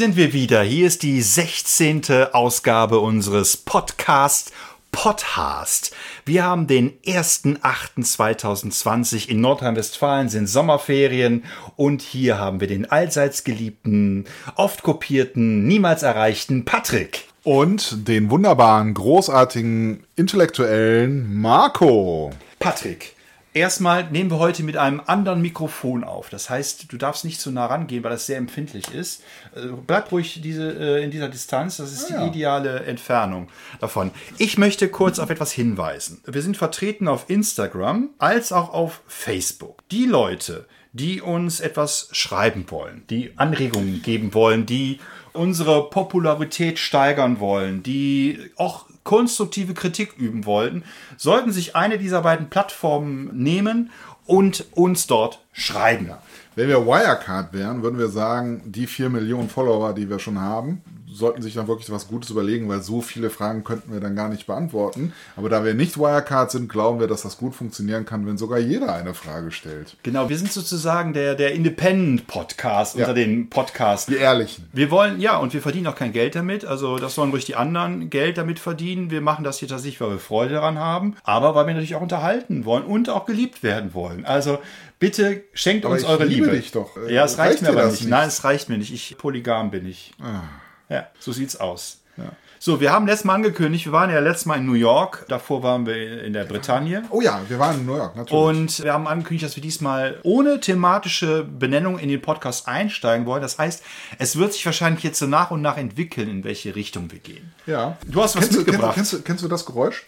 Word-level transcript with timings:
Hier 0.00 0.06
sind 0.06 0.16
wir 0.16 0.32
wieder. 0.32 0.62
Hier 0.62 0.86
ist 0.86 1.02
die 1.02 1.20
16. 1.20 2.30
Ausgabe 2.32 3.00
unseres 3.00 3.58
Podcast 3.58 4.50
Podcast. 4.92 5.94
Wir 6.24 6.42
haben 6.42 6.66
den 6.66 6.98
1.8.2020 7.02 9.28
in 9.28 9.42
Nordrhein-Westfalen 9.42 10.30
sind 10.30 10.46
Sommerferien 10.46 11.44
und 11.76 12.00
hier 12.00 12.38
haben 12.38 12.60
wir 12.60 12.66
den 12.66 12.90
allseits 12.90 13.44
geliebten, 13.44 14.24
oft 14.54 14.82
kopierten, 14.82 15.66
niemals 15.66 16.02
erreichten 16.02 16.64
Patrick. 16.64 17.26
Und 17.44 18.08
den 18.08 18.30
wunderbaren, 18.30 18.94
großartigen, 18.94 20.04
intellektuellen 20.16 21.38
Marco. 21.38 22.30
Patrick, 22.58 23.16
Erstmal 23.52 24.08
nehmen 24.10 24.30
wir 24.30 24.38
heute 24.38 24.62
mit 24.62 24.76
einem 24.76 25.02
anderen 25.06 25.42
Mikrofon 25.42 26.04
auf. 26.04 26.30
Das 26.30 26.48
heißt, 26.48 26.92
du 26.92 26.96
darfst 26.96 27.24
nicht 27.24 27.40
zu 27.40 27.50
nah 27.50 27.66
rangehen, 27.66 28.04
weil 28.04 28.12
das 28.12 28.26
sehr 28.26 28.38
empfindlich 28.38 28.94
ist. 28.94 29.22
Äh, 29.56 29.68
bleib 29.86 30.12
ruhig 30.12 30.40
diese, 30.40 30.70
äh, 30.70 31.02
in 31.02 31.10
dieser 31.10 31.28
Distanz. 31.28 31.78
Das 31.78 31.92
ist 31.92 32.12
Ah, 32.12 32.22
die 32.22 32.28
ideale 32.28 32.84
Entfernung 32.84 33.48
davon. 33.80 34.12
Ich 34.38 34.56
möchte 34.56 34.88
kurz 34.88 35.18
auf 35.18 35.30
etwas 35.30 35.50
hinweisen. 35.50 36.22
Wir 36.26 36.42
sind 36.42 36.56
vertreten 36.56 37.08
auf 37.08 37.28
Instagram 37.28 38.10
als 38.18 38.52
auch 38.52 38.72
auf 38.72 39.02
Facebook. 39.08 39.82
Die 39.90 40.06
Leute, 40.06 40.66
die 40.92 41.20
uns 41.20 41.58
etwas 41.58 42.08
schreiben 42.12 42.66
wollen, 42.68 43.02
die 43.10 43.32
Anregungen 43.36 44.00
geben 44.02 44.32
wollen, 44.32 44.66
die 44.66 45.00
unsere 45.32 45.90
Popularität 45.90 46.78
steigern 46.78 47.40
wollen, 47.40 47.82
die 47.82 48.50
auch 48.56 48.86
konstruktive 49.10 49.74
Kritik 49.74 50.14
üben 50.18 50.46
wollten, 50.46 50.84
sollten 51.16 51.50
sich 51.50 51.74
eine 51.74 51.98
dieser 51.98 52.22
beiden 52.22 52.48
Plattformen 52.48 53.36
nehmen 53.36 53.90
und 54.24 54.66
uns 54.70 55.08
dort 55.08 55.40
schreiben. 55.52 56.12
Wenn 56.54 56.68
wir 56.68 56.86
Wirecard 56.86 57.52
wären, 57.52 57.82
würden 57.82 57.98
wir 57.98 58.06
sagen, 58.06 58.62
die 58.66 58.86
4 58.86 59.08
Millionen 59.08 59.48
Follower, 59.48 59.94
die 59.94 60.08
wir 60.08 60.20
schon 60.20 60.40
haben, 60.40 60.82
sollten 61.12 61.42
sich 61.42 61.54
dann 61.54 61.68
wirklich 61.68 61.90
was 61.90 62.08
Gutes 62.08 62.30
überlegen, 62.30 62.68
weil 62.68 62.82
so 62.82 63.00
viele 63.02 63.30
Fragen 63.30 63.64
könnten 63.64 63.92
wir 63.92 64.00
dann 64.00 64.14
gar 64.16 64.28
nicht 64.28 64.46
beantworten. 64.46 65.12
Aber 65.36 65.48
da 65.48 65.64
wir 65.64 65.74
nicht 65.74 65.98
Wirecard 65.98 66.50
sind, 66.50 66.68
glauben 66.68 67.00
wir, 67.00 67.06
dass 67.06 67.22
das 67.22 67.36
gut 67.38 67.54
funktionieren 67.54 68.04
kann, 68.04 68.26
wenn 68.26 68.38
sogar 68.38 68.58
jeder 68.58 68.94
eine 68.94 69.14
Frage 69.14 69.50
stellt. 69.52 69.96
Genau, 70.02 70.28
wir 70.28 70.38
sind 70.38 70.52
sozusagen 70.52 71.12
der, 71.12 71.34
der 71.34 71.52
Independent-Podcast 71.54 72.96
Ja. 72.96 73.02
unter 73.04 73.14
den 73.14 73.50
Podcasts. 73.50 74.06
Die 74.06 74.16
Ehrlichen. 74.16 74.68
Wir 74.72 74.90
wollen, 74.90 75.20
ja, 75.20 75.36
und 75.38 75.52
wir 75.54 75.62
verdienen 75.62 75.86
auch 75.86 75.94
kein 75.96 76.12
Geld 76.12 76.34
damit. 76.34 76.64
Also, 76.64 76.98
das 76.98 77.14
sollen 77.14 77.30
ruhig 77.30 77.44
die 77.44 77.56
anderen 77.56 78.10
Geld 78.10 78.38
damit 78.38 78.58
verdienen. 78.58 79.10
Wir 79.10 79.20
machen 79.20 79.44
das 79.44 79.58
hier 79.58 79.68
tatsächlich, 79.68 80.00
weil 80.00 80.10
wir 80.10 80.18
Freude 80.18 80.54
daran 80.54 80.78
haben, 80.78 81.16
aber 81.24 81.54
weil 81.54 81.66
wir 81.66 81.74
natürlich 81.74 81.94
auch 81.96 82.00
unterhalten 82.02 82.64
wollen 82.64 82.84
und 82.84 83.08
auch 83.08 83.26
geliebt 83.26 83.62
werden 83.62 83.94
wollen. 83.94 84.24
Also, 84.24 84.58
bitte 84.98 85.42
schenkt 85.54 85.84
Aber 85.84 85.94
uns 85.94 86.04
eure 86.04 86.24
liebe 86.24 86.46
Liebe. 86.46 86.56
dich 86.56 86.72
doch. 86.72 86.90
Ja, 87.08 87.24
es 87.24 87.38
reicht, 87.38 87.50
reicht 87.54 87.62
mir 87.62 87.68
aber 87.70 87.86
nicht. 87.86 88.00
nicht? 88.02 88.10
Nein, 88.10 88.28
es 88.28 88.44
reicht 88.44 88.68
mir 88.68 88.78
nicht. 88.78 88.92
Ich 88.92 89.16
polygam 89.18 89.70
bin 89.70 89.86
ich. 89.86 90.12
Ah. 90.22 90.42
Ja, 90.90 91.06
so 91.18 91.32
sieht's 91.32 91.56
aus. 91.56 91.96
So, 92.62 92.78
wir 92.78 92.92
haben 92.92 93.06
letztes 93.06 93.24
Mal 93.24 93.36
angekündigt, 93.36 93.86
wir 93.86 93.92
waren 93.92 94.10
ja 94.10 94.18
letztes 94.20 94.44
Mal 94.44 94.56
in 94.56 94.66
New 94.66 94.74
York, 94.74 95.24
davor 95.28 95.62
waren 95.62 95.86
wir 95.86 96.22
in 96.22 96.34
der 96.34 96.44
Bretagne. 96.44 97.04
Oh 97.08 97.22
ja, 97.22 97.40
wir 97.48 97.58
waren 97.58 97.76
in 97.80 97.86
New 97.86 97.96
York, 97.96 98.14
natürlich. 98.16 98.32
Und 98.58 98.84
wir 98.84 98.92
haben 98.92 99.06
angekündigt, 99.06 99.46
dass 99.46 99.56
wir 99.56 99.62
diesmal 99.62 100.18
ohne 100.24 100.60
thematische 100.60 101.42
Benennung 101.44 101.98
in 101.98 102.10
den 102.10 102.20
Podcast 102.20 102.68
einsteigen 102.68 103.24
wollen. 103.24 103.40
Das 103.40 103.58
heißt, 103.58 103.82
es 104.18 104.36
wird 104.36 104.52
sich 104.52 104.66
wahrscheinlich 104.66 105.02
jetzt 105.02 105.18
so 105.18 105.26
nach 105.26 105.50
und 105.50 105.62
nach 105.62 105.78
entwickeln, 105.78 106.28
in 106.28 106.44
welche 106.44 106.74
Richtung 106.76 107.10
wir 107.10 107.20
gehen. 107.20 107.50
ja. 107.64 107.96
Du 108.06 108.22
hast 108.22 108.36
was 108.36 108.42
kennst, 108.42 108.56
du- 108.56 108.58
mitgebracht. 108.64 108.94
Kennst, 108.94 109.12
kennst, 109.12 109.22
du, 109.24 109.26
kennst 109.26 109.44
du 109.44 109.48
das 109.48 109.64
Geräusch? 109.64 110.04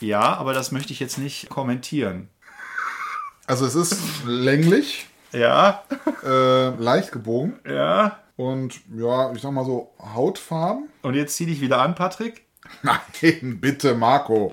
Ja, 0.00 0.34
aber 0.34 0.52
das 0.54 0.70
möchte 0.70 0.92
ich 0.92 1.00
jetzt 1.00 1.18
nicht 1.18 1.48
kommentieren. 1.48 2.28
Also 3.46 3.66
es 3.66 3.74
ist 3.74 3.98
länglich, 4.26 5.06
Ja, 5.32 5.82
äh, 6.24 6.68
leicht 6.76 7.10
gebogen 7.12 7.58
ja. 7.68 8.18
Und 8.40 8.80
ja, 8.96 9.32
ich 9.32 9.42
sag 9.42 9.52
mal 9.52 9.66
so 9.66 9.90
Hautfarben. 10.14 10.88
Und 11.02 11.14
jetzt 11.14 11.36
zieh 11.36 11.44
dich 11.44 11.60
wieder 11.60 11.82
an, 11.82 11.94
Patrick. 11.94 12.46
Nein, 12.82 13.60
bitte, 13.60 13.94
Marco. 13.94 14.50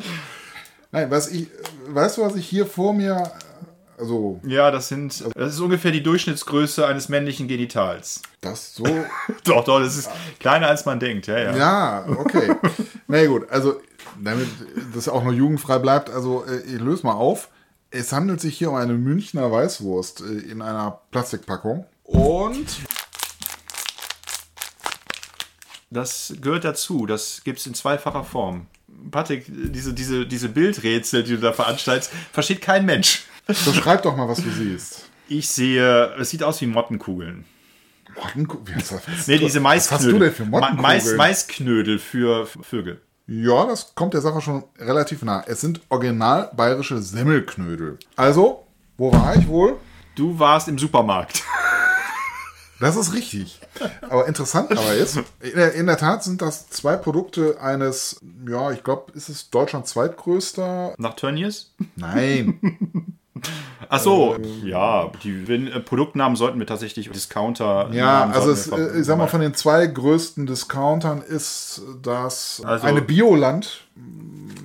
Nein, 0.91 1.09
was 1.09 1.29
ich, 1.29 1.47
weißt 1.87 2.17
du, 2.17 2.23
was 2.23 2.35
ich 2.35 2.45
hier 2.45 2.65
vor 2.65 2.93
mir, 2.93 3.31
also 3.97 4.41
Ja, 4.43 4.71
das 4.71 4.89
sind, 4.89 5.23
das 5.33 5.53
ist 5.53 5.59
ungefähr 5.61 5.91
die 5.91 6.03
Durchschnittsgröße 6.03 6.85
eines 6.85 7.07
männlichen 7.07 7.47
Genitals. 7.47 8.21
das 8.41 8.75
so, 8.75 8.83
Doch, 9.45 9.63
doch, 9.63 9.79
das 9.79 9.95
ist 9.95 10.09
kleiner 10.39 10.67
als 10.67 10.85
man 10.85 10.99
denkt. 10.99 11.27
Ja, 11.27 11.37
ja. 11.39 11.55
ja, 11.55 12.05
okay. 12.09 12.55
Na 13.07 13.17
nee, 13.17 13.27
gut, 13.27 13.49
also 13.49 13.79
damit 14.21 14.47
das 14.93 15.07
auch 15.07 15.23
noch 15.23 15.33
jugendfrei 15.33 15.79
bleibt, 15.79 16.09
also 16.09 16.43
äh, 16.45 16.59
ich 16.61 16.81
löse 16.81 17.05
mal 17.05 17.13
auf. 17.13 17.49
Es 17.89 18.11
handelt 18.11 18.41
sich 18.41 18.57
hier 18.57 18.69
um 18.69 18.75
eine 18.75 18.93
Münchner 18.95 19.49
Weißwurst 19.49 20.21
äh, 20.21 20.51
in 20.51 20.61
einer 20.61 20.99
Plastikpackung 21.11 21.85
und 22.03 22.65
Das 25.89 26.33
gehört 26.41 26.63
dazu. 26.65 27.05
Das 27.05 27.41
gibt 27.43 27.59
es 27.59 27.65
in 27.67 27.73
zweifacher 27.73 28.23
Form. 28.23 28.67
Patrick, 29.11 29.45
diese, 29.47 29.93
diese, 29.93 30.25
diese 30.25 30.49
Bildrätsel, 30.49 31.23
die 31.23 31.31
du 31.35 31.39
da 31.39 31.53
veranstaltest, 31.53 32.11
versteht 32.31 32.61
kein 32.61 32.85
Mensch. 32.85 33.23
so 33.47 33.71
schreib 33.73 34.01
doch 34.03 34.15
mal, 34.17 34.27
was 34.27 34.43
du 34.43 34.49
siehst. 34.49 35.09
Ich 35.29 35.47
sehe, 35.49 36.13
es 36.19 36.29
sieht 36.29 36.43
aus 36.43 36.59
wie 36.61 36.67
Mottenkugeln. 36.67 37.45
Mottenku- 38.15 38.59
wie 38.65 38.73
heißt 38.73 38.93
das? 38.93 39.01
Was- 39.07 39.27
Nee, 39.27 39.37
diese 39.37 39.63
Was 39.63 39.91
hast 39.91 40.05
du 40.05 40.07
Maisknödel. 40.13 40.19
denn 40.19 40.33
für 40.35 40.45
Mottenkugeln? 40.45 40.81
Mais, 40.81 41.13
Maisknödel 41.15 41.99
für 41.99 42.47
Vögel. 42.47 43.01
Ja, 43.27 43.65
das 43.65 43.93
kommt 43.93 44.13
der 44.13 44.21
Sache 44.21 44.41
schon 44.41 44.63
relativ 44.79 45.21
nah. 45.21 45.43
Es 45.45 45.61
sind 45.61 45.81
original 45.89 46.49
bayerische 46.55 47.01
Semmelknödel. 47.01 47.99
Also, 48.15 48.65
wo 48.97 49.11
war 49.11 49.35
ich 49.35 49.47
wohl? 49.47 49.75
Du 50.15 50.39
warst 50.39 50.67
im 50.69 50.77
Supermarkt. 50.79 51.43
Das 52.79 52.95
ist 52.95 53.13
richtig. 53.13 53.59
Aber 54.09 54.27
interessant 54.27 54.71
aber 54.71 54.93
ist, 54.93 55.17
in 55.41 55.55
der, 55.55 55.73
in 55.73 55.87
der 55.87 55.97
Tat 55.97 56.23
sind 56.23 56.41
das 56.41 56.69
zwei 56.69 56.95
Produkte 56.95 57.59
eines, 57.59 58.19
ja, 58.47 58.71
ich 58.71 58.83
glaube, 58.83 59.11
ist 59.13 59.29
es 59.29 59.49
Deutschlands 59.49 59.91
zweitgrößter? 59.91 60.93
Nach 60.97 61.15
Tönnies? 61.15 61.73
Nein. 61.95 62.59
Ach 63.89 63.99
so, 63.99 64.35
ja, 64.65 65.11
die 65.23 65.43
äh, 65.51 65.79
Produktnamen 65.79 66.35
sollten 66.35 66.59
wir 66.59 66.65
tatsächlich 66.65 67.09
Discounter. 67.11 67.89
Ja, 67.93 68.21
Namen 68.21 68.33
also 68.33 68.51
es, 68.51 68.67
äh, 68.67 68.99
ich 68.99 69.05
sag 69.05 69.17
mal, 69.17 69.27
von 69.27 69.41
den 69.41 69.53
zwei 69.53 69.85
größten 69.87 70.45
Discountern 70.47 71.21
ist 71.21 71.81
das 72.01 72.61
Also- 72.65 72.85
eine 72.87 73.01
Bioland. 73.01 73.81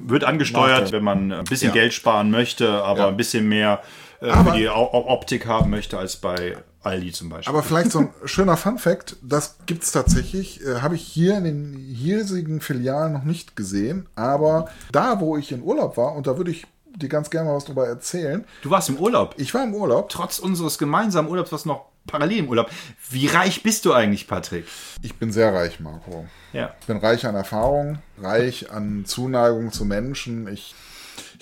wird 0.04 0.24
angesteuert, 0.24 0.90
wenn 0.92 1.04
man 1.04 1.32
ein 1.32 1.44
bisschen 1.44 1.68
Ja. 1.68 1.74
Geld 1.74 1.92
sparen 1.94 2.30
möchte, 2.30 2.82
aber 2.82 3.00
Ja. 3.00 3.08
ein 3.08 3.16
bisschen 3.16 3.48
mehr 3.48 3.82
äh, 4.20 4.30
Aber- 4.30 4.52
für 4.52 4.58
die 4.58 4.68
O- 4.68 4.90
Optik 5.08 5.46
haben 5.46 5.70
möchte 5.70 5.98
als 5.98 6.16
bei 6.16 6.56
Aldi 6.82 7.12
zum 7.12 7.28
Beispiel. 7.28 7.52
Aber 7.52 7.62
vielleicht 7.62 7.92
so 7.92 8.00
ein 8.00 8.10
schöner 8.24 8.56
Fun-Fact, 8.56 9.16
das 9.22 9.56
gibt's 9.66 9.92
tatsächlich, 9.92 10.64
äh, 10.64 10.80
habe 10.80 10.94
ich 10.94 11.02
hier 11.02 11.36
in 11.38 11.44
den 11.44 11.74
hiesigen 11.74 12.60
Filialen 12.60 13.12
noch 13.12 13.24
nicht 13.24 13.56
gesehen, 13.56 14.06
aber 14.14 14.68
da, 14.90 15.20
wo 15.20 15.36
ich 15.36 15.52
in 15.52 15.62
Urlaub 15.62 15.96
war, 15.96 16.14
und 16.14 16.26
da 16.26 16.36
würde 16.36 16.50
ich 16.50 16.66
dir 16.96 17.08
ganz 17.08 17.30
gerne 17.30 17.48
mal 17.48 17.56
was 17.56 17.64
drüber 17.64 17.86
erzählen, 17.86 18.44
du 18.62 18.70
warst 18.70 18.88
im 18.88 18.96
Urlaub. 18.96 19.34
ich 19.38 19.54
war 19.54 19.64
im 19.64 19.74
Urlaub, 19.74 20.08
Trotz 20.08 20.38
unseres 20.38 20.78
gemeinsamen 20.78 21.28
Urlaubs, 21.28 21.52
was 21.52 21.64
noch 21.64 21.86
parallel 22.06 22.38
im 22.38 22.48
Urlaub. 22.48 22.70
Wie 23.10 23.26
reich 23.26 23.62
bist 23.62 23.84
du 23.84 23.92
eigentlich, 23.92 24.26
Patrick? 24.26 24.66
ich 25.02 25.14
bin 25.14 25.32
sehr 25.32 25.54
reich, 25.54 25.80
Marco. 25.80 26.26
Ja. 26.52 26.74
Ich 26.80 26.86
bin 26.86 26.98
reich 26.98 27.26
an 27.26 27.34
Erfahrung, 27.34 27.98
reich 28.20 28.70
an 28.70 29.04
Zuneigung 29.04 29.72
zu 29.72 29.84
Menschen, 29.84 30.48
ich, 30.48 30.74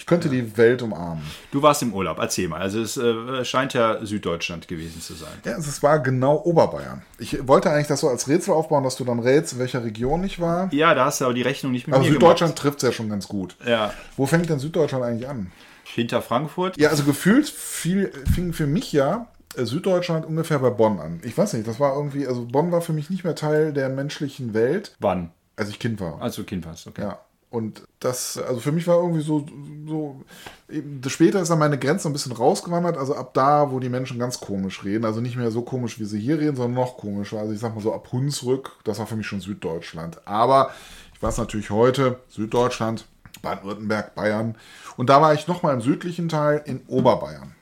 ich 0.00 0.06
könnte 0.06 0.30
die 0.30 0.56
Welt 0.56 0.80
umarmen. 0.80 1.22
Du 1.52 1.60
warst 1.60 1.82
im 1.82 1.92
Urlaub, 1.92 2.18
erzähl 2.18 2.48
mal. 2.48 2.58
Also 2.62 2.80
es 2.80 2.96
äh, 2.96 3.44
scheint 3.44 3.74
ja 3.74 3.98
Süddeutschland 4.02 4.66
gewesen 4.66 5.02
zu 5.02 5.12
sein. 5.12 5.28
Ja, 5.44 5.58
es 5.58 5.82
war 5.82 5.98
genau 5.98 6.40
Oberbayern. 6.42 7.02
Ich 7.18 7.46
wollte 7.46 7.70
eigentlich 7.70 7.88
das 7.88 8.00
so 8.00 8.08
als 8.08 8.26
Rätsel 8.26 8.54
aufbauen, 8.54 8.82
dass 8.82 8.96
du 8.96 9.04
dann 9.04 9.18
rätst, 9.18 9.52
in 9.52 9.58
welcher 9.58 9.84
Region 9.84 10.24
ich 10.24 10.40
war. 10.40 10.72
Ja, 10.72 10.94
da 10.94 11.04
hast 11.04 11.20
du 11.20 11.26
aber 11.26 11.34
die 11.34 11.42
Rechnung 11.42 11.70
nicht 11.70 11.86
Aber 11.86 11.98
mir 11.98 12.12
Süddeutschland 12.12 12.56
trifft 12.56 12.78
es 12.78 12.84
ja 12.84 12.92
schon 12.92 13.10
ganz 13.10 13.28
gut. 13.28 13.56
Ja, 13.66 13.92
Wo 14.16 14.24
fängt 14.24 14.48
denn 14.48 14.58
Süddeutschland 14.58 15.04
eigentlich 15.04 15.28
an? 15.28 15.52
hinter 15.84 16.22
Frankfurt. 16.22 16.78
Ja, 16.78 16.88
also 16.88 17.02
gefühlt 17.04 17.48
viel, 17.50 18.10
fing 18.32 18.54
für 18.54 18.66
mich 18.66 18.92
ja 18.92 19.26
äh, 19.56 19.66
Süddeutschland 19.66 20.24
ungefähr 20.24 20.60
bei 20.60 20.70
Bonn 20.70 20.98
an. 20.98 21.20
Ich 21.24 21.36
weiß 21.36 21.52
nicht, 21.52 21.66
das 21.66 21.78
war 21.78 21.94
irgendwie, 21.94 22.26
also 22.26 22.46
Bonn 22.46 22.72
war 22.72 22.80
für 22.80 22.94
mich 22.94 23.10
nicht 23.10 23.24
mehr 23.24 23.34
Teil 23.34 23.74
der 23.74 23.90
menschlichen 23.90 24.54
Welt, 24.54 24.96
Wann? 24.98 25.30
als 25.56 25.68
ich 25.68 25.78
Kind 25.78 26.00
war. 26.00 26.22
Als 26.22 26.36
du 26.36 26.44
Kind 26.44 26.64
warst, 26.64 26.86
okay. 26.86 27.02
Ja. 27.02 27.18
Und 27.50 27.82
das, 27.98 28.38
also 28.38 28.60
für 28.60 28.70
mich 28.70 28.86
war 28.86 28.96
irgendwie 28.96 29.22
so, 29.22 29.44
so 29.86 30.22
eben, 30.68 31.02
später 31.08 31.40
ist 31.40 31.50
dann 31.50 31.58
meine 31.58 31.78
Grenze 31.78 32.08
ein 32.08 32.12
bisschen 32.12 32.30
rausgewandert, 32.30 32.96
also 32.96 33.16
ab 33.16 33.34
da, 33.34 33.72
wo 33.72 33.80
die 33.80 33.88
Menschen 33.88 34.20
ganz 34.20 34.38
komisch 34.38 34.84
reden, 34.84 35.04
also 35.04 35.20
nicht 35.20 35.36
mehr 35.36 35.50
so 35.50 35.62
komisch, 35.62 35.98
wie 35.98 36.04
sie 36.04 36.20
hier 36.20 36.38
reden, 36.38 36.54
sondern 36.54 36.74
noch 36.74 36.96
komischer. 36.96 37.40
Also 37.40 37.52
ich 37.52 37.58
sag 37.58 37.74
mal 37.74 37.80
so 37.80 37.92
ab 37.92 38.06
Hunsrück, 38.12 38.76
das 38.84 39.00
war 39.00 39.06
für 39.08 39.16
mich 39.16 39.26
schon 39.26 39.40
Süddeutschland. 39.40 40.20
Aber 40.28 40.70
ich 41.12 41.20
weiß 41.20 41.38
natürlich 41.38 41.70
heute, 41.70 42.20
Süddeutschland, 42.28 43.06
Baden-Württemberg, 43.42 44.14
Bayern. 44.14 44.54
Und 44.96 45.10
da 45.10 45.20
war 45.20 45.34
ich 45.34 45.48
nochmal 45.48 45.74
im 45.74 45.80
südlichen 45.80 46.28
Teil 46.28 46.62
in 46.66 46.82
Oberbayern. 46.86 47.56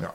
Ja. 0.00 0.14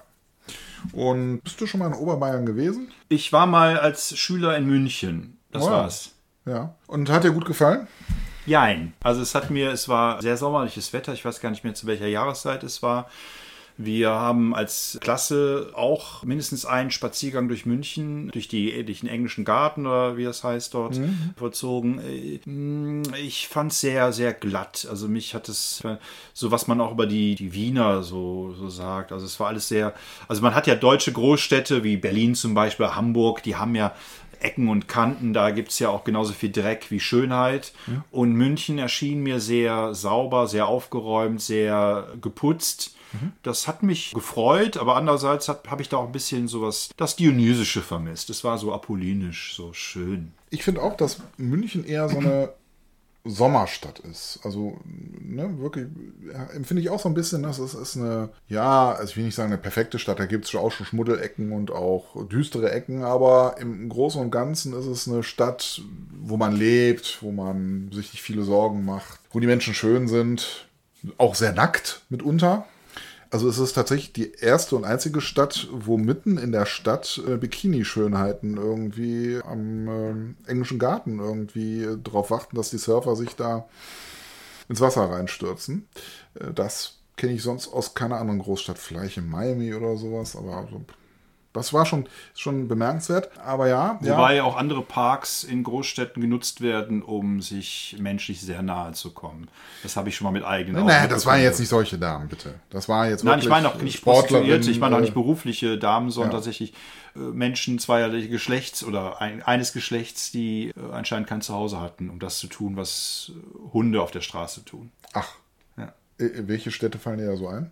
Und 0.94 1.42
bist 1.44 1.60
du 1.60 1.68
schon 1.68 1.82
mal 1.82 1.88
in 1.88 1.94
Oberbayern 1.96 2.46
gewesen? 2.46 2.94
Ich 3.10 3.34
war 3.34 3.46
mal 3.46 3.78
als 3.78 4.18
Schüler 4.18 4.56
in 4.56 4.68
München. 4.68 5.38
Das 5.52 5.64
Oh 5.64 5.66
ja. 5.66 5.72
war's. 5.72 6.12
Ja. 6.46 6.76
Und 6.88 7.10
hat 7.10 7.26
dir 7.26 7.32
gut 7.32 7.46
gefallen? 7.46 7.88
Jein. 8.46 8.94
Also 9.04 9.22
es 9.22 9.36
hat 9.36 9.50
mir, 9.50 9.72
es 9.72 9.88
war 9.88 10.22
sehr 10.22 10.38
sommerliches 10.38 10.94
Wetter. 10.94 11.14
Ich 11.14 11.26
weiß 11.26 11.40
gar 11.42 11.52
nicht 11.52 11.64
mehr 11.64 11.74
zu 11.74 11.88
welcher 11.88 12.08
Jahreszeit 12.08 12.64
es 12.64 12.82
war. 12.82 13.10
Wir 13.78 14.10
haben 14.10 14.54
als 14.54 14.98
Klasse 15.02 15.72
auch 15.74 16.24
mindestens 16.24 16.66
einen 16.66 16.92
Spaziergang 16.92 17.48
durch 17.48 17.66
München, 17.66 18.30
durch, 18.30 18.48
die, 18.48 18.84
durch 18.86 19.00
den 19.00 19.10
englischen 19.10 19.46
Garten 19.46 19.88
oder 19.88 20.18
wie 20.18 20.24
das 20.24 20.44
heißt 20.44 20.74
dort, 20.74 20.98
mhm. 20.98 21.32
vollzogen. 21.36 22.00
Äh, 22.00 23.18
ich 23.18 23.48
fand 23.48 23.72
es 23.72 23.80
sehr, 23.80 24.14
sehr 24.14 24.34
glatt. 24.34 24.88
Also 24.90 25.08
mich 25.08 25.34
hat 25.34 25.50
es, 25.50 25.84
so 26.34 26.52
was 26.52 26.68
man 26.68 26.82
auch 26.82 26.92
über 26.92 27.08
die, 27.08 27.36
die 27.36 27.54
Wiener 27.54 28.04
so, 28.04 28.54
so 28.54 28.70
sagt. 28.70 29.12
Also 29.12 29.26
es 29.26 29.40
war 29.40 29.48
alles 29.48 29.68
sehr, 29.68 29.94
also 30.28 30.42
man 30.42 30.54
hat 30.54 30.68
ja 30.68 30.76
deutsche 30.76 31.14
Großstädte 31.14 31.84
wie 31.84 31.98
Berlin 31.98 32.36
zum 32.36 32.54
Beispiel, 32.54 32.88
Hamburg, 32.88 33.42
die 33.44 33.56
haben 33.56 33.76
ja 33.76 33.94
Ecken 34.44 34.70
und 34.70 34.88
Kanten, 34.88 35.34
da 35.34 35.52
gibt 35.52 35.72
es 35.72 35.80
ja 35.80 35.90
auch 35.90 36.04
genauso 36.04 36.34
viel 36.34 36.52
Dreck 36.52 36.90
wie 36.90 37.00
Schönheit. 37.00 37.74
Ja. 37.88 38.04
Und 38.12 38.34
München 38.34 38.78
erschien 38.78 39.22
mir 39.22 39.40
sehr 39.40 39.94
sauber, 39.94 40.48
sehr 40.48 40.68
aufgeräumt, 40.68 41.42
sehr 41.42 42.08
geputzt. 42.22 42.96
Mhm. 43.14 43.34
Das 43.44 43.68
hat 43.68 43.84
mich 43.84 44.14
gefreut, 44.14 44.78
aber 44.78 44.96
andererseits 44.96 45.50
habe 45.50 45.82
ich 45.82 45.90
da 45.90 45.98
auch 45.98 46.06
ein 46.06 46.12
bisschen 46.12 46.48
sowas, 46.48 46.90
das 46.98 47.16
Dionysische 47.16 47.82
vermisst. 47.82 48.30
Es 48.30 48.44
war 48.44 48.58
so 48.58 48.74
apollinisch, 48.74 49.54
so 49.56 49.74
schön. 49.74 50.34
Ich 50.50 50.64
finde 50.64 50.82
auch, 50.82 50.96
dass 50.96 51.22
München 51.38 51.86
eher 51.86 52.10
so 52.10 52.20
eine 52.20 52.54
Sommerstadt 53.24 54.00
ist. 54.00 54.40
Also, 54.44 54.78
ne, 54.86 55.60
wirklich, 55.60 55.88
ja, 56.34 56.46
empfinde 56.56 56.82
ich 56.82 56.90
auch 56.90 57.00
so 57.00 57.08
ein 57.08 57.14
bisschen, 57.14 57.44
dass 57.44 57.60
es 57.60 57.76
ist 57.76 57.96
eine, 57.96 58.30
ja, 58.48 58.92
also 58.94 59.12
ich 59.12 59.18
will 59.18 59.26
nicht 59.26 59.36
sagen 59.36 59.52
eine 59.52 59.62
perfekte 59.62 60.00
Stadt, 60.00 60.20
da 60.20 60.26
gibt 60.26 60.46
es 60.46 60.56
auch 60.56 60.72
schon 60.72 60.88
Schmuddelecken 60.88 61.52
und 61.52 61.72
auch 61.72 62.28
düstere 62.28 62.72
Ecken, 62.72 63.04
aber 63.04 63.58
im 63.60 63.90
Großen 63.90 64.20
und 64.20 64.32
Ganzen 64.32 64.74
ist 64.74 64.88
es 64.88 65.08
eine 65.08 65.22
Stadt, 65.22 65.82
wo 66.20 66.38
man 66.38 66.56
lebt, 66.56 67.20
wo 67.22 67.32
man 67.32 67.92
sich 67.92 68.12
nicht 68.12 68.24
viele 68.24 68.44
Sorgen 68.44 68.86
macht, 68.86 69.20
wo 69.32 69.40
die 69.40 69.48
Menschen 69.48 69.76
schön 69.76 70.08
sind, 70.08 70.68
auch 71.18 71.36
sehr 71.36 71.54
nackt 71.54 72.02
mitunter. 72.10 72.66
Also 73.32 73.48
es 73.48 73.60
ist 73.60 73.74
tatsächlich 73.74 74.12
die 74.12 74.34
erste 74.34 74.76
und 74.76 74.84
einzige 74.84 75.22
Stadt, 75.22 75.70
wo 75.72 75.98
mitten 75.98 76.38
in 76.38 76.52
der 76.52 76.66
Stadt 76.66 77.22
äh, 77.26 77.38
Bikini-Schönheiten 77.38 78.58
irgendwie 78.58 79.40
am 79.46 79.88
äh, 79.88 80.50
englischen 80.52 80.80
Garten 80.80 81.20
irgendwie 81.20 81.84
äh, 81.84 81.98
darauf 81.98 82.30
warten, 82.30 82.58
dass 82.58 82.72
die 82.72 82.78
Surfer 82.78 83.16
sich 83.16 83.34
da 83.38 83.70
ins 84.68 84.82
Wasser 84.82 85.10
reinstürzen. 85.10 85.88
Äh, 86.34 86.52
das 86.54 86.98
kenne 87.16 87.32
ich 87.32 87.42
sonst 87.42 87.70
aus 87.70 87.94
keiner 87.94 88.18
anderen 88.18 88.42
Großstadt, 88.42 88.78
vielleicht 88.78 89.16
in 89.16 89.30
Miami 89.30 89.74
oder 89.74 89.96
sowas, 89.96 90.36
aber 90.36 90.68
so 90.70 90.82
das 91.54 91.74
war 91.74 91.86
schon, 91.86 92.08
schon 92.34 92.68
bemerkenswert. 92.68 93.30
Aber 93.44 93.68
ja. 93.68 93.98
Wobei 94.00 94.36
ja. 94.36 94.44
auch 94.44 94.56
andere 94.56 94.82
Parks 94.82 95.44
in 95.44 95.64
Großstädten 95.64 96.22
genutzt 96.22 96.62
werden, 96.62 97.02
um 97.02 97.42
sich 97.42 97.96
menschlich 98.00 98.42
sehr 98.42 98.62
nahe 98.62 98.94
zu 98.94 99.12
kommen. 99.12 99.50
Das 99.84 99.96
habe 99.96 100.10
ich 100.10 100.16
schon 100.16 100.26
mal 100.26 100.32
mit 100.32 100.44
eigenen 100.44 100.78
Augen. 100.78 100.88
Naja, 100.88 101.08
das 101.08 101.26
waren 101.26 101.42
jetzt 101.42 101.60
nicht 101.60 101.70
solche 101.70 101.98
Damen, 101.98 102.30
bitte. 102.30 102.56
Das 102.70 102.88
war 102.88 103.10
jetzt 103.10 103.24
Nein, 103.24 103.40
ich 103.40 103.50
meine 103.50 103.68
auch 103.68 103.82
nicht 103.82 104.02
Prostituierte, 104.02 104.72
ich 104.72 104.80
meine 104.80 104.96
auch 104.96 105.02
nicht 105.02 105.14
berufliche 105.14 105.78
Damen, 105.78 106.10
sondern 106.10 106.32
ja. 106.32 106.38
tatsächlich 106.38 106.74
äh, 107.16 107.20
Menschen 107.20 107.80
zweierlichen 107.80 108.32
Geschlechts 108.32 108.84
oder 108.84 109.22
ein, 109.22 109.44
eines 109.44 109.74
Geschlechts, 109.74 110.32
die 110.32 110.70
äh, 110.70 110.94
anscheinend 110.94 111.28
kein 111.28 111.42
Zuhause 111.42 111.82
hatten, 111.82 112.10
um 112.10 112.20
das 112.20 112.40
zu 112.40 112.48
tun, 112.48 112.78
was 112.78 113.32
Hunde 113.74 114.02
auf 114.02 114.12
der 114.12 114.22
Straße 114.22 114.64
tun. 114.64 114.92
Ach. 115.14 115.36
Ja. 115.78 115.94
Welche 116.18 116.72
Städte 116.72 116.98
fallen 116.98 117.18
dir 117.18 117.28
da 117.28 117.36
so 117.36 117.48
ein? 117.48 117.72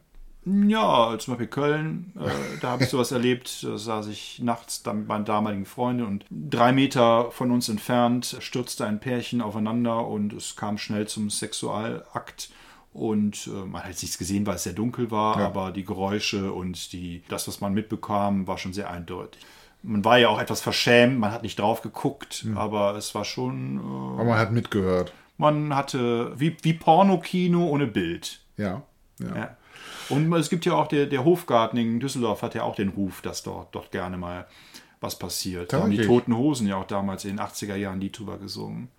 Ja, 0.68 1.16
zum 1.20 1.34
Beispiel 1.34 1.48
Köln, 1.48 2.14
äh, 2.20 2.58
da 2.62 2.72
habe 2.72 2.84
ich 2.84 2.90
sowas 2.90 3.12
erlebt. 3.14 3.64
Da 3.64 3.78
saß 3.78 4.08
ich 4.08 4.40
nachts 4.42 4.84
dann 4.84 5.00
mit 5.00 5.08
meinen 5.08 5.26
damaligen 5.26 5.66
Freunden 5.66 6.06
und 6.06 6.26
drei 6.30 6.72
Meter 6.72 7.32
von 7.32 7.52
uns 7.52 7.70
entfernt 7.70 8.38
stürzte 8.40 8.86
ein 8.86 9.00
Pärchen 9.00 9.42
aufeinander 9.42 10.08
und 10.08 10.34
es 10.34 10.56
kam 10.56 10.78
schnell 10.78 11.08
zum 11.08 11.30
Sexualakt. 11.30 12.50
Und 12.92 13.48
äh, 13.48 13.66
man 13.66 13.84
hat 13.84 13.90
nichts 13.90 14.18
gesehen, 14.18 14.48
weil 14.48 14.56
es 14.56 14.64
sehr 14.64 14.74
dunkel 14.74 15.12
war, 15.12 15.40
ja. 15.40 15.46
aber 15.46 15.72
die 15.72 15.86
Geräusche 15.86 16.52
und 16.52 16.92
die, 16.92 17.24
das, 17.30 17.48
was 17.48 17.62
man 17.62 17.74
mitbekam, 17.74 18.48
war 18.48 18.58
schon 18.58 18.74
sehr 18.74 18.90
eindeutig. 18.90 19.46
Man 19.84 20.04
war 20.04 20.18
ja 20.18 20.30
auch 20.30 20.42
etwas 20.42 20.60
verschämt, 20.60 21.20
man 21.20 21.32
hat 21.32 21.44
nicht 21.44 21.60
drauf 21.60 21.82
geguckt, 21.82 22.44
mhm. 22.44 22.58
aber 22.58 22.96
es 22.96 23.14
war 23.14 23.26
schon. 23.26 23.78
Äh, 23.78 24.20
aber 24.22 24.24
man 24.24 24.40
hat 24.40 24.52
mitgehört. 24.52 25.14
Man 25.38 25.76
hatte, 25.76 26.34
wie, 26.38 26.58
wie 26.64 26.74
Pornokino 26.74 27.68
ohne 27.68 27.88
Bild. 27.88 28.42
ja. 28.58 28.82
ja. 29.20 29.36
ja. 29.36 29.58
Und 30.10 30.32
es 30.34 30.50
gibt 30.50 30.66
ja 30.66 30.74
auch 30.74 30.88
der, 30.88 31.06
der 31.06 31.24
Hofgarten 31.24 31.78
in 31.78 32.00
Düsseldorf 32.00 32.42
hat 32.42 32.56
ja 32.56 32.64
auch 32.64 32.76
den 32.76 32.90
Ruf, 32.90 33.22
dass 33.22 33.44
dort, 33.44 33.74
dort 33.76 33.92
gerne 33.92 34.18
mal 34.18 34.48
was 35.02 35.18
passiert. 35.18 35.72
Da 35.74 35.82
haben 35.82 35.92
die 35.92 36.02
Toten 36.02 36.36
Hosen 36.36 36.68
ja 36.68 36.76
auch 36.78 36.88
damals 36.88 37.24
in 37.26 37.38
den 37.38 37.46
80er 37.46 37.76
Jahren 37.76 38.00
die 38.00 38.12
drüber 38.12 38.38
gesungen. 38.38 38.90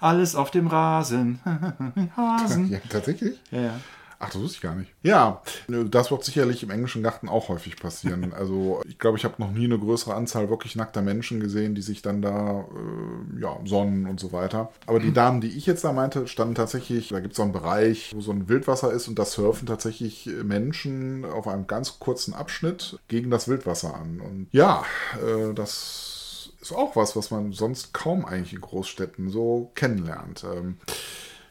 Alles 0.00 0.36
auf 0.36 0.50
dem 0.52 0.68
Rasen. 0.68 1.40
Hasen. 2.16 2.70
Ja, 2.70 2.78
tatsächlich? 2.88 3.38
Ja, 3.50 3.60
ja. 3.60 3.80
Ach, 4.26 4.32
das 4.32 4.42
wusste 4.42 4.56
ich 4.56 4.62
gar 4.62 4.74
nicht. 4.74 4.92
Ja, 5.02 5.42
das 5.68 6.10
wird 6.10 6.24
sicherlich 6.24 6.62
im 6.62 6.70
englischen 6.70 7.02
Garten 7.02 7.28
auch 7.28 7.48
häufig 7.48 7.76
passieren. 7.76 8.16
Also 8.36 8.82
ich 8.86 8.98
glaube, 8.98 9.16
ich 9.16 9.24
habe 9.24 9.36
noch 9.38 9.50
nie 9.50 9.64
eine 9.64 9.78
größere 9.78 10.14
Anzahl 10.14 10.50
wirklich 10.50 10.76
nackter 10.76 11.00
Menschen 11.00 11.40
gesehen, 11.40 11.74
die 11.74 11.82
sich 11.82 12.02
dann 12.02 12.20
da 12.22 12.60
äh, 12.60 13.40
ja, 13.40 13.58
sonnen 13.64 14.06
und 14.06 14.20
so 14.20 14.32
weiter. 14.32 14.70
Aber 14.86 15.00
die 15.00 15.12
Damen, 15.12 15.40
die 15.40 15.48
ich 15.48 15.64
jetzt 15.64 15.84
da 15.84 15.92
meinte, 15.92 16.28
standen 16.28 16.54
tatsächlich, 16.54 17.08
da 17.08 17.20
gibt 17.20 17.32
es 17.32 17.36
so 17.36 17.42
einen 17.42 17.52
Bereich, 17.52 18.12
wo 18.14 18.20
so 18.20 18.32
ein 18.32 18.48
Wildwasser 18.48 18.92
ist 18.92 19.08
und 19.08 19.18
da 19.18 19.24
surfen 19.24 19.66
tatsächlich 19.66 20.28
Menschen 20.44 21.24
auf 21.24 21.48
einem 21.48 21.66
ganz 21.66 21.98
kurzen 21.98 22.34
Abschnitt 22.34 22.98
gegen 23.08 23.30
das 23.30 23.48
Wildwasser 23.48 23.94
an. 23.94 24.20
Und 24.20 24.48
ja, 24.52 24.84
äh, 25.14 25.54
das 25.54 26.52
ist 26.60 26.72
auch 26.72 26.96
was, 26.96 27.16
was 27.16 27.30
man 27.30 27.52
sonst 27.52 27.94
kaum 27.94 28.24
eigentlich 28.24 28.52
in 28.52 28.60
Großstädten 28.60 29.30
so 29.30 29.70
kennenlernt. 29.74 30.44
Ähm, 30.44 30.78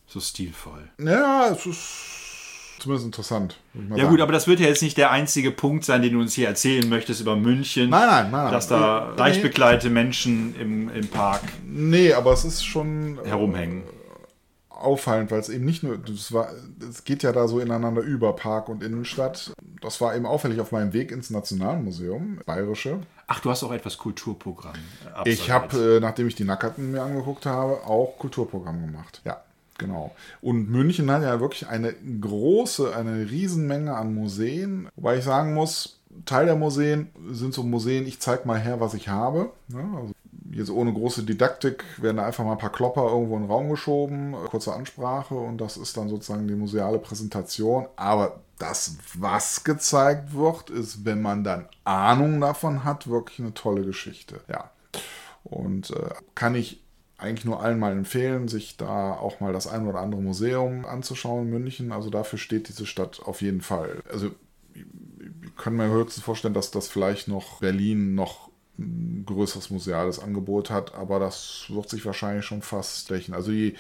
so 0.08 0.20
stilvoll. 0.20 0.90
Ja, 1.00 1.50
es 1.50 1.66
ist 1.66 2.25
zumindest 2.86 3.06
interessant. 3.06 3.58
Ja 3.96 4.08
gut, 4.08 4.22
aber 4.22 4.32
das 4.32 4.48
wird 4.48 4.60
ja 4.60 4.68
jetzt 4.68 4.84
nicht 4.84 4.98
der 4.98 5.12
einzige 5.12 5.52
Punkt 5.52 5.84
sein, 5.86 6.02
den 6.02 6.14
du 6.14 6.20
uns 6.20 6.34
hier 6.34 6.48
erzählen 6.48 6.88
möchtest 6.88 7.20
über 7.20 7.36
München. 7.36 7.90
Nein, 7.90 8.08
nein, 8.08 8.32
nein. 8.32 8.52
Dass 8.52 8.68
da 8.68 9.10
nee. 9.12 9.20
leicht 9.20 9.42
bekleidete 9.42 9.90
Menschen 9.90 10.56
im, 10.60 10.90
im 10.90 11.08
Park. 11.08 11.42
Nee, 11.66 12.14
aber 12.14 12.32
es 12.32 12.46
ist 12.46 12.64
schon. 12.64 13.18
Äh, 13.26 13.30
herumhängen. 13.30 13.84
auffallend, 14.70 15.32
weil 15.32 15.40
es 15.40 15.50
eben 15.50 15.66
nicht 15.66 15.82
nur, 15.82 15.98
es 16.08 16.32
war, 16.32 16.50
es 16.88 17.04
geht 17.04 17.24
ja 17.24 17.32
da 17.32 17.48
so 17.48 17.60
ineinander 17.60 18.02
über 18.02 18.36
Park 18.36 18.70
und 18.70 18.84
Innenstadt. 18.84 19.54
Das 19.82 20.00
war 20.00 20.16
eben 20.16 20.28
auffällig 20.28 20.60
auf 20.60 20.72
meinem 20.72 20.94
Weg 20.94 21.12
ins 21.12 21.32
Nationalmuseum, 21.32 22.40
Bayerische. 22.46 23.00
Ach, 23.28 23.40
du 23.40 23.50
hast 23.50 23.64
auch 23.64 23.72
etwas 23.72 23.98
Kulturprogramm. 23.98 24.76
Absolviert. 25.06 25.40
Ich 25.40 25.50
habe, 25.50 25.96
äh, 25.96 26.00
nachdem 26.00 26.28
ich 26.28 26.36
die 26.36 26.44
Nackerten 26.44 26.92
mir 26.92 27.02
angeguckt 27.02 27.48
habe, 27.48 27.84
auch 27.86 28.20
Kulturprogramm 28.20 28.86
gemacht. 28.86 29.22
Ja. 29.26 29.42
Genau. 29.78 30.16
Und 30.42 30.70
München 30.70 31.12
hat 31.12 31.24
ja 31.24 31.40
wirklich 31.40 31.68
eine 31.68 31.94
große, 31.94 32.96
eine 32.96 33.30
Riesenmenge 33.30 33.96
an 33.96 34.14
Museen. 34.14 34.88
Wobei 34.96 35.18
ich 35.18 35.26
sagen 35.26 35.54
muss, 35.54 36.00
Teil 36.26 36.46
der 36.46 36.56
Museen 36.56 37.10
sind 37.32 37.54
so 37.54 37.64
Museen, 37.64 38.08
ich 38.08 38.20
zeige 38.22 38.48
mal 38.48 38.60
her, 38.60 38.80
was 38.80 38.94
ich 38.94 39.10
habe. 39.10 39.52
Ja, 39.68 39.80
also 39.80 40.14
jetzt 40.52 40.70
ohne 40.70 40.94
große 40.94 41.24
Didaktik 41.24 41.84
werden 41.98 42.18
da 42.18 42.26
einfach 42.26 42.46
mal 42.46 42.54
ein 42.54 42.58
paar 42.58 42.72
Klopper 42.72 43.08
irgendwo 43.08 43.36
in 43.36 43.44
den 43.44 43.52
Raum 43.52 43.70
geschoben, 43.70 44.34
kurze 44.50 44.74
Ansprache 44.74 45.36
und 45.36 45.60
das 45.60 45.76
ist 45.76 45.98
dann 45.98 46.08
sozusagen 46.08 46.48
die 46.48 46.56
museale 46.56 47.00
Präsentation. 47.00 47.88
Aber 47.98 48.40
das, 48.58 48.98
was 49.16 49.66
gezeigt 49.66 50.34
wird, 50.34 50.70
ist, 50.70 51.04
wenn 51.04 51.22
man 51.22 51.44
dann 51.44 51.68
Ahnung 51.84 52.40
davon 52.40 52.86
hat, 52.86 53.10
wirklich 53.10 53.40
eine 53.40 53.54
tolle 53.54 53.84
Geschichte. 53.84 54.40
Ja. 54.48 54.72
Und 55.44 55.92
äh, 55.92 56.10
kann 56.34 56.56
ich 56.56 56.82
eigentlich 57.18 57.46
nur 57.46 57.62
allen 57.62 57.80
mal 57.80 57.92
empfehlen, 57.92 58.48
sich 58.48 58.78
da 58.78 59.14
auch 59.14 59.40
mal 59.40 59.54
das 59.54 59.68
ein 59.68 59.88
oder 59.88 60.00
andere 60.00 60.22
Museum 60.22 60.86
anzuschauen 60.86 61.46
in 61.46 61.52
München. 61.52 61.92
Also 61.92 62.10
dafür 62.10 62.40
steht 62.40 62.68
diese 62.68 62.86
Stadt 62.86 63.22
auf 63.24 63.42
jeden 63.42 63.62
Fall. 63.62 64.02
Also 64.12 64.32
ich 64.74 65.56
kann 65.56 65.76
mir 65.76 65.90
höchstens 65.90 66.24
vorstellen, 66.24 66.54
dass 66.54 66.72
das 66.72 66.88
vielleicht 66.90 67.28
noch 67.28 67.60
Berlin 67.60 68.16
noch 68.16 68.50
ein 68.78 69.24
größeres 69.26 69.70
museales 69.70 70.20
Angebot 70.20 70.70
hat, 70.70 70.94
aber 70.96 71.20
das 71.20 71.66
wird 71.70 71.90
sich 71.90 72.06
wahrscheinlich 72.06 72.46
schon 72.46 72.62
fast 72.62 73.10
rächen. 73.10 73.34
Also 73.34 73.52
die 73.52 73.76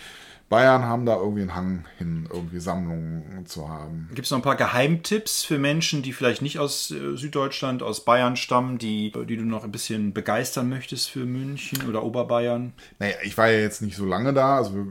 Bayern 0.49 0.83
haben 0.83 1.05
da 1.05 1.15
irgendwie 1.15 1.41
einen 1.41 1.55
Hang 1.55 1.85
hin, 1.97 2.29
irgendwie 2.31 2.59
Sammlungen 2.59 3.45
zu 3.47 3.67
haben. 3.67 4.09
Gibt 4.13 4.25
es 4.25 4.31
noch 4.31 4.39
ein 4.39 4.43
paar 4.43 4.55
Geheimtipps 4.55 5.43
für 5.43 5.57
Menschen, 5.57 6.03
die 6.03 6.13
vielleicht 6.13 6.41
nicht 6.41 6.59
aus 6.59 6.91
äh, 6.91 7.17
Süddeutschland, 7.17 7.81
aus 7.81 8.05
Bayern 8.05 8.35
stammen, 8.35 8.77
die, 8.77 9.11
die 9.11 9.37
du 9.37 9.43
noch 9.43 9.63
ein 9.63 9.71
bisschen 9.71 10.13
begeistern 10.13 10.69
möchtest 10.69 11.09
für 11.09 11.25
München 11.25 11.89
oder 11.89 12.03
Oberbayern? 12.03 12.73
Naja, 12.99 13.15
ich 13.23 13.37
war 13.37 13.49
ja 13.49 13.59
jetzt 13.59 13.81
nicht 13.81 13.95
so 13.95 14.05
lange 14.05 14.33
da, 14.33 14.57
also 14.57 14.85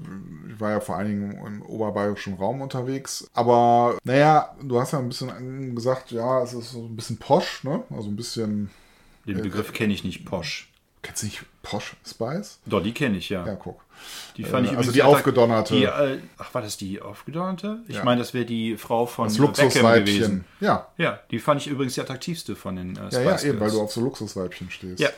ich 0.52 0.61
war 0.61 0.70
ja 0.73 0.80
vor 0.80 0.96
allen 0.96 1.08
Dingen 1.08 1.46
im 1.46 1.62
oberbayerischen 1.62 2.34
Raum 2.34 2.61
unterwegs. 2.61 3.28
Aber 3.32 3.96
naja, 4.02 4.56
du 4.61 4.80
hast 4.80 4.92
ja 4.92 4.99
ein 4.99 5.08
bisschen 5.08 5.75
gesagt, 5.75 6.11
ja, 6.11 6.42
es 6.42 6.52
ist 6.52 6.73
so 6.73 6.84
ein 6.84 6.96
bisschen 6.96 7.18
posch, 7.18 7.62
ne? 7.62 7.82
Also 7.90 8.08
ein 8.08 8.16
bisschen. 8.16 8.70
Den 9.26 9.40
Begriff 9.40 9.70
äh, 9.70 9.73
kenne 9.73 9.94
ich 9.94 10.04
nicht, 10.04 10.26
posch. 10.26 10.68
Kennst 11.04 11.23
du 11.23 11.26
nicht 11.26 11.44
Posh 11.62 11.96
Spice? 12.06 12.58
Doch, 12.64 12.82
die 12.82 12.92
kenne 12.92 13.18
ich, 13.18 13.28
ja. 13.28 13.46
Ja, 13.46 13.54
guck. 13.56 13.84
Die 14.37 14.44
fand 14.44 14.66
äh, 14.66 14.73
ich 14.73 14.76
also 14.76 14.92
die 14.92 15.02
aufgedonnerte. 15.02 15.75
Die, 15.75 15.84
äh, 15.84 16.18
ach, 16.38 16.54
war 16.54 16.62
das 16.62 16.76
die 16.76 17.00
aufgedonnerte? 17.00 17.78
Ich 17.88 17.96
ja. 17.96 18.04
meine, 18.04 18.20
das 18.20 18.34
wäre 18.34 18.44
die 18.44 18.76
Frau 18.76 19.06
von 19.06 19.28
das 19.28 19.38
Luxusweibchen. 19.38 20.04
gewesen. 20.04 20.44
Ja. 20.61 20.88
Ja, 20.96 21.20
die 21.30 21.38
fand 21.38 21.61
ich 21.61 21.68
übrigens 21.68 21.94
die 21.94 22.00
attraktivste 22.00 22.56
von 22.56 22.76
den 22.76 22.96
äh, 22.96 23.06
Spice 23.06 23.14
Ja, 23.14 23.23
ja, 23.23 23.42
eben, 23.42 23.61
weil 23.61 23.70
du 23.70 23.80
auf 23.80 23.92
so 23.92 24.00
Luxusweibchen 24.00 24.70
stehst. 24.70 25.00
Ja. 25.00 25.11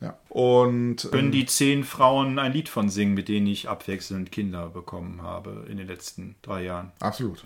Ja. 0.00 0.18
Und 0.28 1.08
können 1.10 1.26
ähm, 1.26 1.32
die 1.32 1.46
zehn 1.46 1.84
Frauen 1.84 2.38
ein 2.38 2.52
Lied 2.52 2.68
von 2.68 2.90
singen, 2.90 3.14
mit 3.14 3.28
denen 3.28 3.46
ich 3.46 3.68
abwechselnd 3.68 4.32
Kinder 4.32 4.68
bekommen 4.68 5.22
habe 5.22 5.64
in 5.68 5.78
den 5.78 5.86
letzten 5.86 6.34
drei 6.42 6.64
Jahren. 6.64 6.92
Absolut. 7.00 7.42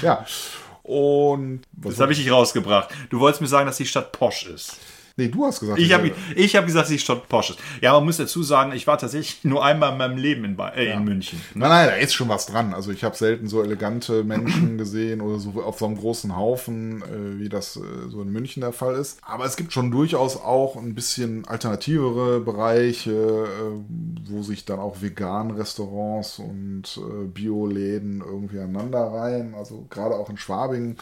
Ja. 0.00 0.24
Und 0.82 1.62
Das 1.72 2.00
habe 2.00 2.12
ich 2.12 2.18
nicht 2.18 2.30
rausgebracht. 2.30 2.90
Du 3.10 3.20
wolltest 3.20 3.40
mir 3.40 3.46
sagen, 3.46 3.66
dass 3.66 3.76
die 3.76 3.86
Stadt 3.86 4.10
posch 4.12 4.46
ist. 4.46 4.78
Nee, 5.16 5.28
du 5.28 5.44
hast 5.44 5.60
gesagt. 5.60 5.78
Ich 5.78 5.92
habe 5.92 6.10
ich 6.34 6.56
hab 6.56 6.66
gesagt, 6.66 6.88
Stadt 7.00 7.28
posch 7.28 7.50
ist. 7.50 7.58
Ja, 7.80 7.92
man 7.92 8.04
muss 8.04 8.16
dazu 8.16 8.42
sagen, 8.42 8.72
ich 8.72 8.86
war 8.86 8.98
tatsächlich 8.98 9.44
nur 9.44 9.64
einmal 9.64 9.92
in 9.92 9.98
meinem 9.98 10.16
Leben 10.16 10.44
in, 10.44 10.56
Ba- 10.56 10.70
äh, 10.70 10.92
in 10.92 11.04
München. 11.04 11.40
Nein, 11.54 11.68
nein, 11.68 11.88
da 11.88 11.94
ist 11.96 12.14
schon 12.14 12.28
was 12.28 12.46
dran. 12.46 12.74
Also 12.74 12.90
ich 12.92 13.04
habe 13.04 13.16
selten 13.16 13.48
so 13.48 13.62
elegante 13.62 14.24
Menschen 14.24 14.78
gesehen 14.78 15.20
oder 15.20 15.38
so 15.38 15.50
auf 15.62 15.78
so 15.78 15.86
einem 15.86 15.96
großen 15.98 16.36
Haufen, 16.36 17.02
äh, 17.02 17.38
wie 17.40 17.48
das 17.48 17.76
äh, 17.76 17.80
so 18.08 18.22
in 18.22 18.30
München 18.32 18.60
der 18.62 18.72
Fall 18.72 18.94
ist. 18.96 19.18
Aber 19.22 19.44
es 19.44 19.56
gibt 19.56 19.72
schon 19.72 19.90
durchaus 19.90 20.36
auch 20.36 20.76
ein 20.76 20.94
bisschen 20.94 21.46
alternativere 21.46 22.40
Bereiche, 22.40 23.12
äh, 23.12 24.30
wo 24.30 24.42
sich 24.42 24.64
dann 24.64 24.78
auch 24.78 25.02
vegan 25.02 25.50
Restaurants 25.50 26.38
und 26.38 26.84
äh, 26.98 27.26
Bioläden 27.26 28.22
irgendwie 28.26 28.58
aneinander 28.60 29.00
reihen. 29.12 29.54
Also 29.54 29.86
gerade 29.90 30.14
auch 30.14 30.30
in 30.30 30.36
Schwabing, 30.38 30.96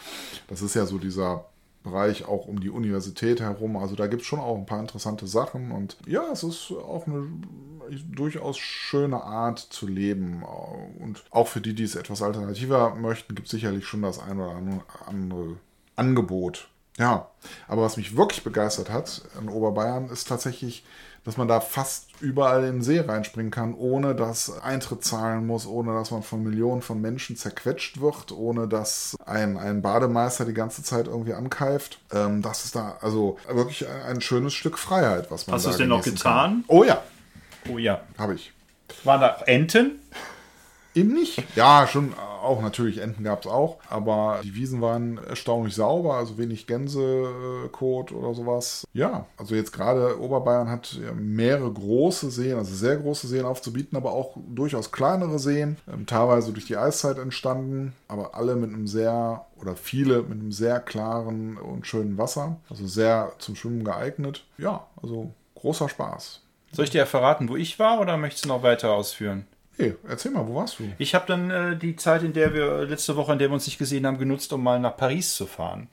das 0.48 0.62
ist 0.62 0.74
ja 0.74 0.86
so 0.86 0.98
dieser 0.98 1.44
Bereich 1.82 2.26
auch 2.26 2.46
um 2.46 2.60
die 2.60 2.70
Universität 2.70 3.40
herum. 3.40 3.76
Also 3.76 3.94
da 3.96 4.06
gibt 4.06 4.22
es 4.22 4.28
schon 4.28 4.40
auch 4.40 4.56
ein 4.56 4.66
paar 4.66 4.80
interessante 4.80 5.26
Sachen. 5.26 5.72
Und 5.72 5.96
ja, 6.06 6.24
es 6.32 6.42
ist 6.42 6.72
auch 6.72 7.06
eine 7.06 7.26
durchaus 8.10 8.58
schöne 8.58 9.22
Art 9.22 9.58
zu 9.58 9.86
leben. 9.86 10.42
Und 10.98 11.24
auch 11.30 11.48
für 11.48 11.60
die, 11.60 11.74
die 11.74 11.84
es 11.84 11.96
etwas 11.96 12.22
alternativer 12.22 12.94
möchten, 12.94 13.34
gibt 13.34 13.46
es 13.46 13.52
sicherlich 13.52 13.86
schon 13.86 14.02
das 14.02 14.18
ein 14.18 14.38
oder 14.38 14.50
andere- 14.54 14.82
andere 15.06 15.56
Angebot. 15.96 16.68
Ja, 16.98 17.28
aber 17.68 17.82
was 17.82 17.96
mich 17.96 18.16
wirklich 18.16 18.44
begeistert 18.44 18.90
hat 18.90 19.22
in 19.40 19.48
Oberbayern, 19.48 20.08
ist 20.10 20.28
tatsächlich, 20.28 20.84
dass 21.24 21.36
man 21.36 21.48
da 21.48 21.60
fast 21.60 22.08
überall 22.20 22.64
in 22.64 22.76
den 22.76 22.82
See 22.82 23.00
reinspringen 23.00 23.50
kann, 23.50 23.74
ohne 23.74 24.14
dass 24.14 24.60
Eintritt 24.62 25.04
zahlen 25.04 25.46
muss, 25.46 25.66
ohne 25.66 25.94
dass 25.94 26.10
man 26.10 26.22
von 26.22 26.42
Millionen 26.42 26.82
von 26.82 27.00
Menschen 27.00 27.36
zerquetscht 27.36 28.00
wird, 28.00 28.32
ohne 28.32 28.68
dass 28.68 29.16
ein, 29.24 29.56
ein 29.56 29.80
Bademeister 29.82 30.44
die 30.44 30.52
ganze 30.54 30.82
Zeit 30.82 31.06
irgendwie 31.06 31.32
ankeift. 31.34 32.00
Ähm, 32.12 32.42
das 32.42 32.64
ist 32.64 32.74
da 32.76 32.96
also 33.00 33.38
wirklich 33.48 33.86
ein, 33.88 34.02
ein 34.16 34.20
schönes 34.20 34.52
Stück 34.54 34.78
Freiheit, 34.78 35.30
was 35.30 35.46
man 35.46 35.54
Hast 35.56 35.66
du 35.66 35.70
es 35.70 35.76
denn 35.78 35.88
noch 35.88 36.02
genießen 36.02 36.22
kann. 36.22 36.58
getan? 36.58 36.64
Oh 36.68 36.84
ja, 36.84 37.02
Oh 37.70 37.78
ja. 37.78 38.00
habe 38.18 38.34
ich. 38.34 38.52
Waren 39.04 39.20
da 39.20 39.36
Enten? 39.46 40.00
Eben 40.94 41.12
nicht. 41.12 41.42
Ja, 41.56 41.86
schon 41.86 42.14
auch 42.42 42.62
natürlich 42.62 42.98
Enten 42.98 43.24
gab 43.24 43.40
es 43.44 43.46
auch, 43.46 43.78
aber 43.88 44.40
die 44.42 44.54
Wiesen 44.54 44.80
waren 44.80 45.18
erstaunlich 45.18 45.74
sauber, 45.74 46.14
also 46.14 46.38
wenig 46.38 46.66
Gänsekot 46.66 48.12
oder 48.12 48.34
sowas. 48.34 48.86
Ja, 48.92 49.26
also 49.36 49.54
jetzt 49.54 49.72
gerade 49.72 50.20
Oberbayern 50.20 50.70
hat 50.70 50.98
ja 51.04 51.12
mehrere 51.12 51.70
große 51.70 52.30
Seen, 52.30 52.56
also 52.56 52.74
sehr 52.74 52.96
große 52.96 53.28
Seen 53.28 53.44
aufzubieten, 53.44 53.96
aber 53.96 54.12
auch 54.12 54.36
durchaus 54.48 54.90
kleinere 54.90 55.38
Seen, 55.38 55.76
ähm, 55.92 56.06
teilweise 56.06 56.52
durch 56.52 56.66
die 56.66 56.76
Eiszeit 56.76 57.18
entstanden, 57.18 57.94
aber 58.08 58.34
alle 58.34 58.56
mit 58.56 58.72
einem 58.72 58.86
sehr 58.86 59.46
oder 59.60 59.76
viele 59.76 60.22
mit 60.22 60.40
einem 60.40 60.52
sehr 60.52 60.80
klaren 60.80 61.58
und 61.58 61.86
schönen 61.86 62.18
Wasser, 62.18 62.56
also 62.68 62.86
sehr 62.86 63.32
zum 63.38 63.54
Schwimmen 63.54 63.84
geeignet. 63.84 64.44
Ja, 64.58 64.86
also 65.00 65.30
großer 65.54 65.88
Spaß. 65.88 66.40
Soll 66.72 66.84
ich 66.84 66.90
dir 66.90 67.04
verraten, 67.04 67.48
wo 67.48 67.56
ich 67.56 67.78
war 67.78 68.00
oder 68.00 68.16
möchtest 68.16 68.44
du 68.44 68.48
noch 68.48 68.62
weiter 68.62 68.92
ausführen? 68.92 69.46
Hey, 69.76 69.94
erzähl 70.06 70.30
mal, 70.32 70.46
wo 70.46 70.56
warst 70.56 70.78
du? 70.78 70.84
Ich 70.98 71.14
habe 71.14 71.26
dann 71.26 71.50
äh, 71.50 71.76
die 71.76 71.96
Zeit, 71.96 72.22
in 72.22 72.32
der 72.32 72.52
wir 72.52 72.84
letzte 72.84 73.16
Woche, 73.16 73.32
in 73.32 73.38
der 73.38 73.48
wir 73.48 73.54
uns 73.54 73.66
nicht 73.66 73.78
gesehen 73.78 74.06
haben, 74.06 74.18
genutzt, 74.18 74.52
um 74.52 74.62
mal 74.62 74.78
nach 74.78 74.96
Paris 74.96 75.34
zu 75.34 75.46
fahren. 75.46 75.88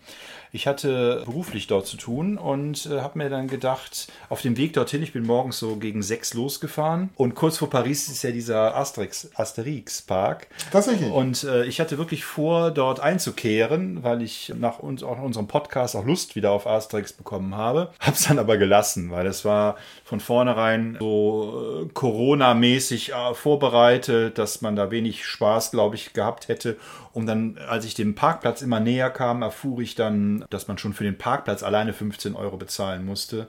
Ich 0.52 0.68
hatte 0.68 1.24
beruflich 1.26 1.68
dort 1.68 1.88
zu 1.88 1.98
tun 1.98 2.38
und 2.38 2.86
äh, 2.86 3.02
habe 3.02 3.18
mir 3.18 3.30
dann 3.30 3.48
gedacht, 3.48 4.08
auf 4.30 4.42
dem 4.42 4.58
Weg 4.58 4.74
dorthin, 4.74 5.04
ich 5.04 5.14
bin 5.14 5.26
morgens 5.26 5.60
so 5.60 5.76
gegen 5.76 6.02
sechs 6.02 6.34
losgefahren 6.34 7.10
und 7.16 7.36
kurz 7.36 7.58
vor 7.58 7.70
Paris 7.70 8.08
ist 8.08 8.24
ja 8.24 8.32
dieser 8.32 8.76
Asterix, 8.76 9.30
Asterix 9.36 10.02
Park. 10.02 10.48
Tatsächlich. 10.72 11.12
Und 11.12 11.44
äh, 11.44 11.66
ich 11.66 11.80
hatte 11.80 11.98
wirklich 11.98 12.24
vor, 12.26 12.72
dort 12.72 13.00
einzukehren, 13.00 14.04
weil 14.04 14.22
ich 14.22 14.54
nach 14.58 14.80
uns, 14.80 15.04
auch 15.04 15.22
unserem 15.22 15.48
Podcast 15.48 15.96
auch 15.96 16.06
Lust 16.06 16.36
wieder 16.36 16.52
auf 16.52 16.68
Asterix 16.68 17.14
bekommen 17.14 17.56
habe. 17.56 17.92
Hab's 18.00 18.28
dann 18.28 18.40
aber 18.40 18.58
gelassen, 18.58 19.12
weil 19.12 19.28
es 19.28 19.46
war 19.46 19.78
von 20.04 20.20
vornherein 20.20 20.98
so 21.00 21.86
äh, 21.86 21.90
Corona-mäßig 21.94 23.14
äh, 23.14 23.34
vorbereitet, 23.34 24.38
dass 24.38 24.62
man 24.62 24.76
da 24.76 24.92
wenig 24.92 25.26
Spaß, 25.26 25.72
glaube 25.72 25.96
ich, 25.96 26.14
gehabt 26.14 26.48
hätte. 26.48 26.78
Und 27.14 27.26
dann, 27.26 27.58
als 27.68 27.84
ich 27.86 27.96
dem 27.96 28.14
Parkplatz 28.14 28.62
immer 28.62 28.80
näher 28.80 29.10
kam, 29.10 29.42
erfuhr 29.42 29.80
ich 29.80 29.96
dann, 29.96 30.37
dass 30.50 30.68
man 30.68 30.78
schon 30.78 30.94
für 30.94 31.04
den 31.04 31.18
Parkplatz 31.18 31.64
alleine 31.64 31.94
15 31.94 32.36
Euro 32.36 32.58
bezahlen 32.58 33.06
musste. 33.06 33.48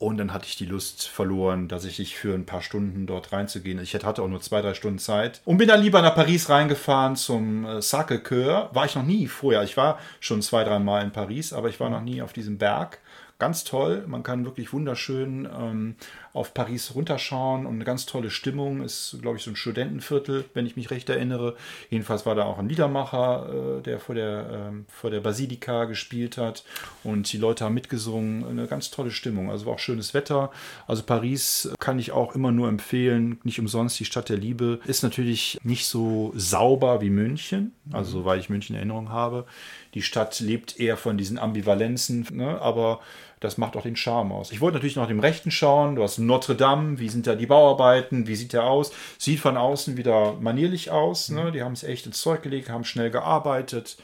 Und 0.00 0.16
dann 0.16 0.32
hatte 0.32 0.46
ich 0.46 0.56
die 0.56 0.64
Lust 0.64 1.08
verloren, 1.08 1.68
dass 1.68 1.84
ich 1.84 1.98
nicht 1.98 2.16
für 2.16 2.34
ein 2.34 2.46
paar 2.46 2.62
Stunden 2.62 3.06
dort 3.06 3.34
reinzugehen. 3.34 3.78
Ich 3.82 3.94
hatte 3.94 4.22
auch 4.22 4.28
nur 4.28 4.40
zwei, 4.40 4.62
drei 4.62 4.72
Stunden 4.72 4.98
Zeit. 4.98 5.42
Und 5.44 5.58
bin 5.58 5.68
dann 5.68 5.82
lieber 5.82 6.00
nach 6.00 6.14
Paris 6.14 6.48
reingefahren 6.48 7.16
zum 7.16 7.66
äh, 7.66 7.82
Sacré-Cœur. 7.82 8.74
War 8.74 8.86
ich 8.86 8.94
noch 8.94 9.02
nie 9.02 9.26
vorher. 9.26 9.62
Ich 9.62 9.76
war 9.76 9.98
schon 10.18 10.40
zwei, 10.40 10.64
drei 10.64 10.78
Mal 10.78 11.02
in 11.02 11.10
Paris, 11.10 11.52
aber 11.52 11.68
ich 11.68 11.80
war 11.80 11.90
noch 11.90 12.00
nie 12.00 12.22
auf 12.22 12.32
diesem 12.32 12.56
Berg. 12.56 12.98
Ganz 13.38 13.64
toll. 13.64 14.04
Man 14.06 14.22
kann 14.22 14.46
wirklich 14.46 14.72
wunderschön 14.72 15.46
ähm, 15.46 15.96
auf 16.32 16.54
Paris 16.54 16.94
runterschauen 16.94 17.66
und 17.66 17.74
eine 17.74 17.84
ganz 17.84 18.06
tolle 18.06 18.30
Stimmung. 18.30 18.82
Ist, 18.82 19.18
glaube 19.20 19.38
ich, 19.38 19.42
so 19.42 19.50
ein 19.50 19.56
Studentenviertel, 19.56 20.44
wenn 20.54 20.66
ich 20.66 20.76
mich 20.76 20.90
recht 20.90 21.08
erinnere. 21.08 21.56
Jedenfalls 21.88 22.26
war 22.26 22.34
da 22.34 22.44
auch 22.44 22.58
ein 22.58 22.68
Liedermacher, 22.68 23.78
äh, 23.78 23.82
der 23.82 23.98
vor 23.98 24.14
der, 24.14 24.68
ähm, 24.68 24.86
vor 24.88 25.10
der 25.10 25.20
Basilika 25.20 25.84
gespielt 25.84 26.36
hat. 26.36 26.64
Und 27.02 27.32
die 27.32 27.38
Leute 27.38 27.64
haben 27.64 27.74
mitgesungen. 27.74 28.46
Eine 28.46 28.66
ganz 28.66 28.90
tolle 28.90 29.10
Stimmung. 29.10 29.50
Also 29.50 29.66
war 29.66 29.74
auch 29.74 29.78
schönes 29.78 30.14
Wetter. 30.14 30.50
Also 30.86 31.02
Paris 31.02 31.70
kann 31.80 31.98
ich 31.98 32.12
auch 32.12 32.34
immer 32.34 32.52
nur 32.52 32.68
empfehlen. 32.68 33.40
Nicht 33.42 33.58
umsonst 33.58 33.98
die 33.98 34.04
Stadt 34.04 34.28
der 34.28 34.38
Liebe. 34.38 34.80
Ist 34.86 35.02
natürlich 35.02 35.58
nicht 35.62 35.86
so 35.86 36.32
sauber 36.36 37.00
wie 37.00 37.10
München. 37.10 37.72
Also 37.92 38.24
weil 38.24 38.38
ich 38.38 38.50
München 38.50 38.74
in 38.74 38.78
Erinnerung 38.78 39.08
habe. 39.08 39.46
Die 39.94 40.02
Stadt 40.02 40.38
lebt 40.40 40.78
eher 40.78 40.96
von 40.96 41.18
diesen 41.18 41.38
Ambivalenzen, 41.38 42.26
ne? 42.32 42.60
aber 42.60 43.00
das 43.40 43.56
macht 43.56 43.76
auch 43.76 43.82
den 43.82 43.96
Charme 43.96 44.32
aus. 44.32 44.52
Ich 44.52 44.60
wollte 44.60 44.76
natürlich 44.76 44.96
noch 44.96 45.08
dem 45.08 45.18
Rechten 45.18 45.50
schauen. 45.50 45.96
Du 45.96 46.02
hast 46.02 46.18
Notre 46.18 46.54
Dame, 46.54 46.98
wie 46.98 47.08
sind 47.08 47.26
da 47.26 47.34
die 47.34 47.46
Bauarbeiten, 47.46 48.26
wie 48.26 48.36
sieht 48.36 48.52
der 48.52 48.64
aus? 48.64 48.92
Sieht 49.18 49.40
von 49.40 49.56
außen 49.56 49.96
wieder 49.96 50.34
manierlich 50.40 50.90
aus. 50.90 51.30
Ne? 51.30 51.50
Die 51.50 51.62
haben 51.62 51.72
es 51.72 51.82
echt 51.82 52.04
ins 52.06 52.20
Zeug 52.20 52.42
gelegt, 52.42 52.68
haben 52.68 52.84
schnell 52.84 53.10
gearbeitet. 53.10 53.96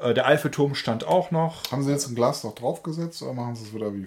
Äh, 0.00 0.14
Der 0.14 0.26
Eiffelturm 0.26 0.74
stand 0.74 1.04
auch 1.06 1.30
noch. 1.30 1.70
Haben 1.72 1.82
sie 1.82 1.90
jetzt 1.90 2.06
ein 2.08 2.14
Glas 2.14 2.44
noch 2.44 2.54
draufgesetzt 2.54 3.20
oder 3.22 3.32
machen 3.32 3.56
sie 3.56 3.64
es 3.64 3.74
wieder, 3.74 3.92
wie 3.92 4.06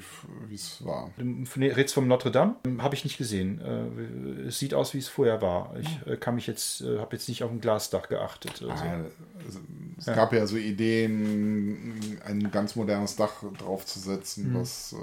es 0.56 0.84
war? 0.86 1.10
Redst 1.58 1.94
vom 1.94 2.08
Notre 2.08 2.32
Dame? 2.32 2.56
Habe 2.80 2.96
ich 2.96 3.04
nicht 3.04 3.18
gesehen. 3.18 3.60
Äh, 3.62 4.48
Es 4.48 4.58
sieht 4.60 4.74
aus, 4.74 4.94
wie 4.94 5.00
es 5.00 5.08
vorher 5.10 5.42
war. 5.42 5.76
Ich 5.80 6.08
äh, 6.08 6.18
kann 6.18 6.36
mich 6.36 6.48
jetzt, 6.48 6.82
habe 6.82 7.16
jetzt 7.16 7.28
nicht 7.30 7.44
auf 7.44 7.52
ein 7.52 7.60
Glasdach 7.62 8.08
geachtet. 8.10 8.54
Also. 8.62 8.68
Nein, 8.84 9.06
es- 9.48 9.60
Es 10.08 10.16
gab 10.16 10.34
ja 10.34 10.48
so 10.48 10.56
Ideen, 10.58 11.94
ein 12.26 12.50
ganz 12.52 12.76
modernes 12.76 13.16
Dach 13.18 13.34
draufzusetzen, 13.60 14.54
was, 14.56 14.94
äh, 14.94 14.98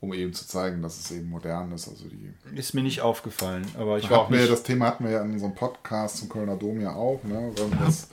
um 0.00 0.14
eben 0.14 0.32
zu 0.32 0.46
zeigen, 0.46 0.80
dass 0.82 0.98
es 0.98 1.10
eben 1.10 1.28
modern 1.28 1.70
ist. 1.72 1.86
Also 1.88 2.06
die 2.06 2.32
Ist 2.58 2.72
mir 2.74 2.82
nicht 2.82 3.02
aufgefallen, 3.02 3.66
aber 3.78 3.98
ich 3.98 4.08
war 4.10 4.20
auch 4.20 4.30
wir, 4.30 4.38
nicht. 4.38 4.50
das 4.50 4.62
Thema 4.62 4.86
hatten 4.86 5.04
wir 5.04 5.10
ja 5.12 5.22
in 5.22 5.32
unserem 5.32 5.54
Podcast 5.54 6.16
zum 6.16 6.28
Kölner 6.30 6.56
Dom 6.56 6.80
ja 6.80 6.94
auch. 6.94 7.22
Ne? 7.24 7.52
Was, 7.80 8.08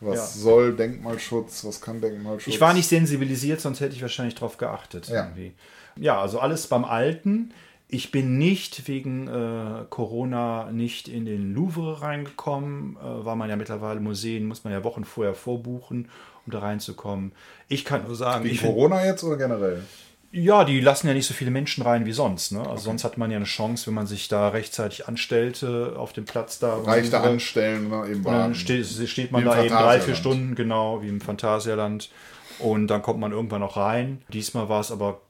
was 0.00 0.16
Ja. 0.16 0.42
soll 0.42 0.74
Denkmalschutz, 0.76 1.64
was 1.64 1.80
kann 1.80 2.00
Denkmalschutz? 2.00 2.52
Ich 2.52 2.60
war 2.60 2.74
nicht 2.74 2.88
sensibilisiert, 2.88 3.60
sonst 3.60 3.80
hätte 3.80 3.94
ich 3.94 4.02
wahrscheinlich 4.02 4.34
drauf 4.34 4.56
geachtet. 4.56 5.08
Ja. 5.08 5.24
Irgendwie. 5.24 5.52
ja, 5.96 6.20
also 6.20 6.38
alles 6.40 6.66
beim 6.66 6.84
Alten. 6.84 7.52
Ich 7.88 8.10
bin 8.10 8.36
nicht 8.36 8.88
wegen 8.88 9.28
äh, 9.28 9.84
Corona 9.90 10.72
nicht 10.72 11.06
in 11.06 11.24
den 11.24 11.54
Louvre 11.54 12.02
reingekommen, 12.02 12.96
äh, 12.96 13.24
weil 13.24 13.36
man 13.36 13.48
ja 13.48 13.54
mittlerweile 13.54 14.00
Museen, 14.00 14.46
muss 14.46 14.64
man 14.64 14.72
ja 14.72 14.82
Wochen 14.82 15.04
vorher 15.04 15.34
vorbuchen, 15.34 16.08
um 16.44 16.52
da 16.52 16.58
reinzukommen. 16.58 17.30
Ich 17.68 17.84
kann 17.84 18.04
nur 18.04 18.16
sagen, 18.16 18.44
Wegen 18.44 18.58
Corona 18.58 19.04
jetzt 19.06 19.22
oder 19.22 19.36
generell? 19.36 19.84
Ja, 20.32 20.64
die 20.64 20.80
lassen 20.80 21.06
ja 21.08 21.14
nicht 21.14 21.26
so 21.26 21.34
viele 21.34 21.50
Menschen 21.50 21.82
rein 21.82 22.04
wie 22.06 22.12
sonst. 22.12 22.52
Ne? 22.52 22.60
Also 22.60 22.84
sonst 22.84 23.04
hat 23.04 23.16
man 23.18 23.30
ja 23.30 23.36
eine 23.36 23.46
Chance, 23.46 23.86
wenn 23.86 23.94
man 23.94 24.06
sich 24.06 24.28
da 24.28 24.48
rechtzeitig 24.48 25.08
anstellte 25.08 25.94
auf 25.96 26.12
dem 26.12 26.24
Platz 26.24 26.58
da. 26.58 26.76
Reicht 26.78 27.12
da 27.12 27.22
anstellen 27.22 27.90
dann 27.90 28.06
eben 28.06 28.18
Und 28.18 28.24
dann 28.26 28.34
warten. 28.34 28.54
steht, 28.54 28.86
steht 28.86 29.32
man 29.32 29.44
da 29.44 29.62
eben 29.62 29.74
drei, 29.74 30.00
vier. 30.00 30.14
Stunden, 30.14 30.54
genau, 30.54 31.02
wie 31.02 31.08
im 31.08 31.20
Phantasialand. 31.20 32.10
Und 32.58 32.88
dann 32.88 33.02
kommt 33.02 33.20
man 33.20 33.32
irgendwann 33.32 33.60
noch 33.60 33.76
rein. 33.76 34.22
Diesmal 34.32 34.68
war 34.68 34.80
es 34.80 34.90
aber 34.90 35.20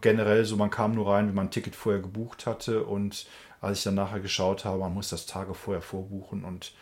generell 0.00 0.44
so, 0.44 0.56
man 0.56 0.70
kam 0.70 0.94
nur 0.94 1.08
rein, 1.08 1.28
wenn 1.28 1.34
man 1.34 1.46
ein 1.46 1.50
Ticket 1.50 1.76
vorher 1.76 2.02
gebucht 2.02 2.46
hatte. 2.46 2.84
Und 2.84 3.26
als 3.60 3.78
ich 3.78 3.84
dann 3.84 3.94
nachher 3.94 4.20
geschaut 4.20 4.64
habe, 4.64 4.78
man 4.78 4.92
muss 4.94 5.08
das 5.10 5.26
Tage 5.26 5.54
vorher 5.54 5.82
vorbuchen. 5.82 6.44
Und 6.44 6.72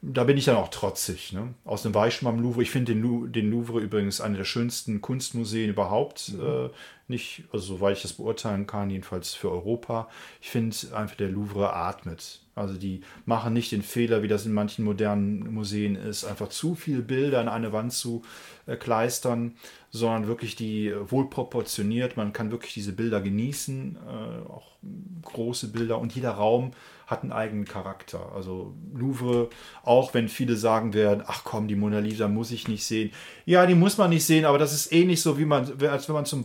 da 0.00 0.24
bin 0.24 0.36
ich 0.36 0.44
dann 0.44 0.56
auch 0.56 0.68
trotzig. 0.68 1.32
Ne? 1.32 1.54
Schon 2.14 2.26
mal 2.26 2.34
im 2.38 2.42
Louvre. 2.42 2.62
Ich 2.62 2.70
finde 2.70 2.94
den, 2.94 3.32
den 3.32 3.50
Louvre 3.50 3.80
übrigens 3.80 4.20
eine 4.20 4.36
der 4.36 4.44
schönsten 4.44 5.00
Kunstmuseen 5.00 5.70
überhaupt 5.70 6.34
Mhm. 6.34 6.70
Nicht, 7.08 7.44
also 7.52 7.76
soweit 7.76 7.96
ich 7.96 8.02
das 8.02 8.12
beurteilen 8.12 8.66
kann, 8.66 8.90
jedenfalls 8.90 9.34
für 9.34 9.50
Europa. 9.50 10.08
Ich 10.42 10.50
finde 10.50 10.76
einfach, 10.94 11.16
der 11.16 11.30
Louvre 11.30 11.72
atmet. 11.72 12.40
Also 12.54 12.74
die 12.74 13.00
machen 13.24 13.54
nicht 13.54 13.72
den 13.72 13.82
Fehler, 13.82 14.22
wie 14.22 14.28
das 14.28 14.44
in 14.44 14.52
manchen 14.52 14.84
modernen 14.84 15.54
Museen 15.54 15.94
ist, 15.94 16.24
einfach 16.24 16.48
zu 16.48 16.74
viele 16.74 17.02
Bilder 17.02 17.40
an 17.40 17.48
eine 17.48 17.72
Wand 17.72 17.92
zu 17.92 18.22
äh, 18.66 18.76
kleistern, 18.76 19.54
sondern 19.90 20.26
wirklich 20.26 20.56
die 20.56 20.88
äh, 20.88 21.10
wohl 21.10 21.30
proportioniert. 21.30 22.16
Man 22.16 22.32
kann 22.32 22.50
wirklich 22.50 22.74
diese 22.74 22.92
Bilder 22.92 23.20
genießen, 23.20 23.96
äh, 23.96 24.50
auch 24.50 24.72
große 25.22 25.68
Bilder 25.68 25.98
und 25.98 26.14
jeder 26.14 26.32
Raum 26.32 26.72
hat 27.06 27.22
einen 27.22 27.32
eigenen 27.32 27.64
Charakter. 27.64 28.32
Also 28.34 28.74
Louvre, 28.94 29.48
auch 29.82 30.12
wenn 30.12 30.28
viele 30.28 30.56
sagen 30.56 30.92
werden, 30.92 31.24
ach 31.26 31.42
komm, 31.42 31.66
die 31.66 31.74
Mona 31.74 32.00
Lisa 32.00 32.28
muss 32.28 32.50
ich 32.50 32.68
nicht 32.68 32.84
sehen. 32.84 33.12
Ja, 33.46 33.64
die 33.64 33.74
muss 33.74 33.96
man 33.96 34.10
nicht 34.10 34.26
sehen, 34.26 34.44
aber 34.44 34.58
das 34.58 34.74
ist 34.74 34.92
ähnlich 34.92 35.22
so, 35.22 35.38
wie 35.38 35.46
man, 35.46 35.80
als 35.88 36.08
wenn 36.08 36.14
man 36.14 36.26
zum 36.26 36.44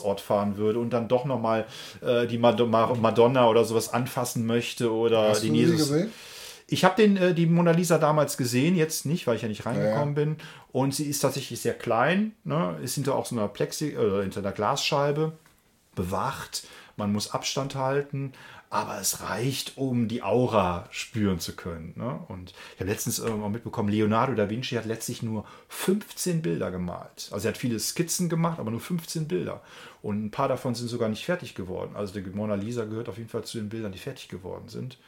Wallfahrtsort 0.00 0.20
fahren 0.20 0.56
würde 0.56 0.78
und 0.78 0.90
dann 0.90 1.08
doch 1.08 1.24
nochmal 1.24 1.66
äh, 2.00 2.26
die 2.26 2.38
Madonna 2.38 3.48
oder 3.48 3.64
sowas 3.64 3.92
anfassen 3.92 4.46
möchte 4.46 4.92
oder 4.92 5.28
Hast 5.28 5.44
den 5.44 5.54
Jesus. 5.54 5.92
Ich 6.66 6.84
habe 6.84 6.96
den 6.96 7.16
äh, 7.16 7.34
die 7.34 7.46
Mona 7.46 7.72
Lisa 7.72 7.98
damals 7.98 8.36
gesehen, 8.36 8.76
jetzt 8.76 9.04
nicht, 9.04 9.26
weil 9.26 9.36
ich 9.36 9.42
ja 9.42 9.48
nicht 9.48 9.66
reingekommen 9.66 10.14
Ja, 10.14 10.24
bin. 10.24 10.36
Und 10.72 10.94
sie 10.94 11.06
ist 11.06 11.20
tatsächlich 11.20 11.60
sehr 11.60 11.74
klein, 11.74 12.32
ne? 12.44 12.78
ist 12.82 12.94
hinter 12.94 13.16
auch 13.16 13.26
so 13.26 13.34
einer 13.36 13.48
Plexi 13.48 13.88
äh, 13.88 14.22
hinter 14.22 14.40
einer 14.40 14.52
Glasscheibe 14.52 15.32
bewacht. 15.96 16.64
Man 16.96 17.12
muss 17.12 17.32
Abstand 17.32 17.74
halten, 17.74 18.32
aber 18.70 19.00
es 19.00 19.20
reicht, 19.20 19.76
um 19.76 20.06
die 20.06 20.22
Aura 20.22 20.86
spüren 20.92 21.40
zu 21.40 21.56
können. 21.56 21.92
Ne? 21.96 22.20
Und 22.28 22.52
ich 22.74 22.80
habe 22.80 22.90
letztens 22.90 23.18
irgendwann 23.18 23.50
mitbekommen, 23.50 23.88
Leonardo 23.88 24.32
da 24.34 24.48
Vinci 24.48 24.76
hat 24.76 24.86
letztlich 24.86 25.24
nur 25.24 25.44
15 25.68 26.40
Bilder 26.40 26.70
gemalt. 26.70 27.30
Also 27.32 27.48
er 27.48 27.52
hat 27.52 27.58
viele 27.58 27.80
Skizzen 27.80 28.28
gemacht, 28.28 28.60
aber 28.60 28.70
nur 28.70 28.80
15 28.80 29.26
Bilder. 29.26 29.60
Und 30.02 30.24
ein 30.24 30.30
paar 30.30 30.48
davon 30.48 30.74
sind 30.74 30.88
sogar 30.88 31.08
nicht 31.08 31.24
fertig 31.24 31.54
geworden. 31.54 31.94
Also 31.94 32.18
die 32.18 32.22
Mona 32.30 32.54
Lisa 32.54 32.84
gehört 32.84 33.08
auf 33.08 33.18
jeden 33.18 33.28
Fall 33.28 33.44
zu 33.44 33.58
den 33.58 33.68
Bildern, 33.68 33.92
die 33.92 33.98
fertig 33.98 34.28
geworden 34.28 34.68
sind. 34.68 34.98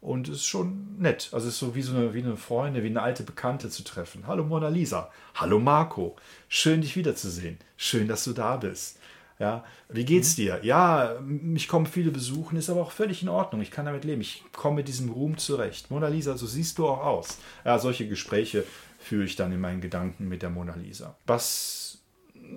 Und 0.00 0.28
es 0.28 0.36
ist 0.36 0.46
schon 0.46 0.96
nett. 0.98 1.28
Also 1.32 1.48
es 1.48 1.54
ist 1.54 1.60
so 1.60 1.74
wie 1.74 1.82
so 1.82 1.94
eine, 1.94 2.14
wie 2.14 2.22
eine 2.22 2.36
Freundin, 2.36 2.82
wie 2.82 2.88
eine 2.88 3.02
alte 3.02 3.22
Bekannte 3.22 3.68
zu 3.68 3.84
treffen. 3.84 4.26
Hallo 4.26 4.44
Mona 4.44 4.68
Lisa. 4.68 5.10
Hallo 5.34 5.58
Marco. 5.58 6.16
Schön, 6.48 6.80
dich 6.80 6.96
wiederzusehen. 6.96 7.58
Schön, 7.76 8.08
dass 8.08 8.24
du 8.24 8.32
da 8.32 8.56
bist. 8.56 8.98
Ja, 9.38 9.64
wie 9.88 10.04
geht's 10.04 10.36
dir? 10.36 10.60
Ja, 10.62 11.18
mich 11.22 11.66
kommen 11.66 11.86
viele 11.86 12.10
besuchen, 12.10 12.58
ist 12.58 12.68
aber 12.68 12.82
auch 12.82 12.90
völlig 12.90 13.22
in 13.22 13.30
Ordnung. 13.30 13.62
Ich 13.62 13.70
kann 13.70 13.86
damit 13.86 14.04
leben. 14.04 14.20
Ich 14.20 14.44
komme 14.52 14.76
mit 14.76 14.88
diesem 14.88 15.08
Ruhm 15.08 15.38
zurecht. 15.38 15.90
Mona 15.90 16.08
Lisa, 16.08 16.36
so 16.36 16.46
siehst 16.46 16.76
du 16.76 16.86
auch 16.86 17.02
aus. 17.02 17.38
Ja, 17.64 17.78
solche 17.78 18.06
Gespräche 18.06 18.64
führe 18.98 19.24
ich 19.24 19.36
dann 19.36 19.50
in 19.50 19.60
meinen 19.60 19.80
Gedanken 19.80 20.28
mit 20.28 20.42
der 20.42 20.50
Mona 20.50 20.74
Lisa. 20.74 21.16
Was 21.26 21.89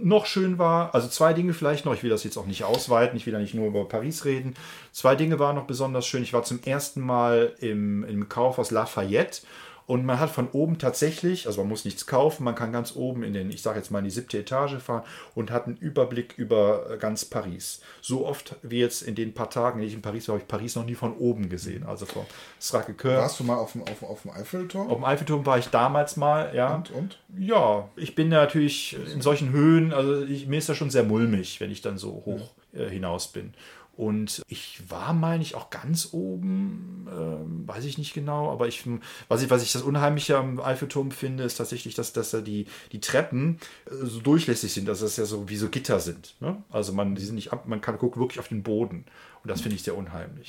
noch 0.01 0.25
schön 0.25 0.57
war, 0.57 0.93
also 0.93 1.07
zwei 1.07 1.33
Dinge 1.33 1.53
vielleicht 1.53 1.85
noch, 1.85 1.93
ich 1.93 2.03
will 2.03 2.09
das 2.09 2.23
jetzt 2.23 2.37
auch 2.37 2.45
nicht 2.45 2.63
ausweiten, 2.63 3.17
ich 3.17 3.25
will 3.25 3.33
ja 3.33 3.39
nicht 3.39 3.53
nur 3.53 3.67
über 3.67 3.87
Paris 3.87 4.25
reden. 4.25 4.55
Zwei 4.91 5.15
Dinge 5.15 5.39
waren 5.39 5.55
noch 5.55 5.65
besonders 5.65 6.05
schön. 6.05 6.23
Ich 6.23 6.33
war 6.33 6.43
zum 6.43 6.61
ersten 6.63 7.01
Mal 7.01 7.53
im, 7.59 8.03
im 8.03 8.29
Kaufhaus 8.29 8.71
Lafayette 8.71 9.41
und 9.85 10.05
man 10.05 10.19
hat 10.19 10.29
von 10.29 10.49
oben 10.51 10.77
tatsächlich, 10.77 11.47
also 11.47 11.61
man 11.61 11.69
muss 11.69 11.85
nichts 11.85 12.05
kaufen, 12.05 12.43
man 12.43 12.55
kann 12.55 12.71
ganz 12.71 12.95
oben 12.95 13.23
in 13.23 13.33
den, 13.33 13.49
ich 13.49 13.61
sage 13.61 13.79
jetzt 13.79 13.91
mal 13.91 13.99
in 13.99 14.05
die 14.05 14.11
siebte 14.11 14.39
Etage 14.39 14.77
fahren 14.81 15.03
und 15.35 15.51
hat 15.51 15.67
einen 15.67 15.77
Überblick 15.77 16.35
über 16.37 16.89
äh, 16.89 16.97
ganz 16.97 17.25
Paris. 17.25 17.81
So 18.01 18.25
oft 18.25 18.55
wie 18.61 18.79
jetzt 18.79 19.01
in 19.01 19.15
den 19.15 19.33
paar 19.33 19.49
Tagen, 19.49 19.81
die 19.81 19.87
ich 19.87 19.93
in 19.93 20.01
Paris 20.01 20.27
war, 20.27 20.35
habe 20.35 20.43
ich 20.43 20.47
Paris 20.47 20.75
noch 20.75 20.85
nie 20.85 20.95
von 20.95 21.17
oben 21.17 21.49
gesehen. 21.49 21.83
Also 21.85 22.05
vom 22.05 22.25
Sacré-Cœur. 22.61 23.17
Warst 23.17 23.39
du 23.39 23.43
mal 23.43 23.57
auf 23.57 23.73
dem, 23.73 23.83
auf, 23.83 24.03
auf 24.03 24.21
dem 24.21 24.31
Eiffelturm? 24.31 24.89
Auf 24.89 24.97
dem 24.97 25.05
Eiffelturm 25.05 25.45
war 25.45 25.57
ich 25.57 25.67
damals 25.67 26.15
mal, 26.15 26.55
ja. 26.55 26.75
Und, 26.75 26.91
und? 26.91 27.19
Ja, 27.37 27.89
ich 27.95 28.15
bin 28.15 28.29
natürlich 28.29 28.97
in 29.13 29.21
solchen 29.21 29.51
Höhen, 29.51 29.93
also 29.93 30.23
ich, 30.23 30.47
mir 30.47 30.57
ist 30.57 30.69
das 30.69 30.77
schon 30.77 30.89
sehr 30.89 31.03
mulmig, 31.03 31.59
wenn 31.59 31.71
ich 31.71 31.81
dann 31.81 31.97
so 31.97 32.23
hoch 32.25 32.51
äh, 32.73 32.89
hinaus 32.89 33.27
bin. 33.27 33.53
Und 33.95 34.41
ich 34.47 34.81
war, 34.89 35.13
meine 35.13 35.43
ich, 35.43 35.53
auch 35.53 35.69
ganz 35.69 36.09
oben, 36.13 37.07
ähm, 37.11 37.67
weiß 37.67 37.85
ich 37.85 37.99
nicht 37.99 38.15
genau, 38.15 38.51
aber 38.51 38.67
ich, 38.67 38.83
was 39.27 39.43
ich, 39.43 39.51
was 39.51 39.61
ich 39.61 39.71
das 39.71 39.83
Unheimliche 39.83 40.35
am 40.35 40.59
Eiffelturm 40.59 41.11
finde, 41.11 41.43
ist 41.43 41.55
tatsächlich, 41.55 41.93
dass, 41.93 42.11
dass 42.11 42.31
da 42.31 42.41
die, 42.41 42.65
die 42.91 42.99
Treppen 42.99 43.59
äh, 43.85 43.93
so 44.05 44.19
durchlässig 44.19 44.73
sind, 44.73 44.87
dass 44.87 45.01
das 45.01 45.17
ja 45.17 45.25
so 45.25 45.47
wie 45.47 45.57
so 45.57 45.69
Gitter 45.69 45.99
sind. 45.99 46.35
Ne? 46.39 46.63
Also 46.71 46.91
man, 46.91 47.13
die 47.13 47.23
sind 47.23 47.35
nicht 47.35 47.53
ab, 47.53 47.67
man 47.67 47.81
kann 47.81 47.99
guckt 47.99 48.17
wirklich 48.17 48.39
auf 48.39 48.47
den 48.47 48.63
Boden. 48.63 49.05
Und 49.43 49.49
das 49.49 49.59
finde 49.61 49.75
ich 49.75 49.83
sehr 49.83 49.97
unheimlich. 49.97 50.47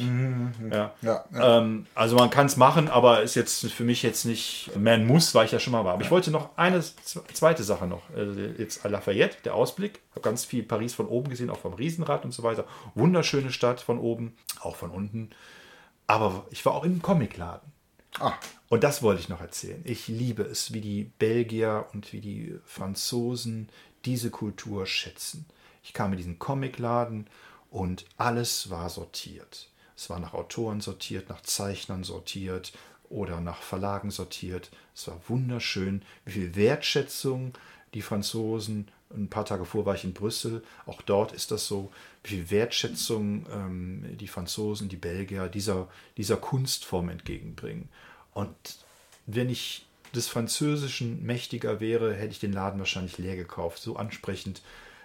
Ja. 0.70 0.94
Ja, 1.02 1.24
ja. 1.32 1.58
Ähm, 1.58 1.86
also 1.96 2.14
man 2.14 2.30
kann 2.30 2.46
es 2.46 2.56
machen, 2.56 2.88
aber 2.88 3.22
ist 3.22 3.34
jetzt 3.34 3.66
für 3.72 3.82
mich 3.82 4.04
jetzt 4.04 4.24
nicht 4.24 4.70
ein 4.76 5.06
Muss, 5.06 5.34
weil 5.34 5.46
ich 5.46 5.50
da 5.50 5.58
schon 5.58 5.72
mal 5.72 5.84
war. 5.84 5.94
Aber 5.94 6.02
ich 6.02 6.12
wollte 6.12 6.30
noch 6.30 6.56
eine 6.56 6.80
zweite 7.32 7.64
Sache 7.64 7.88
noch. 7.88 8.08
Äh, 8.16 8.52
Jetzt 8.56 8.84
Lafayette, 8.84 9.38
der 9.44 9.56
Ausblick. 9.56 10.00
Ich 10.10 10.10
habe 10.12 10.20
ganz 10.20 10.44
viel 10.44 10.62
Paris 10.62 10.94
von 10.94 11.06
oben 11.08 11.28
gesehen, 11.28 11.50
auch 11.50 11.58
vom 11.58 11.74
Riesenrad 11.74 12.24
und 12.24 12.32
so 12.32 12.44
weiter. 12.44 12.66
Wunderschöne 12.94 13.50
Stadt 13.50 13.80
von 13.80 13.98
oben, 13.98 14.36
auch 14.60 14.76
von 14.76 14.90
unten. 14.90 15.30
Aber 16.06 16.46
ich 16.50 16.64
war 16.64 16.74
auch 16.74 16.84
im 16.84 17.02
Comicladen. 17.02 17.72
Ah, 18.20 18.34
Und 18.68 18.84
das 18.84 19.02
wollte 19.02 19.20
ich 19.20 19.28
noch 19.28 19.40
erzählen. 19.40 19.80
Ich 19.84 20.06
liebe 20.06 20.44
es, 20.44 20.72
wie 20.72 20.80
die 20.80 21.10
Belgier 21.18 21.86
und 21.92 22.12
wie 22.12 22.20
die 22.20 22.54
Franzosen 22.64 23.68
diese 24.04 24.30
Kultur 24.30 24.86
schätzen. 24.86 25.46
Ich 25.82 25.92
kam 25.94 26.12
in 26.12 26.18
diesen 26.18 26.38
Comicladen 26.38 27.26
und 27.74 28.04
alles 28.18 28.70
war 28.70 28.88
sortiert. 28.88 29.68
Es 29.96 30.08
war 30.08 30.20
nach 30.20 30.32
Autoren 30.32 30.80
sortiert, 30.80 31.28
nach 31.28 31.40
Zeichnern 31.40 32.04
sortiert 32.04 32.72
oder 33.08 33.40
nach 33.40 33.62
Verlagen 33.62 34.12
sortiert. 34.12 34.70
Es 34.94 35.08
war 35.08 35.20
wunderschön, 35.26 36.02
wie 36.24 36.32
viel 36.32 36.54
Wertschätzung 36.54 37.52
die 37.92 38.02
Franzosen, 38.02 38.86
ein 39.10 39.28
paar 39.28 39.44
Tage 39.44 39.64
vor 39.64 39.86
war 39.86 39.96
ich 39.96 40.04
in 40.04 40.14
Brüssel, 40.14 40.62
auch 40.86 41.02
dort 41.02 41.32
ist 41.32 41.50
das 41.50 41.66
so, 41.66 41.90
wie 42.22 42.36
viel 42.36 42.50
Wertschätzung 42.52 43.44
ähm, 43.50 44.18
die 44.18 44.28
Franzosen, 44.28 44.88
die 44.88 44.96
Belgier 44.96 45.48
dieser, 45.48 45.88
dieser 46.16 46.36
Kunstform 46.36 47.08
entgegenbringen. 47.08 47.88
Und 48.34 48.54
wenn 49.26 49.50
ich 49.50 49.84
des 50.14 50.28
Französischen 50.28 51.26
mächtiger 51.26 51.80
wäre, 51.80 52.14
hätte 52.14 52.30
ich 52.30 52.38
den 52.38 52.52
Laden 52.52 52.78
wahrscheinlich 52.78 53.18
leer 53.18 53.34
gekauft. 53.34 53.82
So 53.82 53.96
ansprechend 53.96 54.62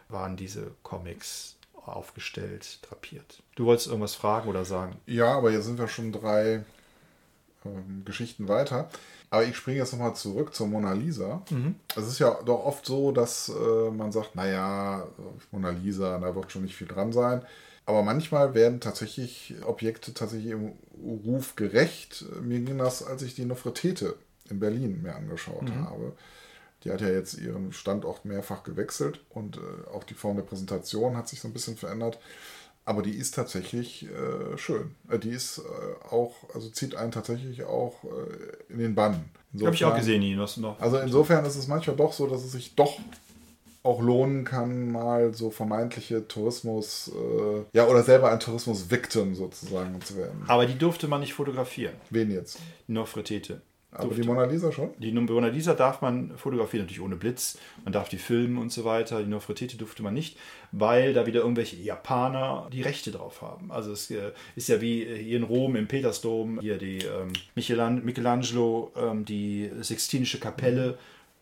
waren 0.08 0.38
diese 0.38 0.76
Comics 0.84 1.56
aufgestellt, 1.96 2.80
drapiert. 2.88 3.42
Du 3.56 3.66
wolltest 3.66 3.88
irgendwas 3.88 4.16
fragen 4.16 4.50
oder 4.50 4.66
sagen? 4.66 4.98
ja, 5.06 5.38
aber 5.38 5.52
jetzt 5.52 5.66
sind 5.66 5.80
wir 5.80 5.88
schon 5.88 6.12
drei 6.12 6.64
ähm, 7.66 8.04
Geschichten 8.06 8.48
weiter. 8.48 8.90
Aber 9.32 9.44
ich 9.44 9.56
springe 9.56 9.78
jetzt 9.78 9.92
nochmal 9.92 10.16
zurück 10.16 10.56
zur 10.56 10.68
Mona 10.68 10.94
Lisa. 10.94 11.44
Es 11.96 12.08
ist 12.08 12.20
ja 12.20 12.40
doch 12.46 12.66
oft 12.66 12.86
so, 12.86 13.12
dass 13.12 13.50
äh, 13.50 13.92
man 13.92 14.12
sagt, 14.12 14.36
naja, 14.36 15.08
Mona 15.52 15.70
Lisa, 15.70 16.18
da 16.18 16.34
wird 16.36 16.52
schon 16.52 16.64
nicht 16.64 16.76
viel 16.76 16.88
dran 16.88 17.14
sein. 17.14 17.44
Aber 17.86 18.02
manchmal 18.04 18.54
werden 18.54 18.80
tatsächlich 18.80 19.56
Objekte 19.66 20.14
tatsächlich 20.14 20.52
im 20.52 20.74
Ruf 21.26 21.56
gerecht. 21.56 22.26
Mir 22.42 22.60
ging 22.60 22.78
das, 22.78 23.04
als 23.04 23.22
ich 23.22 23.36
die 23.36 23.46
Nofretete 23.46 24.16
in 24.50 24.60
Berlin 24.60 25.02
mir 25.02 25.16
angeschaut 25.16 25.72
habe. 25.72 26.14
Die 26.84 26.92
hat 26.92 27.02
ja 27.02 27.10
jetzt 27.10 27.38
ihren 27.38 27.74
Standort 27.74 28.26
mehrfach 28.26 28.64
gewechselt 28.64 29.20
und 29.30 29.58
äh, 29.58 29.90
auch 29.94 30.04
die 30.04 30.14
Form 30.14 30.38
der 30.38 30.44
Präsentation 30.44 31.18
hat 31.18 31.28
sich 31.28 31.42
so 31.42 31.48
ein 31.48 31.54
bisschen 31.54 31.76
verändert. 31.78 32.20
Aber 32.86 33.04
die 33.04 33.16
ist 33.16 33.36
tatsächlich 33.36 34.08
äh, 34.08 34.58
schön. 34.58 34.96
Äh, 35.10 35.20
die 35.20 35.30
ist 35.30 35.60
äh, 35.60 36.08
auch, 36.10 36.36
also 36.56 36.70
zieht 36.70 36.96
einen 36.96 37.12
tatsächlich 37.12 37.64
auch 37.64 38.04
äh, 38.04 38.74
in 38.74 38.80
den 38.80 38.96
Bann. 38.96 39.26
Habe 39.62 39.76
ich 39.76 39.86
auch 39.86 39.96
gesehen, 39.96 40.22
Nino. 40.22 40.44
Hast 40.44 40.58
du 40.58 40.62
noch? 40.62 40.80
Also 40.80 40.98
insofern 40.98 41.46
ist 41.46 41.56
es 41.56 41.68
manchmal 41.68 41.96
doch 41.96 42.14
so, 42.14 42.28
dass 42.28 42.44
es 42.44 42.54
sich 42.54 42.76
doch 42.76 42.98
auch 43.84 44.02
lohnen 44.02 44.44
kann, 44.44 44.92
mal 44.92 45.34
so 45.34 45.52
vermeintliche 45.52 46.28
Tourismus, 46.28 47.10
äh, 47.10 47.64
ja, 47.74 47.88
oder 47.88 48.04
selber 48.04 48.32
ein 48.32 48.40
Tourismus-Victim 48.40 49.36
sozusagen 49.36 50.02
zu 50.02 50.18
werden. 50.18 50.44
Aber 50.48 50.66
die 50.66 50.78
durfte 50.78 51.08
man 51.08 51.22
nicht 51.22 51.34
fotografieren. 51.34 51.94
Wen 52.10 52.32
jetzt? 52.32 52.60
Die 52.88 52.92
Nofretete. 52.92 53.62
Aber 53.92 54.14
die 54.14 54.22
Mona 54.22 54.46
Lisa 54.46 54.72
schon? 54.72 54.92
Die 55.00 55.12
Mona 55.12 55.48
Lisa 55.48 55.74
darf 55.74 56.02
man 56.02 56.38
fotografieren, 56.38 56.86
natürlich 56.86 57.02
ohne 57.02 57.16
Blitz. 57.16 57.58
Man 57.84 57.92
darf 57.92 58.08
die 58.08 58.18
filmen 58.18 58.58
und 58.58 58.72
so 58.72 58.86
weiter. 58.86 59.20
Die 59.24 59.30
Nofretete 59.30 59.78
durfte 59.78 60.04
man 60.04 60.14
nicht, 60.14 60.38
weil 60.72 61.14
da 61.14 61.26
wieder 61.26 61.42
irgendwelche 61.42 61.76
Japaner 61.78 62.68
die 62.72 62.84
Rechte 62.84 63.12
drauf 63.12 63.42
haben. 63.42 63.72
Also 63.72 63.92
es 63.92 64.12
äh, 64.12 64.32
ist 64.56 64.70
ja 64.70 64.80
wie 64.80 65.06
hier 65.06 65.38
in 65.38 65.44
Rom 65.44 65.76
im 65.76 65.88
Petersdom, 65.88 66.60
hier 66.60 66.78
die 66.78 67.00
ähm, 67.00 67.34
Michelan 67.56 68.06
Michelangelo, 68.06 68.92
ähm, 68.96 69.26
die 69.26 69.72
Sixtinische 69.82 70.40
Kapelle. 70.40 70.98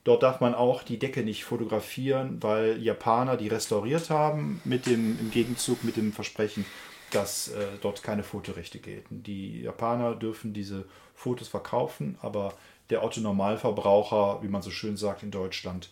Dort 0.05 0.23
darf 0.23 0.39
man 0.39 0.55
auch 0.55 0.83
die 0.83 0.99
Decke 0.99 1.23
nicht 1.23 1.43
fotografieren, 1.43 2.37
weil 2.39 2.81
Japaner 2.81 3.35
die 3.35 3.49
restauriert 3.49 4.09
haben 4.09 4.61
mit 4.63 4.85
dem 4.85 5.19
im 5.19 5.31
Gegenzug 5.31 5.83
mit 5.83 5.97
dem 5.97 6.13
Versprechen, 6.13 6.63
dass 7.11 7.49
äh, 7.49 7.67
dort 7.81 8.03
keine 8.03 8.23
Fotorechte 8.23 8.79
gelten. 8.79 9.23
Die 9.23 9.61
Japaner 9.61 10.15
dürfen 10.15 10.53
diese 10.53 10.85
Fotos 11.15 11.47
verkaufen, 11.47 12.17
aber 12.21 12.53
der 12.89 13.03
Otto 13.03 13.21
Normalverbraucher, 13.21 14.41
wie 14.43 14.47
man 14.47 14.61
so 14.61 14.71
schön 14.71 14.97
sagt 14.97 15.23
in 15.23 15.31
Deutschland, 15.31 15.89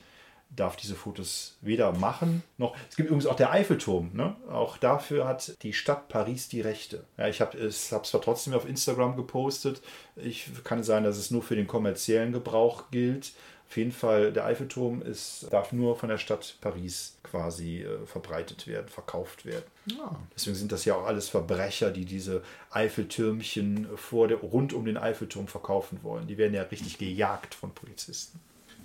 darf 0.56 0.76
diese 0.76 0.96
Fotos 0.96 1.58
weder 1.62 1.92
machen 1.92 2.44
noch. 2.58 2.76
Es 2.90 2.96
gibt 2.96 3.10
übrigens 3.10 3.26
auch 3.26 3.36
der 3.36 3.52
Eiffelturm. 3.52 4.12
Ne? 4.14 4.36
Auch 4.50 4.78
dafür 4.78 5.28
hat 5.28 5.62
die 5.64 5.74
Stadt 5.74 6.08
Paris 6.08 6.48
die 6.48 6.62
Rechte. 6.62 7.06
Ja, 7.18 7.28
ich 7.28 7.42
habe 7.42 7.58
es 7.58 7.90
zwar 7.90 8.22
trotzdem 8.22 8.54
auf 8.54 8.68
Instagram 8.68 9.16
gepostet. 9.16 9.82
Ich 10.16 10.50
kann 10.64 10.84
sein, 10.84 11.04
dass 11.04 11.18
es 11.18 11.32
nur 11.32 11.44
für 11.44 11.56
den 11.56 11.68
kommerziellen 11.68 12.32
Gebrauch 12.32 12.86
gilt. 12.92 13.34
Auf 13.76 13.78
jeden 13.78 13.92
Fall, 13.92 14.32
der 14.32 14.46
Eiffelturm 14.46 15.02
ist, 15.02 15.48
darf 15.52 15.74
nur 15.74 15.98
von 15.98 16.08
der 16.08 16.18
Stadt 16.18 16.56
Paris 16.62 17.18
quasi 17.24 17.82
äh, 17.82 18.06
verbreitet 18.06 18.68
werden, 18.68 18.88
verkauft 18.88 19.46
werden. 19.46 19.66
Ja. 19.88 20.18
Deswegen 20.34 20.56
sind 20.56 20.72
das 20.72 20.86
ja 20.86 20.96
auch 20.96 21.06
alles 21.06 21.28
Verbrecher, 21.28 21.92
die 21.92 22.06
diese 22.06 22.42
Eiffeltürmchen 22.72 23.90
vor 23.98 24.30
der, 24.30 24.38
rund 24.38 24.72
um 24.72 24.86
den 24.86 24.96
Eiffelturm 24.96 25.50
verkaufen 25.50 26.00
wollen. 26.04 26.26
Die 26.26 26.38
werden 26.38 26.54
ja 26.54 26.62
richtig 26.62 26.98
gejagt 26.98 27.54
von 27.54 27.74
Polizisten. 27.74 28.40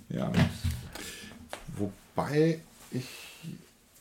Ja. 0.09 0.29
Wobei 1.77 2.59
ich, 2.91 3.07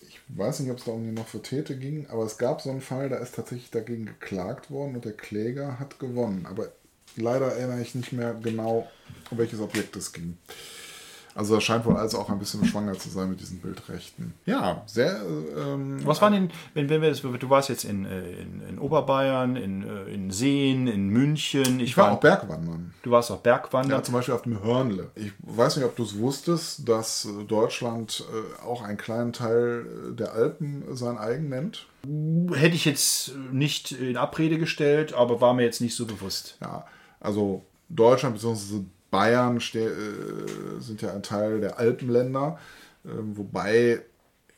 ich 0.01 0.19
weiß 0.27 0.59
nicht, 0.59 0.73
ob 0.73 0.79
es 0.79 0.87
da 0.87 0.91
irgendwie 0.91 1.13
noch 1.13 1.29
für 1.29 1.41
Täte 1.41 1.79
ging, 1.79 2.09
aber 2.11 2.25
es 2.25 2.37
gab 2.37 2.63
so 2.63 2.71
einen 2.71 2.81
Fall, 2.81 3.09
da 3.09 3.19
ist 3.19 3.37
tatsächlich 3.37 3.71
dagegen 3.71 4.07
geklagt 4.07 4.73
worden 4.73 4.97
und 4.97 5.05
der 5.05 5.13
Kläger 5.13 5.79
hat 5.79 6.01
gewonnen. 6.01 6.47
Aber 6.47 6.73
leider 7.17 7.47
erinnere 7.53 7.81
ich 7.81 7.95
nicht 7.95 8.13
mehr 8.13 8.35
genau, 8.35 8.89
um 9.31 9.39
welches 9.39 9.61
Objekt 9.61 9.97
es 9.97 10.13
ging. 10.13 10.37
Also 11.35 11.55
das 11.55 11.65
scheint 11.65 11.85
wohl 11.85 11.97
also 11.97 12.19
auch 12.19 12.29
ein 12.29 12.39
bisschen 12.39 12.65
schwanger 12.65 12.95
zu 12.95 13.09
sein 13.09 13.31
mit 13.31 13.41
diesen 13.41 13.61
Bildrechten. 13.61 14.35
Ja, 14.47 14.83
sehr. 14.87 15.23
Ähm, 15.57 16.01
Was 16.05 16.21
waren 16.21 16.33
denn, 16.33 16.51
wenn, 16.75 16.89
wenn 16.89 17.03
wir 17.03 17.09
das, 17.09 17.23
du 17.23 17.51
warst 17.51 17.69
jetzt 17.69 17.85
in, 17.85 18.05
äh, 18.05 18.33
in, 18.33 18.61
in 18.69 18.79
Oberbayern, 18.79 19.57
in, 19.57 19.83
äh, 19.83 20.13
in 20.13 20.31
Seen, 20.31 20.89
in 20.89 21.09
München. 21.09 21.79
Ich, 21.79 21.91
ich 21.91 21.97
war, 21.97 22.13
auch 22.13 22.21
Bergwandern. 22.21 22.93
Du 23.03 23.13
warst 23.13 23.31
auch 23.31 23.39
Bergwandern. 23.39 23.99
Ja, 23.99 24.03
zum 24.03 24.15
Beispiel 24.15 24.35
auf 24.35 24.43
dem 24.43 24.63
Hörnle. 24.63 25.11
Ich 25.15 25.33
weiß 25.39 25.77
nicht, 25.77 25.85
ob 25.85 25.95
du 25.95 26.03
es 26.03 26.19
wusstest, 26.19 26.89
dass 26.89 27.29
Deutschland 27.47 28.25
äh, 28.31 28.63
auch 28.65 28.83
einen 28.83 28.99
kleinen 28.99 29.33
Teil 29.33 29.87
der 30.19 30.33
Alpen 30.33 30.85
sein 30.97 31.17
eigen 31.17 31.49
nennt. 31.49 31.87
Hätte 32.53 32.75
ich 32.75 32.85
jetzt 32.85 33.33
nicht 33.53 33.93
in 33.93 34.17
Abrede 34.17 34.59
gestellt, 34.59 35.13
aber 35.13 35.41
war 35.41 35.55
mir 35.55 35.63
jetzt 35.63 35.81
nicht 35.81 35.95
so 35.95 36.07
bewusst. 36.07 36.57
Ja, 36.61 36.87
also 37.21 37.63
Deutschland 37.89 38.35
bzw. 38.35 38.85
Bayern 39.11 39.59
äh, 39.59 40.81
sind 40.81 41.03
ja 41.03 41.13
ein 41.13 41.23
Teil 41.23 41.61
der 41.61 41.79
Alpenländer, 41.79 42.59
äh, 43.05 43.09
wobei 43.35 44.03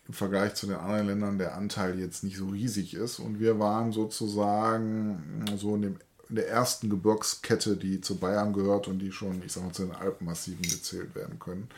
im 0.09 0.15
Vergleich 0.15 0.55
zu 0.55 0.67
den 0.67 0.77
anderen 0.77 1.07
Ländern 1.07 1.39
der 1.39 1.55
Anteil 1.55 1.99
jetzt 1.99 2.25
nicht 2.25 2.37
so 2.37 2.49
riesig 2.49 2.95
ist. 2.95 3.19
Und 3.19 3.41
wir 3.41 3.59
waren 3.59 3.93
sozusagen 3.93 5.45
so 5.57 5.75
in, 5.77 5.83
dem, 5.83 5.97
in 6.29 6.37
der 6.37 6.49
ersten 6.49 6.91
Gebirgskette, 6.91 7.77
die 7.77 8.01
zu 8.01 8.19
Bayern 8.19 8.53
gehört 8.53 8.89
und 8.89 8.99
die 8.99 9.13
schon, 9.13 9.43
ich 9.45 9.53
sag 9.53 9.65
mal, 9.65 9.73
zu 9.73 9.85
den 9.85 9.95
Alpenmassiven 9.95 10.63
gezählt 10.63 11.15
werden 11.15 11.39
können. 11.39 11.69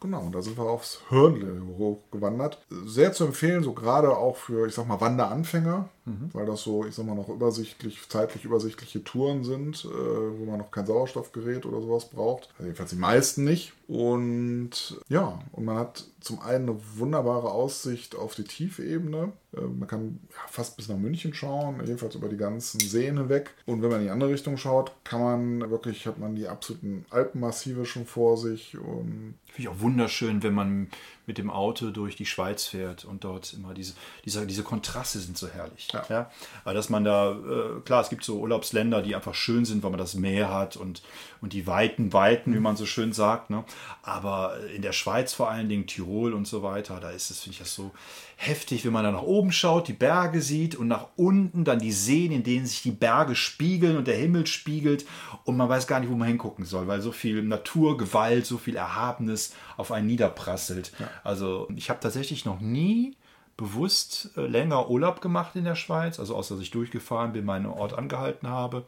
Genau, 0.00 0.28
da 0.30 0.42
sind 0.42 0.58
wir 0.58 0.64
aufs 0.64 1.00
Hörnle 1.08 1.62
hochgewandert. 1.78 2.58
Sehr 2.84 3.12
zu 3.12 3.24
empfehlen, 3.24 3.62
so 3.62 3.72
gerade 3.72 4.14
auch 4.14 4.36
für, 4.36 4.66
ich 4.66 4.74
sag 4.74 4.86
mal, 4.86 5.00
Wanderanfänger, 5.00 5.88
mhm. 6.04 6.30
weil 6.32 6.46
das 6.46 6.62
so, 6.62 6.84
ich 6.84 6.94
sag 6.94 7.06
mal, 7.06 7.14
noch 7.14 7.28
übersichtlich, 7.28 8.00
zeitlich 8.08 8.44
übersichtliche 8.44 9.02
Touren 9.04 9.44
sind, 9.44 9.84
äh, 9.84 9.88
wo 9.88 10.44
man 10.44 10.58
noch 10.58 10.70
kein 10.70 10.86
Sauerstoffgerät 10.86 11.66
oder 11.66 11.80
sowas 11.80 12.08
braucht. 12.08 12.48
Also 12.54 12.64
jedenfalls 12.64 12.90
die 12.90 12.96
meisten 12.96 13.44
nicht. 13.44 13.72
Und 13.86 15.00
ja, 15.08 15.40
und 15.52 15.64
man 15.64 15.76
hat 15.76 16.06
zum 16.20 16.40
einen 16.40 16.70
eine 16.70 16.80
wunderbare 16.96 17.50
Aussicht 17.50 18.16
auf 18.16 18.34
die 18.34 18.44
Tiefebene. 18.44 19.32
Äh, 19.54 19.60
man 19.60 19.88
kann 19.88 20.20
ja, 20.30 20.40
fast 20.48 20.76
bis 20.76 20.88
nach 20.88 20.96
München 20.96 21.34
schauen, 21.34 21.80
jedenfalls 21.84 22.14
über 22.14 22.28
die 22.28 22.36
ganzen 22.36 22.80
Seen 22.80 23.18
hinweg. 23.18 23.50
Und 23.66 23.82
wenn 23.82 23.90
man 23.90 24.00
in 24.00 24.06
die 24.06 24.10
andere 24.10 24.30
Richtung 24.30 24.56
schaut, 24.56 24.92
kann 25.04 25.20
man 25.20 25.70
wirklich, 25.70 26.06
hat 26.06 26.18
man 26.18 26.34
die 26.34 26.48
absoluten 26.48 27.04
Alpenmassive 27.10 27.84
schon 27.84 28.06
vor 28.06 28.36
sich. 28.36 28.78
Und 28.78 29.34
Finde 29.46 29.58
ich 29.58 29.68
auch 29.68 29.80
wunderschön, 29.80 30.42
wenn 30.42 30.54
man 30.54 30.88
mit 31.26 31.38
dem 31.38 31.50
Auto 31.50 31.90
durch 31.90 32.16
die 32.16 32.26
Schweiz 32.26 32.64
fährt 32.64 33.04
und 33.04 33.24
dort 33.24 33.52
immer 33.54 33.74
diese, 33.74 33.94
diese, 34.24 34.46
diese 34.46 34.62
Kontraste 34.62 35.18
sind 35.18 35.38
so 35.38 35.48
herrlich. 35.48 35.88
Ja. 35.92 36.04
ja? 36.08 36.30
Aber 36.64 36.74
dass 36.74 36.90
man 36.90 37.04
da, 37.04 37.32
äh, 37.32 37.80
klar, 37.84 38.02
es 38.02 38.10
gibt 38.10 38.24
so 38.24 38.38
Urlaubsländer, 38.40 39.02
die 39.02 39.14
einfach 39.14 39.34
schön 39.34 39.64
sind, 39.64 39.82
weil 39.82 39.90
man 39.90 39.98
das 39.98 40.14
Meer 40.14 40.52
hat 40.52 40.76
und, 40.76 41.02
und 41.44 41.52
die 41.52 41.66
weiten 41.66 42.14
Weiten, 42.14 42.54
wie 42.54 42.58
man 42.58 42.74
so 42.74 42.86
schön 42.86 43.12
sagt. 43.12 43.50
Ne? 43.50 43.64
Aber 44.02 44.56
in 44.74 44.80
der 44.80 44.92
Schweiz 44.92 45.34
vor 45.34 45.50
allen 45.50 45.68
Dingen, 45.68 45.86
Tirol 45.86 46.32
und 46.32 46.48
so 46.48 46.62
weiter, 46.62 47.00
da 47.00 47.10
ist 47.10 47.30
es, 47.30 47.40
finde 47.40 47.52
ich 47.52 47.58
das 47.58 47.74
so 47.74 47.90
heftig, 48.36 48.86
wenn 48.86 48.94
man 48.94 49.04
da 49.04 49.12
nach 49.12 49.22
oben 49.22 49.52
schaut, 49.52 49.86
die 49.86 49.92
Berge 49.92 50.40
sieht 50.40 50.74
und 50.74 50.88
nach 50.88 51.08
unten 51.16 51.64
dann 51.64 51.80
die 51.80 51.92
Seen, 51.92 52.32
in 52.32 52.44
denen 52.44 52.64
sich 52.64 52.80
die 52.80 52.92
Berge 52.92 53.36
spiegeln 53.36 53.98
und 53.98 54.06
der 54.06 54.16
Himmel 54.16 54.46
spiegelt 54.46 55.04
und 55.44 55.58
man 55.58 55.68
weiß 55.68 55.86
gar 55.86 56.00
nicht, 56.00 56.10
wo 56.10 56.14
man 56.14 56.28
hingucken 56.28 56.64
soll, 56.64 56.86
weil 56.86 57.02
so 57.02 57.12
viel 57.12 57.42
Naturgewalt, 57.42 58.46
so 58.46 58.56
viel 58.56 58.76
Erhabenes 58.76 59.54
auf 59.76 59.92
einen 59.92 60.06
niederprasselt. 60.06 60.92
Ja. 60.98 61.10
Also 61.24 61.68
ich 61.76 61.90
habe 61.90 62.00
tatsächlich 62.00 62.46
noch 62.46 62.60
nie 62.60 63.18
bewusst 63.58 64.30
äh, 64.38 64.46
länger 64.46 64.88
Urlaub 64.88 65.20
gemacht 65.20 65.56
in 65.56 65.64
der 65.64 65.76
Schweiz, 65.76 66.18
also 66.18 66.34
außer 66.36 66.54
dass 66.54 66.62
ich 66.62 66.70
durchgefahren 66.70 67.34
bin, 67.34 67.44
meinen 67.44 67.66
Ort 67.66 67.92
angehalten 67.92 68.48
habe. 68.48 68.86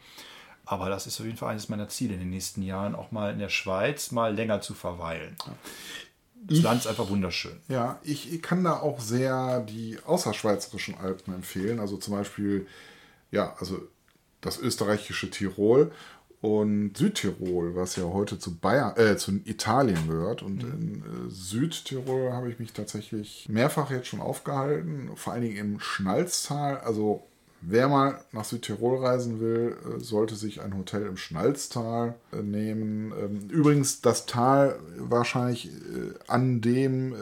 Aber 0.66 0.90
das 0.90 1.06
ist 1.06 1.20
auf 1.20 1.26
jeden 1.26 1.38
Fall 1.38 1.52
eines 1.52 1.68
meiner 1.68 1.88
Ziele 1.88 2.14
in 2.14 2.20
den 2.20 2.30
nächsten 2.30 2.60
Jahren, 2.60 2.94
auch 2.96 3.12
mal 3.12 3.32
in 3.32 3.38
der 3.38 3.48
Schweiz 3.48 4.10
mal 4.10 4.34
länger 4.34 4.60
zu 4.60 4.74
verweilen. 4.74 5.36
Das 6.34 6.58
ich, 6.58 6.64
Land 6.64 6.80
ist 6.80 6.86
einfach 6.88 7.08
wunderschön. 7.08 7.58
Ja, 7.68 7.98
ich 8.02 8.42
kann 8.42 8.64
da 8.64 8.80
auch 8.80 9.00
sehr 9.00 9.60
die 9.60 9.98
außerschweizerischen 10.04 10.98
Alpen 10.98 11.34
empfehlen. 11.34 11.78
Also 11.78 11.96
zum 11.96 12.14
Beispiel, 12.14 12.66
ja, 13.30 13.54
also 13.58 13.80
das 14.40 14.58
österreichische 14.58 15.30
Tirol 15.30 15.92
und 16.40 16.96
Südtirol, 16.96 17.74
was 17.74 17.96
ja 17.96 18.04
heute 18.04 18.38
zu 18.38 18.56
Bayern, 18.56 18.96
äh, 18.96 19.16
zu 19.16 19.32
Italien 19.44 20.08
gehört. 20.08 20.42
Und 20.42 20.64
mhm. 20.64 20.72
in 20.72 21.02
äh, 21.02 21.30
Südtirol 21.30 22.32
habe 22.32 22.50
ich 22.50 22.58
mich 22.58 22.72
tatsächlich 22.72 23.46
mehrfach 23.48 23.90
jetzt 23.90 24.08
schon 24.08 24.20
aufgehalten, 24.20 25.10
vor 25.14 25.32
allen 25.32 25.42
Dingen 25.42 25.56
im 25.56 25.80
Schnalztal, 25.80 26.78
also 26.80 27.26
Wer 27.68 27.88
mal 27.88 28.20
nach 28.30 28.44
Südtirol 28.44 29.04
reisen 29.04 29.40
will, 29.40 29.76
äh, 29.84 29.98
sollte 29.98 30.36
sich 30.36 30.60
ein 30.60 30.78
Hotel 30.78 31.04
im 31.04 31.16
Schnalztal 31.16 32.14
äh, 32.32 32.36
nehmen. 32.36 33.12
Ähm, 33.18 33.50
übrigens 33.50 34.00
das 34.00 34.26
Tal 34.26 34.78
wahrscheinlich 34.98 35.66
äh, 35.66 36.14
an 36.28 36.60
dem 36.60 37.14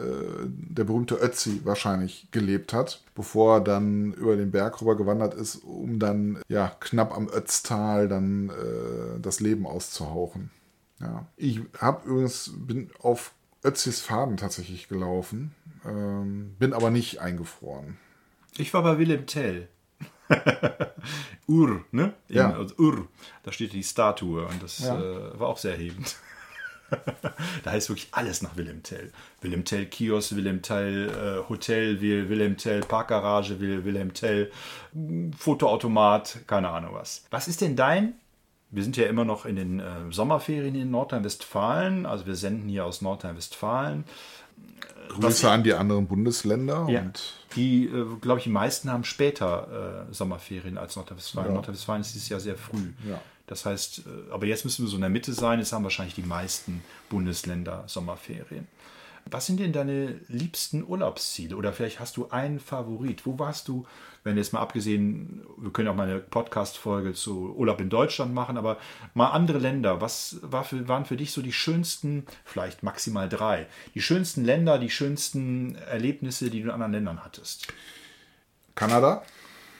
der 0.47 0.83
berühmte 0.83 1.15
Ötzi 1.15 1.61
wahrscheinlich 1.63 2.27
gelebt 2.31 2.73
hat, 2.73 3.03
bevor 3.15 3.55
er 3.55 3.61
dann 3.61 4.13
über 4.13 4.35
den 4.35 4.51
Berg 4.51 4.81
rüber 4.81 4.95
gewandert 4.95 5.33
ist, 5.33 5.55
um 5.57 5.99
dann 5.99 6.39
ja 6.47 6.71
knapp 6.79 7.15
am 7.15 7.27
Ötztal 7.29 8.07
dann 8.07 8.51
das 9.21 9.39
Leben 9.39 9.65
auszuhauchen. 9.65 10.51
Ja. 10.99 11.25
Ich 11.37 11.61
habe 11.79 12.07
übrigens 12.07 12.51
bin 12.55 12.89
auf 12.99 13.33
Ötzis 13.63 14.01
Faden 14.01 14.37
tatsächlich 14.37 14.87
gelaufen, 14.87 15.53
ähm, 15.85 16.55
bin 16.59 16.73
aber 16.73 16.91
nicht 16.91 17.19
eingefroren. 17.21 17.97
Ich 18.57 18.73
war 18.73 18.83
bei 18.83 18.97
Willem 18.97 19.25
Tell. 19.25 19.67
Ur, 21.47 21.83
ne? 21.91 22.13
Ja. 22.27 22.53
Also 22.53 22.75
Ur, 22.77 23.07
da 23.43 23.51
steht 23.51 23.73
die 23.73 23.83
Statue 23.83 24.45
und 24.45 24.61
das 24.61 24.79
ja. 24.79 24.99
äh, 24.99 25.39
war 25.39 25.47
auch 25.47 25.57
sehr 25.57 25.73
erhebend. 25.73 26.15
da 27.63 27.71
heißt 27.71 27.89
wirklich 27.89 28.09
alles 28.11 28.41
nach 28.41 28.55
Willem 28.57 28.83
Tell. 28.83 29.11
Willem 29.41 29.65
Tell 29.65 29.85
Kiosk, 29.85 30.35
Willem 30.35 30.61
Tell 30.61 31.09
äh, 31.09 31.49
Hotel, 31.49 31.99
Willem 32.01 32.57
Tell 32.57 32.81
Parkgarage, 32.81 33.59
Willem 33.59 34.13
Tell 34.13 34.51
Fotoautomat, 35.37 36.39
keine 36.47 36.69
Ahnung 36.69 36.93
was. 36.93 37.25
Was 37.31 37.47
ist 37.47 37.61
denn 37.61 37.75
dein? 37.75 38.13
Wir 38.71 38.83
sind 38.83 38.97
ja 38.97 39.05
immer 39.05 39.25
noch 39.25 39.45
in 39.45 39.55
den 39.55 39.79
äh, 39.79 40.11
Sommerferien 40.11 40.75
in 40.75 40.91
Nordrhein-Westfalen, 40.91 42.05
also 42.05 42.25
wir 42.25 42.35
senden 42.35 42.67
hier 42.67 42.85
aus 42.85 43.01
Nordrhein-Westfalen. 43.01 44.03
Grüße 45.09 45.49
an 45.49 45.63
die 45.63 45.73
anderen 45.73 46.07
Bundesländer. 46.07 46.87
Ja, 46.89 47.03
die, 47.55 47.85
äh, 47.85 48.05
glaube 48.21 48.39
ich, 48.39 48.45
die 48.45 48.49
meisten 48.49 48.91
haben 48.91 49.03
später 49.03 50.05
äh, 50.09 50.13
Sommerferien 50.13 50.77
als 50.77 50.95
Nordrhein-Westfalen. 50.95 51.47
Ja. 51.47 51.53
Nordrhein-Westfalen 51.53 52.01
ist 52.01 52.13
dieses 52.13 52.29
Jahr 52.29 52.39
sehr 52.39 52.57
früh. 52.57 52.91
Ja. 53.07 53.21
Das 53.47 53.65
heißt, 53.65 53.99
äh, 53.99 54.31
aber 54.31 54.45
jetzt 54.45 54.65
müssen 54.65 54.85
wir 54.85 54.89
so 54.89 54.95
in 54.95 55.01
der 55.01 55.09
Mitte 55.09 55.33
sein. 55.33 55.59
Jetzt 55.59 55.71
haben 55.71 55.83
wahrscheinlich 55.83 56.15
die 56.15 56.23
meisten 56.23 56.83
Bundesländer 57.09 57.83
Sommerferien. 57.87 58.67
Was 59.29 59.47
sind 59.47 59.59
denn 59.59 59.73
deine 59.73 60.19
liebsten 60.27 60.83
Urlaubsziele? 60.83 61.55
Oder 61.55 61.73
vielleicht 61.73 61.99
hast 61.99 62.15
du 62.15 62.29
einen 62.29 62.59
Favorit? 62.59 63.25
Wo 63.25 63.39
warst 63.39 63.67
du, 63.67 63.87
wenn 64.23 64.37
jetzt 64.37 64.53
mal 64.53 64.59
abgesehen, 64.59 65.43
wir 65.57 65.71
können 65.71 65.87
auch 65.87 65.95
mal 65.95 66.07
eine 66.07 66.19
Podcast-Folge 66.19 67.13
zu 67.13 67.55
Urlaub 67.55 67.81
in 67.81 67.89
Deutschland 67.89 68.35
machen, 68.35 68.55
aber 68.55 68.77
mal 69.15 69.31
andere 69.31 69.57
Länder. 69.57 69.99
Was 69.99 70.37
war 70.43 70.63
für, 70.63 70.87
waren 70.87 71.05
für 71.05 71.17
dich 71.17 71.31
so 71.31 71.41
die 71.41 71.53
schönsten, 71.53 72.27
vielleicht 72.43 72.83
maximal 72.83 73.27
drei, 73.27 73.65
die 73.95 74.01
schönsten 74.01 74.45
Länder, 74.45 74.77
die 74.77 74.91
schönsten 74.91 75.75
Erlebnisse, 75.75 76.51
die 76.51 76.61
du 76.61 76.65
in 76.65 76.71
anderen 76.71 76.93
Ländern 76.93 77.23
hattest? 77.25 77.67
Kanada. 78.75 79.23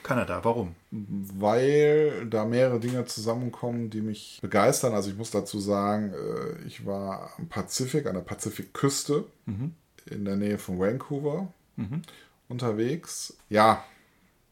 Kanada, 0.06 0.44
warum? 0.44 0.76
Weil 0.92 2.28
da 2.30 2.46
mehrere 2.46 2.80
Dinge 2.80 3.06
zusammenkommen, 3.06 3.90
die 3.90 4.02
mich 4.02 4.38
begeistern. 4.40 4.94
Also 4.94 5.10
ich 5.10 5.18
muss 5.18 5.32
dazu 5.32 5.60
sagen, 5.60 6.14
äh, 6.14 6.68
ich 6.68 6.86
war 6.86 7.34
am 7.40 7.48
Pazifik, 7.48 8.06
an 8.06 8.14
der 8.14 8.22
Pazifikküste 8.22 9.26
mhm. 9.48 9.74
in 10.06 10.24
der 10.24 10.36
Nähe 10.36 10.60
von 10.60 10.78
Vancouver 10.78 11.52
mhm. 11.76 12.04
unterwegs. 12.50 13.36
Ja, 13.50 13.84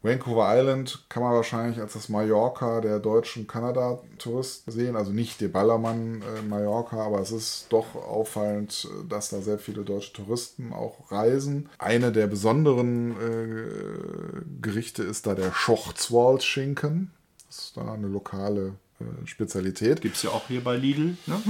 Vancouver 0.04 0.54
Island 0.54 1.06
kann 1.08 1.24
man 1.24 1.34
wahrscheinlich 1.34 1.80
als 1.80 1.94
das 1.94 2.10
Mallorca 2.10 2.82
der 2.82 3.00
deutschen 3.00 3.48
Kanada-Touristen 3.48 4.70
sehen. 4.70 4.98
Also 4.98 5.12
nicht 5.12 5.40
der 5.40 5.48
Ballermann 5.48 6.22
äh, 6.22 6.42
Mallorca, 6.42 6.98
aber 7.06 7.22
es 7.22 7.32
ist 7.32 7.68
doch 7.70 7.96
auffallend, 7.96 8.88
dass 9.08 9.30
da 9.30 9.42
sehr 9.42 9.60
viele 9.60 9.84
deutsche 9.84 10.12
Touristen 10.12 10.74
auch 10.74 11.10
reisen. 11.10 11.70
Eine 11.80 12.12
der 12.12 12.28
besonderen 12.28 13.12
äh, 13.12 14.42
Gerichte 14.62 15.04
ist 15.04 15.26
da 15.26 15.36
der 15.36 15.54
Schochzwald-Schinken. 15.54 17.12
Das 17.48 17.60
ist 17.60 17.78
da 17.78 17.94
eine 17.94 18.08
lokale 18.08 18.74
äh, 19.00 19.26
Spezialität. 19.26 20.02
Gibt 20.02 20.18
es 20.18 20.24
ja 20.24 20.32
auch 20.32 20.48
hier 20.48 20.64
bei 20.64 20.76
Lidl. 20.76 21.16
Ne? 21.28 21.42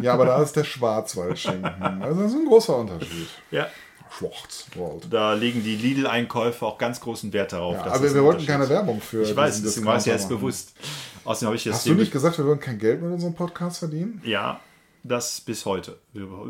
Ja, 0.00 0.14
aber 0.14 0.24
da 0.24 0.42
ist 0.42 0.56
der 0.56 0.64
Schwarzwaldschinken. 0.64 1.70
Also 2.00 2.22
das 2.22 2.32
ist 2.32 2.38
ein 2.38 2.46
großer 2.46 2.76
Unterschied. 2.78 3.28
Ja. 3.50 3.68
Schwarzwald. 4.10 5.06
Da 5.10 5.34
legen 5.34 5.62
die 5.62 5.76
Lidl-Einkäufer 5.76 6.66
auch 6.66 6.78
ganz 6.78 7.00
großen 7.00 7.32
Wert 7.32 7.52
darauf. 7.52 7.76
Ja, 7.76 7.84
aber 7.92 8.14
wir 8.14 8.24
wollten 8.24 8.44
keine. 8.46 8.68
Werbung 8.68 9.00
für 9.00 9.22
Ich 9.22 9.34
weiß, 9.34 9.62
deswegen 9.62 9.86
war 9.86 9.96
es 9.96 10.06
ja 10.06 10.14
jetzt 10.14 10.28
bewusst. 10.28 10.74
Außerdem 11.24 11.46
habe 11.48 11.56
ich 11.56 11.64
jetzt 11.64 11.74
Hast 11.76 11.86
du 11.86 11.94
nicht 11.94 12.12
gesagt, 12.12 12.38
wir 12.38 12.44
würden 12.44 12.60
kein 12.60 12.78
Geld 12.78 13.02
mit 13.02 13.12
unserem 13.12 13.34
Podcast 13.34 13.78
verdienen? 13.78 14.20
Ja, 14.24 14.60
das 15.02 15.40
bis 15.40 15.64
heute. 15.64 15.98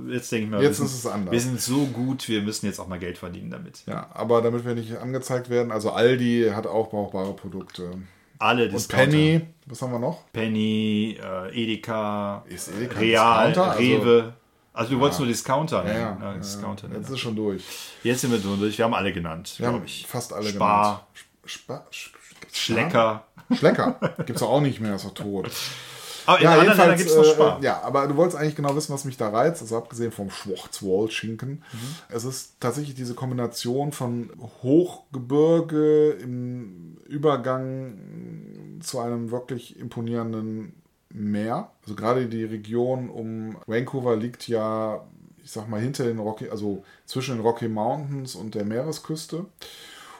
Jetzt 0.08 0.32
denke 0.32 0.44
ich 0.46 0.50
mal, 0.50 0.62
Jetzt 0.62 0.78
wir 0.80 0.86
ist 0.86 0.92
sind, 0.92 1.00
es 1.00 1.06
anders. 1.06 1.32
Wir 1.32 1.40
sind 1.40 1.60
so 1.60 1.86
gut, 1.86 2.28
wir 2.28 2.42
müssen 2.42 2.66
jetzt 2.66 2.78
auch 2.80 2.88
mal 2.88 2.98
Geld 2.98 3.18
verdienen 3.18 3.50
damit. 3.50 3.82
Ja, 3.86 4.08
aber 4.14 4.42
damit 4.42 4.64
wir 4.64 4.74
nicht 4.74 4.96
angezeigt 4.96 5.50
werden, 5.50 5.70
also 5.72 5.90
Aldi 5.90 6.50
hat 6.54 6.66
auch 6.66 6.90
brauchbare 6.90 7.34
Produkte. 7.34 7.90
Alle 8.38 8.64
Und 8.66 8.72
Discounter. 8.72 9.04
Penny, 9.06 9.40
was 9.66 9.82
haben 9.82 9.92
wir 9.92 9.98
noch? 9.98 10.24
Penny, 10.32 11.18
äh, 11.22 11.62
Edeka, 11.62 12.42
Edeka 12.48 12.98
Real? 12.98 13.58
Also- 13.58 13.78
Rewe. 13.78 14.32
Also 14.72 14.92
du 14.94 15.00
wolltest 15.00 15.18
nur 15.20 15.28
Discounter 15.28 15.78
Ja, 15.78 15.92
nennen. 15.92 16.00
ja, 16.20 16.26
Ja, 16.26 16.32
ja, 16.32 16.38
Discounter 16.38 16.88
nennen. 16.88 17.00
Jetzt 17.02 17.10
ist 17.10 17.18
schon 17.20 17.34
durch. 17.36 17.62
Jetzt 18.02 18.20
sind 18.20 18.30
wir 18.30 18.38
durch. 18.38 18.78
Wir 18.78 18.84
haben 18.84 18.94
alle 18.94 19.12
genannt, 19.12 19.54
Wir 19.58 19.66
haben 19.66 19.82
ich. 19.84 20.06
fast 20.06 20.32
alle 20.32 20.48
Spar, 20.48 20.84
genannt. 20.84 21.06
Spar, 21.44 21.86
Sch- 21.92 22.10
Schlecker. 22.52 23.24
Schlecker. 23.52 23.98
Gibt's 24.26 24.40
doch 24.40 24.50
auch 24.50 24.60
nicht 24.60 24.80
mehr, 24.80 24.94
ist 24.94 25.04
doch 25.04 25.14
tot. 25.14 25.50
Aber 26.26 26.38
in 26.38 26.44
Ja, 26.44 26.52
anderen 26.52 26.78
Ländern 26.78 26.96
gibt 26.98 27.10
es 27.10 27.16
noch 27.16 27.24
äh, 27.24 27.32
Spar. 27.32 27.58
ja, 27.62 27.80
aber 27.82 28.06
du 28.06 28.14
wolltest 28.14 28.36
eigentlich 28.38 28.54
genau 28.54 28.76
wissen, 28.76 28.92
was 28.92 29.04
mich 29.04 29.16
da 29.16 29.30
reizt. 29.30 29.62
Also 29.62 29.76
abgesehen 29.78 30.12
vom 30.12 30.30
Schwarzwald-Schinken. 30.30 31.50
Mhm. 31.72 31.78
Es 32.10 32.24
ist 32.24 32.60
tatsächlich 32.60 32.94
diese 32.94 33.14
Kombination 33.14 33.90
von 33.90 34.30
Hochgebirge 34.62 36.10
im 36.22 36.98
Übergang 37.06 38.78
zu 38.80 39.00
einem 39.00 39.30
wirklich 39.30 39.78
imponierenden 39.78 40.74
Meer. 41.12 41.70
Also 41.82 41.94
gerade 41.94 42.26
die 42.26 42.44
Region 42.44 43.10
um 43.10 43.56
Vancouver 43.66 44.16
liegt 44.16 44.48
ja, 44.48 45.04
ich 45.42 45.50
sag 45.50 45.68
mal, 45.68 45.80
hinter 45.80 46.04
den 46.04 46.18
Rocky, 46.18 46.48
also 46.48 46.84
zwischen 47.06 47.36
den 47.36 47.44
Rocky 47.44 47.68
Mountains 47.68 48.34
und 48.34 48.54
der 48.54 48.64
Meeresküste. 48.64 49.46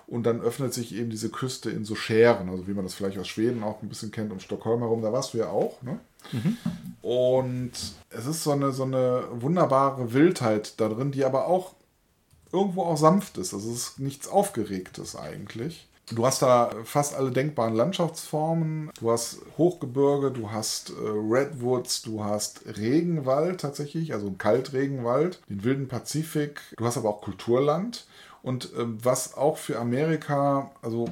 Und 0.07 0.24
dann 0.24 0.40
öffnet 0.40 0.74
sich 0.74 0.92
eben 0.92 1.09
diese 1.09 1.29
Küste 1.29 1.70
in 1.70 1.85
so 1.85 1.94
Scheren, 1.94 2.48
also 2.48 2.66
wie 2.66 2.72
man 2.72 2.85
das 2.85 2.94
vielleicht 2.94 3.18
aus 3.18 3.29
Schweden 3.29 3.62
auch 3.62 3.81
ein 3.81 3.88
bisschen 3.88 4.11
kennt, 4.11 4.33
um 4.33 4.40
Stockholm 4.40 4.81
herum. 4.81 5.03
Da 5.03 5.12
warst 5.12 5.35
du 5.35 5.38
ja 5.38 5.48
auch, 5.50 5.81
ne? 5.83 6.00
Und 7.00 7.72
es 8.11 8.26
ist 8.26 8.42
so 8.42 8.50
eine, 8.50 8.72
so 8.72 8.83
eine 8.83 9.24
wunderbare 9.31 10.12
Wildheit 10.12 10.81
da 10.81 10.88
drin, 10.88 11.12
die 11.12 11.24
aber 11.24 11.46
auch 11.46 11.74
irgendwo 12.53 12.83
auch 12.83 12.96
sanft 12.96 13.38
ist. 13.38 13.55
Also 13.55 13.70
es 13.70 13.76
ist 13.76 14.00
nichts 14.00 14.26
Aufgeregtes 14.26 15.14
eigentlich. 15.14 15.88
Du 16.12 16.27
hast 16.27 16.42
da 16.42 16.70
fast 16.85 17.14
alle 17.14 17.31
denkbaren 17.31 17.75
Landschaftsformen. 17.75 18.90
Du 18.99 19.12
hast 19.12 19.38
Hochgebirge, 19.57 20.33
du 20.33 20.51
hast 20.51 20.90
äh, 20.90 20.94
Redwoods, 21.07 22.03
du 22.03 22.25
hast 22.25 22.62
Regenwald 22.66 23.61
tatsächlich, 23.61 24.12
also 24.12 24.33
Kaltregenwald, 24.33 25.40
den 25.49 25.62
wilden 25.62 25.88
Pazifik. 25.88 26.61
Du 26.77 26.85
hast 26.85 26.96
aber 26.96 27.11
auch 27.11 27.20
Kulturland. 27.20 28.07
Und 28.42 28.70
ähm, 28.77 28.99
was 29.03 29.37
auch 29.37 29.57
für 29.57 29.79
Amerika, 29.79 30.73
also 30.83 31.07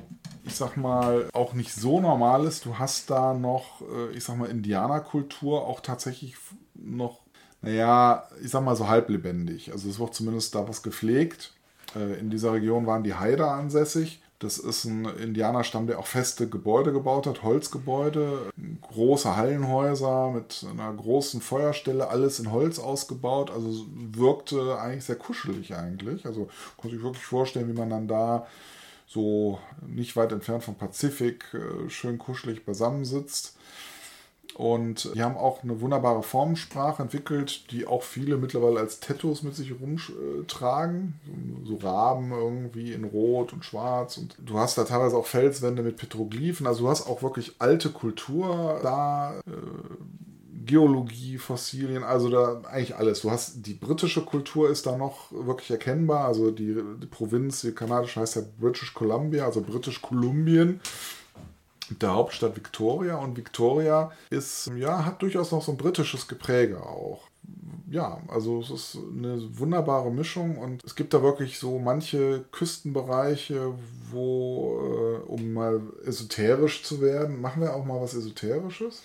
ich 0.44 0.56
sag 0.56 0.76
mal, 0.76 1.28
auch 1.32 1.52
nicht 1.52 1.72
so 1.72 2.00
normal 2.00 2.44
ist, 2.46 2.64
du 2.64 2.78
hast 2.78 3.10
da 3.10 3.34
noch, 3.34 3.82
äh, 3.82 4.16
ich 4.16 4.24
sag 4.24 4.36
mal, 4.36 4.48
Indianerkultur 4.48 5.64
auch 5.66 5.80
tatsächlich 5.80 6.36
noch, 6.74 7.20
naja, 7.62 8.26
ich 8.42 8.50
sag 8.50 8.64
mal 8.64 8.76
so 8.76 8.88
halblebendig. 8.88 9.70
Also 9.70 9.88
es 9.90 10.00
wird 10.00 10.14
zumindest 10.14 10.54
da 10.54 10.66
was 10.66 10.82
gepflegt. 10.82 11.52
Äh, 11.94 12.18
in 12.18 12.30
dieser 12.30 12.52
Region 12.52 12.86
waren 12.86 13.04
die 13.04 13.14
Haider 13.14 13.52
ansässig. 13.52 14.22
Das 14.40 14.58
ist 14.58 14.84
ein 14.84 15.04
Indianerstamm, 15.04 15.88
der 15.88 15.98
auch 15.98 16.06
feste 16.06 16.48
Gebäude 16.48 16.92
gebaut 16.92 17.26
hat, 17.26 17.42
Holzgebäude, 17.42 18.52
große 18.82 19.34
Hallenhäuser 19.34 20.30
mit 20.30 20.64
einer 20.70 20.92
großen 20.92 21.40
Feuerstelle, 21.40 22.08
alles 22.08 22.38
in 22.38 22.52
Holz 22.52 22.78
ausgebaut. 22.78 23.50
Also 23.50 23.86
wirkte 23.92 24.78
eigentlich 24.78 25.04
sehr 25.04 25.16
kuschelig 25.16 25.74
eigentlich. 25.74 26.24
Also 26.24 26.48
konnte 26.76 26.96
ich 26.96 27.02
wirklich 27.02 27.24
vorstellen, 27.24 27.68
wie 27.68 27.78
man 27.78 27.90
dann 27.90 28.06
da 28.06 28.46
so 29.08 29.58
nicht 29.84 30.14
weit 30.14 30.30
entfernt 30.30 30.62
vom 30.62 30.76
Pazifik 30.76 31.46
äh, 31.54 31.90
schön 31.90 32.18
kuschelig 32.18 32.64
beisammensitzt. 32.64 33.56
Und 34.58 35.14
die 35.14 35.22
haben 35.22 35.36
auch 35.36 35.62
eine 35.62 35.80
wunderbare 35.80 36.24
Formensprache 36.24 37.00
entwickelt, 37.00 37.70
die 37.70 37.86
auch 37.86 38.02
viele 38.02 38.38
mittlerweile 38.38 38.80
als 38.80 38.98
Tattoos 38.98 39.44
mit 39.44 39.54
sich 39.54 39.72
rumtragen. 39.80 41.14
So 41.64 41.76
Raben 41.76 42.32
irgendwie 42.32 42.92
in 42.92 43.04
Rot 43.04 43.52
und 43.52 43.64
Schwarz. 43.64 44.18
Und 44.18 44.34
du 44.44 44.58
hast 44.58 44.76
da 44.76 44.82
teilweise 44.82 45.16
auch 45.16 45.26
Felswände 45.26 45.84
mit 45.84 45.96
Petroglyphen. 45.96 46.66
Also 46.66 46.82
du 46.82 46.88
hast 46.90 47.06
auch 47.06 47.22
wirklich 47.22 47.54
alte 47.60 47.90
Kultur 47.90 48.80
da. 48.82 49.38
Äh, 49.46 49.52
Geologie, 50.66 51.38
Fossilien, 51.38 52.04
also 52.04 52.28
da 52.28 52.60
eigentlich 52.70 52.94
alles. 52.94 53.22
Du 53.22 53.30
hast 53.30 53.66
die 53.66 53.72
britische 53.72 54.22
Kultur 54.22 54.68
ist 54.68 54.84
da 54.84 54.98
noch 54.98 55.32
wirklich 55.32 55.70
erkennbar. 55.70 56.26
Also 56.26 56.50
die, 56.50 56.76
die 57.00 57.06
Provinz, 57.06 57.62
die 57.62 57.72
kanadische 57.72 58.20
heißt 58.20 58.36
ja 58.36 58.42
British 58.60 58.92
Columbia, 58.92 59.46
also 59.46 59.62
British 59.62 60.02
Kolumbien 60.02 60.80
der 61.90 62.14
Hauptstadt 62.14 62.56
Victoria 62.56 63.16
und 63.16 63.36
Victoria 63.36 64.10
ist, 64.30 64.70
ja, 64.76 65.04
hat 65.04 65.22
durchaus 65.22 65.52
noch 65.52 65.62
so 65.62 65.72
ein 65.72 65.78
britisches 65.78 66.28
Gepräge 66.28 66.82
auch. 66.82 67.22
Ja, 67.90 68.20
also 68.28 68.60
es 68.60 68.70
ist 68.70 68.98
eine 69.16 69.58
wunderbare 69.58 70.10
Mischung 70.10 70.58
und 70.58 70.84
es 70.84 70.94
gibt 70.94 71.14
da 71.14 71.22
wirklich 71.22 71.58
so 71.58 71.78
manche 71.78 72.44
Küstenbereiche, 72.52 73.72
wo, 74.10 74.80
äh, 74.82 75.30
um 75.30 75.54
mal 75.54 75.80
esoterisch 76.04 76.82
zu 76.82 77.00
werden, 77.00 77.40
machen 77.40 77.62
wir 77.62 77.74
auch 77.74 77.86
mal 77.86 78.00
was 78.00 78.12
Esoterisches? 78.12 79.02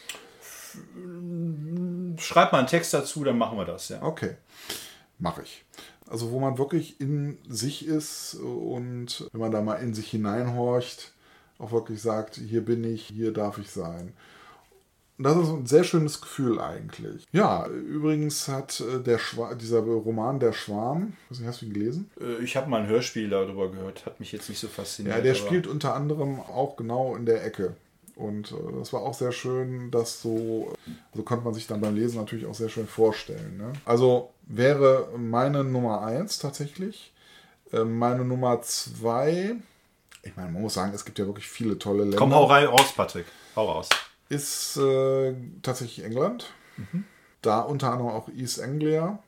Schreib 2.18 2.52
mal 2.52 2.60
einen 2.60 2.68
Text 2.68 2.94
dazu, 2.94 3.24
dann 3.24 3.38
machen 3.38 3.58
wir 3.58 3.66
das, 3.66 3.88
ja. 3.88 4.02
Okay, 4.02 4.36
mache 5.18 5.44
ich. 5.44 5.64
Also 6.10 6.32
wo 6.32 6.40
man 6.40 6.58
wirklich 6.58 7.00
in 7.00 7.38
sich 7.48 7.88
ist 7.88 8.36
und 8.36 9.30
wenn 9.32 9.42
man 9.42 9.52
da 9.52 9.62
mal 9.62 9.76
in 9.76 9.94
sich 9.94 10.10
hineinhorcht, 10.10 11.14
auch 11.60 11.72
wirklich 11.72 12.02
sagt, 12.02 12.36
hier 12.36 12.64
bin 12.64 12.84
ich, 12.84 13.06
hier 13.06 13.32
darf 13.32 13.58
ich 13.58 13.70
sein. 13.72 14.14
Und 15.18 15.26
das 15.26 15.38
ist 15.38 15.50
ein 15.50 15.66
sehr 15.68 15.84
schönes 15.84 16.22
Gefühl 16.22 16.60
eigentlich. 16.60 17.26
Ja, 17.32 17.68
übrigens 17.68 18.48
hat 18.48 18.80
äh, 18.82 19.00
der 19.00 19.20
Schwa 19.20 19.54
dieser 19.54 19.80
Roman 19.80 20.40
Der 20.40 20.54
Schwarm, 20.54 21.14
weiß 21.30 21.40
nicht, 21.40 21.48
hast 21.48 21.62
du 21.62 21.68
ihn 21.68 21.74
gelesen? 21.74 22.10
Äh, 22.20 22.44
Ich 22.44 22.58
habe 22.58 22.70
mal 22.70 22.82
ein 22.82 22.88
Hörspiel 22.88 23.30
darüber 23.30 23.70
gehört, 23.72 24.06
hat 24.08 24.20
mich 24.20 24.32
jetzt 24.32 24.50
nicht 24.50 24.60
so 24.60 24.68
fasziniert. 24.68 25.16
Ja, 25.16 25.22
der 25.22 25.36
spielt 25.36 25.68
unter 25.68 25.94
anderem 25.94 26.40
auch 26.40 26.76
genau 26.76 27.16
in 27.16 27.26
der 27.28 27.46
Ecke. 27.46 27.76
Und 28.16 28.52
äh, 28.52 28.56
das 28.80 28.92
war 28.92 29.02
auch 29.02 29.14
sehr 29.14 29.32
schön, 29.32 29.92
das 29.92 30.22
so, 30.22 30.74
so 31.14 31.24
konnte 31.24 31.46
man 31.46 31.54
sich 31.54 31.68
dann 31.68 31.82
beim 31.82 31.96
Lesen 31.96 32.18
natürlich 32.18 32.46
auch 32.48 32.56
sehr 32.56 32.70
schön 32.70 32.88
vorstellen. 32.88 33.58
Ne? 33.58 33.74
Also 33.86 34.32
wäre 34.44 35.10
meine 35.18 35.64
Nummer 35.64 36.02
eins 36.02 36.40
tatsächlich. 36.40 37.14
Äh, 37.72 37.84
meine 37.84 38.26
Nummer 38.26 38.62
zwei, 38.62 39.56
ich 40.24 40.36
meine, 40.36 40.50
man 40.50 40.62
muss 40.62 40.74
sagen, 40.74 40.94
es 40.94 41.06
gibt 41.06 41.20
ja 41.20 41.26
wirklich 41.26 41.48
viele 41.48 41.78
tolle 41.78 42.04
Länder. 42.04 42.18
Komm, 42.18 42.34
hau 42.34 42.46
rein, 42.46 42.66
raus, 42.66 42.94
Patrick. 42.96 43.26
Hau 43.56 43.70
raus. 43.70 43.90
Ist 44.30 44.78
äh, 44.78 45.36
tatsächlich 45.62 46.06
England. 46.06 46.52
Da 47.42 47.60
unter 47.60 47.92
anderem 47.92 48.12
auch 48.12 48.30
East 48.30 48.62
Anglia, 48.62 49.20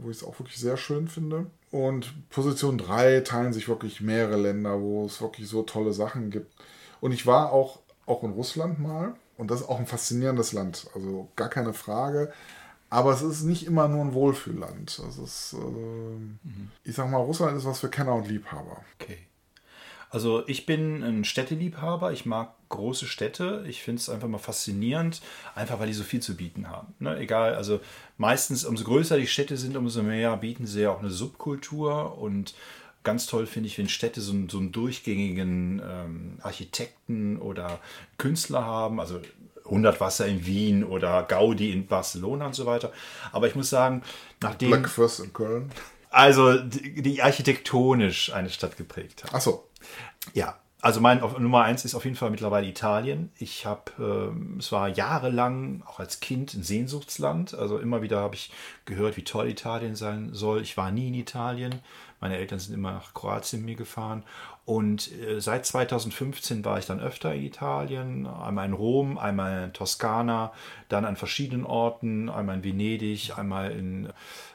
wo 0.00 0.10
ich 0.10 0.16
es 0.16 0.24
auch 0.24 0.38
wirklich 0.40 0.58
sehr 0.58 0.76
schön 0.76 1.06
finde. 1.06 1.46
Und 1.70 2.28
Position 2.30 2.78
3 2.78 3.20
teilen 3.20 3.52
sich 3.52 3.68
wirklich 3.68 4.00
mehrere 4.00 4.36
Länder, 4.36 4.80
wo 4.80 5.04
es 5.04 5.20
wirklich 5.20 5.48
so 5.48 5.62
tolle 5.62 5.92
Sachen 5.92 6.30
gibt. 6.30 6.52
Und 7.00 7.12
ich 7.12 7.26
war 7.26 7.52
auch, 7.52 7.80
auch 8.06 8.22
in 8.24 8.30
Russland 8.30 8.80
mal. 8.80 9.14
Und 9.36 9.50
das 9.50 9.60
ist 9.60 9.68
auch 9.68 9.78
ein 9.78 9.86
faszinierendes 9.86 10.52
Land. 10.52 10.86
Also 10.94 11.28
gar 11.36 11.48
keine 11.48 11.74
Frage. 11.74 12.32
Aber 12.90 13.12
es 13.12 13.22
ist 13.22 13.42
nicht 13.44 13.66
immer 13.66 13.88
nur 13.88 14.02
ein 14.02 14.12
Wohlfühlland. 14.12 14.98
Das 14.98 15.18
ist, 15.18 15.54
äh, 15.54 16.88
ich 16.88 16.94
sag 16.94 17.10
mal, 17.10 17.18
Russland 17.18 17.56
ist 17.56 17.64
was 17.64 17.80
für 17.80 17.88
Kenner 17.88 18.14
und 18.14 18.28
Liebhaber. 18.28 18.82
Okay. 19.00 19.18
Also 20.12 20.46
ich 20.46 20.66
bin 20.66 21.02
ein 21.02 21.24
Städteliebhaber. 21.24 22.12
Ich 22.12 22.26
mag 22.26 22.52
große 22.68 23.06
Städte. 23.06 23.64
Ich 23.66 23.82
finde 23.82 23.98
es 24.00 24.10
einfach 24.10 24.28
mal 24.28 24.36
faszinierend, 24.38 25.22
einfach 25.54 25.80
weil 25.80 25.86
die 25.86 25.94
so 25.94 26.04
viel 26.04 26.20
zu 26.20 26.36
bieten 26.36 26.68
haben. 26.68 26.94
Ne? 26.98 27.16
Egal, 27.18 27.54
also 27.54 27.80
meistens, 28.18 28.64
umso 28.66 28.84
größer 28.84 29.16
die 29.16 29.26
Städte 29.26 29.56
sind, 29.56 29.74
umso 29.74 30.02
mehr 30.02 30.36
bieten 30.36 30.66
sie 30.66 30.82
ja 30.82 30.90
auch 30.90 30.98
eine 31.00 31.08
Subkultur. 31.10 32.18
Und 32.18 32.54
ganz 33.04 33.24
toll 33.26 33.46
finde 33.46 33.68
ich, 33.68 33.78
wenn 33.78 33.88
Städte 33.88 34.20
so, 34.20 34.32
einen- 34.32 34.50
so 34.50 34.58
einen 34.58 34.70
durchgängigen 34.70 35.80
ähm, 35.82 36.38
Architekten 36.42 37.38
oder 37.38 37.78
Künstler 38.18 38.66
haben. 38.66 39.00
Also 39.00 39.18
100 39.64 39.98
Wasser 39.98 40.26
in 40.26 40.44
Wien 40.44 40.84
oder 40.84 41.22
Gaudi 41.22 41.72
in 41.72 41.86
Barcelona 41.86 42.46
und 42.46 42.54
so 42.54 42.66
weiter. 42.66 42.92
Aber 43.32 43.46
ich 43.48 43.54
muss 43.54 43.70
sagen, 43.70 44.02
nachdem... 44.42 44.68
Blackfirst 44.72 45.20
in 45.20 45.32
Köln. 45.32 45.70
Also 46.12 46.58
die, 46.58 47.02
die 47.02 47.22
architektonisch 47.22 48.32
eine 48.32 48.50
Stadt 48.50 48.76
geprägt 48.76 49.24
hat. 49.24 49.34
Achso, 49.34 49.68
Ja, 50.34 50.56
Also 50.82 51.00
mein 51.00 51.20
Nummer 51.20 51.62
eins 51.62 51.84
ist 51.84 51.94
auf 51.94 52.04
jeden 52.04 52.16
Fall 52.16 52.30
mittlerweile 52.30 52.66
Italien. 52.66 53.30
Ich 53.38 53.66
habe, 53.66 54.32
äh, 54.36 54.58
es 54.58 54.72
war 54.72 54.88
jahrelang 54.88 55.82
auch 55.86 56.00
als 56.00 56.20
Kind 56.20 56.54
ein 56.54 56.62
Sehnsuchtsland. 56.62 57.54
Also 57.54 57.78
immer 57.78 58.02
wieder 58.02 58.20
habe 58.20 58.34
ich 58.34 58.52
gehört, 58.84 59.16
wie 59.16 59.24
toll 59.24 59.48
Italien 59.48 59.94
sein 59.96 60.30
soll. 60.32 60.60
Ich 60.60 60.76
war 60.76 60.90
nie 60.90 61.08
in 61.08 61.14
Italien. 61.14 61.80
Meine 62.20 62.36
Eltern 62.36 62.58
sind 62.58 62.74
immer 62.74 62.92
nach 62.92 63.14
Kroatien 63.14 63.64
mir 63.64 63.74
gefahren. 63.74 64.22
Und 64.64 65.10
äh, 65.12 65.40
seit 65.40 65.66
2015 65.66 66.64
war 66.64 66.78
ich 66.78 66.86
dann 66.86 67.00
öfter 67.00 67.34
in 67.34 67.42
Italien, 67.44 68.26
einmal 68.26 68.66
in 68.66 68.74
Rom, 68.74 69.18
einmal 69.18 69.64
in 69.64 69.72
Toskana, 69.72 70.52
dann 70.88 71.04
an 71.04 71.16
verschiedenen 71.16 71.66
Orten, 71.66 72.28
einmal 72.28 72.56
in 72.56 72.64
Venedig, 72.64 73.36
einmal 73.36 73.72
in, 73.72 74.12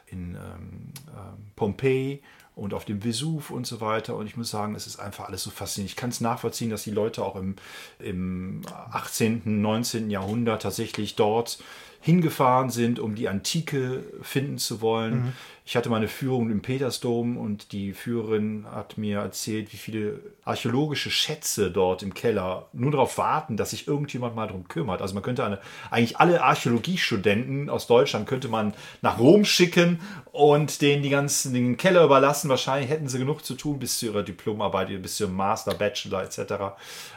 in 0.08 0.36
ähm, 0.36 0.94
äh, 1.08 1.38
Pompeji 1.56 2.22
und 2.56 2.74
auf 2.74 2.86
dem 2.86 3.04
Vesuv 3.04 3.52
und 3.52 3.68
so 3.68 3.82
weiter. 3.82 4.16
Und 4.16 4.26
ich 4.26 4.36
muss 4.36 4.50
sagen, 4.50 4.74
es 4.74 4.88
ist 4.88 5.00
einfach 5.00 5.28
alles 5.28 5.44
so 5.44 5.52
faszinierend. 5.52 5.92
Ich 5.92 5.96
kann 5.96 6.10
es 6.10 6.22
nachvollziehen, 6.22 6.72
dass 6.72 6.84
die 6.84 6.92
Leute 6.92 7.24
auch 7.24 7.36
im, 7.36 7.56
im 8.00 8.62
18., 8.92 9.62
19. 9.62 10.10
Jahrhundert 10.10 10.64
tatsächlich 10.64 11.16
dort 11.16 11.60
hingefahren 12.02 12.70
sind, 12.70 13.00
um 13.00 13.16
die 13.16 13.28
Antike 13.28 14.04
finden 14.22 14.58
zu 14.58 14.82
wollen. 14.82 15.26
Mhm. 15.26 15.34
Ich 15.66 15.76
hatte 15.76 15.90
mal 15.90 15.98
eine 15.98 16.08
Führung 16.08 16.50
im 16.50 16.62
Petersdom 16.62 17.38
und 17.38 17.72
die 17.74 17.94
Führerin 17.94 18.66
hat 18.72 18.98
mir 18.98 19.20
erzählt, 19.20 19.74
wie 19.74 19.78
viele 19.78 20.20
archäologische 20.48 21.12
Schätze 21.12 21.72
dort 21.72 22.04
im 22.04 22.14
Keller 22.14 22.68
nur 22.74 22.92
darauf 22.92 23.18
warten, 23.18 23.58
dass 23.58 23.72
sich 23.72 23.88
irgendjemand 23.88 24.36
mal 24.36 24.48
darum 24.48 24.68
kümmert. 24.68 25.02
Also 25.02 25.14
man 25.14 25.24
könnte 25.24 25.44
eine, 25.44 25.60
eigentlich 25.92 26.18
alle 26.18 26.42
Archäologiestudenten 26.42 27.70
aus 27.70 27.88
Deutschland 27.88 28.28
könnte 28.28 28.48
man 28.48 28.74
nach 29.02 29.20
Rom 29.20 29.46
schicken 29.46 30.00
und 30.32 30.82
denen 30.82 31.04
die 31.04 31.10
ganzen 31.10 31.54
den 31.54 31.78
Keller 31.78 32.04
überlassen. 32.04 32.50
Wahrscheinlich 32.50 32.90
hätten 32.90 33.10
sie 33.10 33.20
genug 33.20 33.44
zu 33.44 33.56
tun 33.56 33.80
bis 33.80 34.00
zu 34.00 34.06
ihrer 34.08 34.24
Diplomarbeit, 34.24 35.02
bis 35.02 35.18
zu 35.18 35.26
ihrem 35.26 35.36
Master, 35.36 35.74
Bachelor 35.74 36.24
etc. 36.24 36.54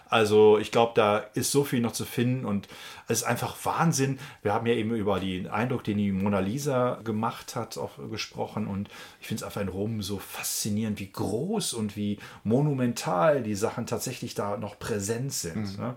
Also 0.09 0.59
ich 0.59 0.73
glaube, 0.73 0.93
da 0.97 1.19
ist 1.35 1.53
so 1.53 1.63
viel 1.63 1.81
noch 1.81 1.93
zu 1.93 2.05
finden 2.05 2.45
und 2.45 2.67
es 3.07 3.19
ist 3.19 3.25
einfach 3.25 3.57
Wahnsinn. 3.65 4.19
Wir 4.43 4.55
haben 4.55 4.67
ja 4.67 4.75
eben 4.75 4.95
über 4.95 5.21
den 5.21 5.47
Eindruck, 5.49 5.85
den 5.85 5.99
die 5.99 6.11
Mona 6.13 6.41
Lisa 6.41 7.01
gemacht 7.05 7.55
hat, 7.55 7.79
auch 7.79 7.93
gesprochen 8.11 8.67
und 8.67 8.89
ich 9.21 9.29
finde 9.29 9.43
es 9.43 9.45
einfach 9.45 9.61
in 9.61 9.69
Rom 9.69 10.03
so 10.03 10.19
faszinierend, 10.19 10.99
wie 10.99 11.13
groß 11.13 11.75
und 11.75 11.97
wie 11.97 12.19
monumental 12.43 13.20
die 13.29 13.55
Sachen 13.55 13.87
tatsächlich 13.87 14.35
da 14.35 14.57
noch 14.57 14.79
präsent 14.79 15.33
sind. 15.33 15.77
Mhm. 15.77 15.85
Ne? 15.85 15.95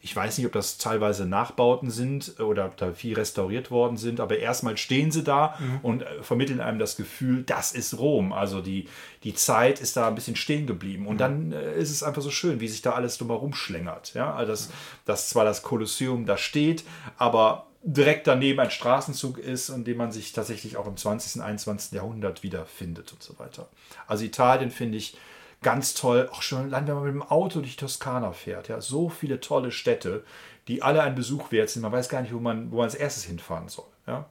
Ich 0.00 0.14
weiß 0.14 0.38
nicht, 0.38 0.46
ob 0.46 0.52
das 0.52 0.78
teilweise 0.78 1.26
Nachbauten 1.26 1.90
sind 1.90 2.38
oder 2.38 2.66
ob 2.66 2.76
da 2.76 2.92
viel 2.92 3.14
restauriert 3.14 3.70
worden 3.70 3.96
sind, 3.96 4.20
aber 4.20 4.38
erstmal 4.38 4.76
stehen 4.76 5.10
sie 5.10 5.24
da 5.24 5.56
mhm. 5.58 5.80
und 5.82 6.02
äh, 6.02 6.22
vermitteln 6.22 6.60
einem 6.60 6.78
das 6.78 6.96
Gefühl, 6.96 7.42
das 7.42 7.72
ist 7.72 7.98
Rom. 7.98 8.32
Also 8.32 8.60
die, 8.60 8.88
die 9.24 9.34
Zeit 9.34 9.80
ist 9.80 9.96
da 9.96 10.08
ein 10.08 10.14
bisschen 10.14 10.36
stehen 10.36 10.66
geblieben. 10.66 11.06
Und 11.06 11.16
mhm. 11.16 11.18
dann 11.18 11.52
äh, 11.52 11.78
ist 11.78 11.90
es 11.90 12.02
einfach 12.02 12.22
so 12.22 12.30
schön, 12.30 12.60
wie 12.60 12.68
sich 12.68 12.82
da 12.82 12.92
alles 12.92 13.18
drumherum 13.18 13.54
schlängert. 13.54 14.14
Ja? 14.14 14.34
Also 14.34 14.52
dass, 14.52 14.70
dass 15.04 15.28
zwar 15.28 15.44
das 15.44 15.62
Kolosseum 15.62 16.26
da 16.26 16.36
steht, 16.36 16.84
aber 17.16 17.66
direkt 17.86 18.26
daneben 18.26 18.58
ein 18.60 18.70
Straßenzug 18.70 19.38
ist, 19.38 19.68
in 19.68 19.84
dem 19.84 19.96
man 19.96 20.10
sich 20.10 20.32
tatsächlich 20.32 20.76
auch 20.76 20.86
im 20.86 20.96
20. 20.96 21.36
und 21.36 21.42
21. 21.42 21.92
Jahrhundert 21.92 22.42
wiederfindet 22.42 23.12
und 23.12 23.22
so 23.22 23.38
weiter. 23.38 23.68
Also 24.08 24.24
Italien 24.24 24.70
finde 24.70 24.98
ich 24.98 25.16
ganz 25.62 25.94
toll, 25.94 26.28
auch 26.32 26.42
schon 26.42 26.60
allein, 26.60 26.86
wenn 26.86 26.94
man 26.94 27.04
mit 27.04 27.14
dem 27.14 27.22
Auto 27.22 27.60
durch 27.60 27.76
Toskana 27.76 28.32
fährt. 28.32 28.68
Ja, 28.68 28.80
so 28.80 29.08
viele 29.08 29.40
tolle 29.40 29.70
Städte, 29.70 30.24
die 30.68 30.82
alle 30.82 31.02
ein 31.02 31.14
Besuch 31.14 31.52
wert 31.52 31.70
sind. 31.70 31.82
Man 31.82 31.92
weiß 31.92 32.08
gar 32.08 32.22
nicht, 32.22 32.34
wo 32.34 32.38
man, 32.38 32.70
wo 32.70 32.76
man 32.76 32.84
als 32.84 32.94
erstes 32.94 33.24
hinfahren 33.24 33.68
soll. 33.68 33.86
Ja? 34.06 34.26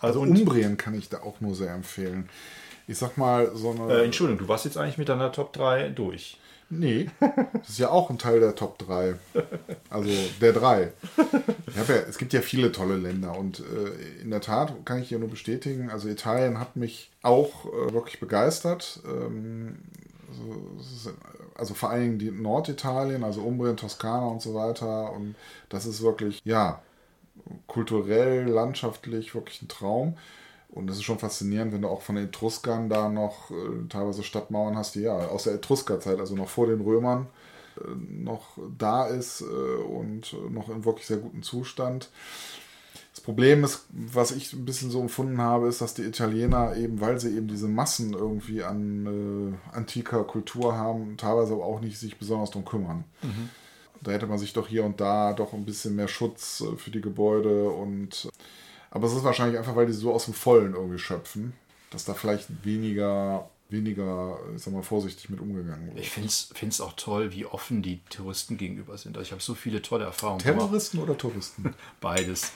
Also, 0.00 0.22
also 0.22 0.32
Umbrien 0.32 0.76
kann 0.76 0.94
ich 0.94 1.08
da 1.08 1.22
auch 1.22 1.40
nur 1.40 1.54
sehr 1.54 1.72
empfehlen. 1.72 2.28
Ich 2.88 2.98
sag 2.98 3.16
mal, 3.16 3.50
so 3.54 3.70
eine. 3.70 3.92
Äh, 3.92 4.04
Entschuldigung, 4.04 4.46
du 4.46 4.48
warst 4.48 4.64
jetzt 4.64 4.76
eigentlich 4.76 4.98
mit 4.98 5.08
deiner 5.08 5.32
Top 5.32 5.52
3 5.52 5.88
durch. 5.88 6.38
Nee, 6.68 7.08
das 7.20 7.68
ist 7.70 7.78
ja 7.78 7.90
auch 7.90 8.10
ein 8.10 8.18
Teil 8.18 8.40
der 8.40 8.56
Top 8.56 8.78
3. 8.78 9.14
Also 9.88 10.10
der 10.40 10.52
3. 10.52 10.92
Ja, 11.76 11.94
es 12.08 12.18
gibt 12.18 12.32
ja 12.32 12.40
viele 12.40 12.72
tolle 12.72 12.96
Länder 12.96 13.38
und 13.38 13.60
äh, 13.60 14.22
in 14.22 14.30
der 14.30 14.40
Tat 14.40 14.74
kann 14.84 15.00
ich 15.00 15.08
hier 15.08 15.20
nur 15.20 15.30
bestätigen, 15.30 15.90
also 15.90 16.08
Italien 16.08 16.58
hat 16.58 16.74
mich 16.74 17.10
auch 17.22 17.66
äh, 17.66 17.92
wirklich 17.92 18.18
begeistert. 18.18 19.00
Ähm, 19.06 19.76
also, 21.54 21.74
vor 21.74 21.90
allen 21.90 22.02
Dingen 22.02 22.18
die 22.18 22.30
Norditalien, 22.30 23.24
also 23.24 23.42
Umbrien, 23.42 23.76
Toskana 23.76 24.26
und 24.26 24.42
so 24.42 24.54
weiter. 24.54 25.12
Und 25.12 25.34
das 25.68 25.86
ist 25.86 26.02
wirklich, 26.02 26.40
ja, 26.44 26.82
kulturell, 27.66 28.46
landschaftlich 28.46 29.34
wirklich 29.34 29.62
ein 29.62 29.68
Traum. 29.68 30.16
Und 30.68 30.88
das 30.88 30.96
ist 30.96 31.04
schon 31.04 31.18
faszinierend, 31.18 31.72
wenn 31.72 31.82
du 31.82 31.88
auch 31.88 32.02
von 32.02 32.16
den 32.16 32.26
Etruskern 32.26 32.88
da 32.88 33.08
noch 33.08 33.50
äh, 33.50 33.88
teilweise 33.88 34.22
Stadtmauern 34.22 34.76
hast, 34.76 34.94
die 34.94 35.02
ja 35.02 35.16
aus 35.16 35.44
der 35.44 35.54
Etruskerzeit, 35.54 36.18
also 36.18 36.34
noch 36.34 36.48
vor 36.48 36.66
den 36.66 36.80
Römern, 36.80 37.28
äh, 37.78 37.88
noch 38.10 38.58
da 38.76 39.06
ist 39.06 39.42
äh, 39.42 39.44
und 39.44 40.36
noch 40.50 40.68
in 40.68 40.84
wirklich 40.84 41.06
sehr 41.06 41.18
gutem 41.18 41.42
Zustand. 41.42 42.10
Das 43.26 43.34
Problem 43.34 43.64
ist, 43.64 43.86
was 43.90 44.30
ich 44.30 44.52
ein 44.52 44.64
bisschen 44.64 44.88
so 44.88 45.00
empfunden 45.00 45.40
habe, 45.40 45.66
ist, 45.66 45.80
dass 45.80 45.94
die 45.94 46.02
Italiener 46.02 46.76
eben, 46.76 47.00
weil 47.00 47.18
sie 47.18 47.36
eben 47.36 47.48
diese 47.48 47.66
Massen 47.66 48.12
irgendwie 48.12 48.62
an 48.62 49.58
äh, 49.72 49.76
antiker 49.76 50.22
Kultur 50.22 50.76
haben, 50.76 51.16
teilweise 51.16 51.54
aber 51.54 51.64
auch 51.64 51.80
nicht 51.80 51.98
sich 51.98 52.20
besonders 52.20 52.50
darum 52.50 52.64
kümmern. 52.64 53.02
Mhm. 53.24 53.48
Da 54.00 54.12
hätte 54.12 54.28
man 54.28 54.38
sich 54.38 54.52
doch 54.52 54.68
hier 54.68 54.84
und 54.84 55.00
da 55.00 55.32
doch 55.32 55.54
ein 55.54 55.64
bisschen 55.64 55.96
mehr 55.96 56.06
Schutz 56.06 56.60
äh, 56.60 56.76
für 56.76 56.92
die 56.92 57.00
Gebäude 57.00 57.68
und 57.68 58.28
aber 58.92 59.08
es 59.08 59.14
ist 59.14 59.24
wahrscheinlich 59.24 59.58
einfach, 59.58 59.74
weil 59.74 59.86
die 59.86 59.92
so 59.92 60.12
aus 60.12 60.26
dem 60.26 60.34
Vollen 60.34 60.74
irgendwie 60.74 61.00
schöpfen, 61.00 61.52
dass 61.90 62.04
da 62.04 62.14
vielleicht 62.14 62.64
weniger 62.64 63.50
weniger, 63.68 64.38
ich 64.54 64.62
sag 64.62 64.72
mal, 64.72 64.82
vorsichtig 64.82 65.28
mit 65.28 65.40
umgegangen 65.40 65.88
wird. 65.88 65.98
Ich 65.98 66.10
finde 66.10 66.28
es 66.28 66.80
auch 66.80 66.92
toll, 66.94 67.32
wie 67.32 67.46
offen 67.46 67.82
die 67.82 68.00
Touristen 68.10 68.56
gegenüber 68.56 68.96
sind. 68.96 69.16
Also 69.16 69.26
ich 69.26 69.32
habe 69.32 69.42
so 69.42 69.54
viele 69.54 69.82
tolle 69.82 70.04
Erfahrungen 70.04 70.40
Terroristen 70.40 70.98
gemacht. 70.98 71.10
oder 71.10 71.18
Touristen? 71.18 71.74
Beides. 72.00 72.52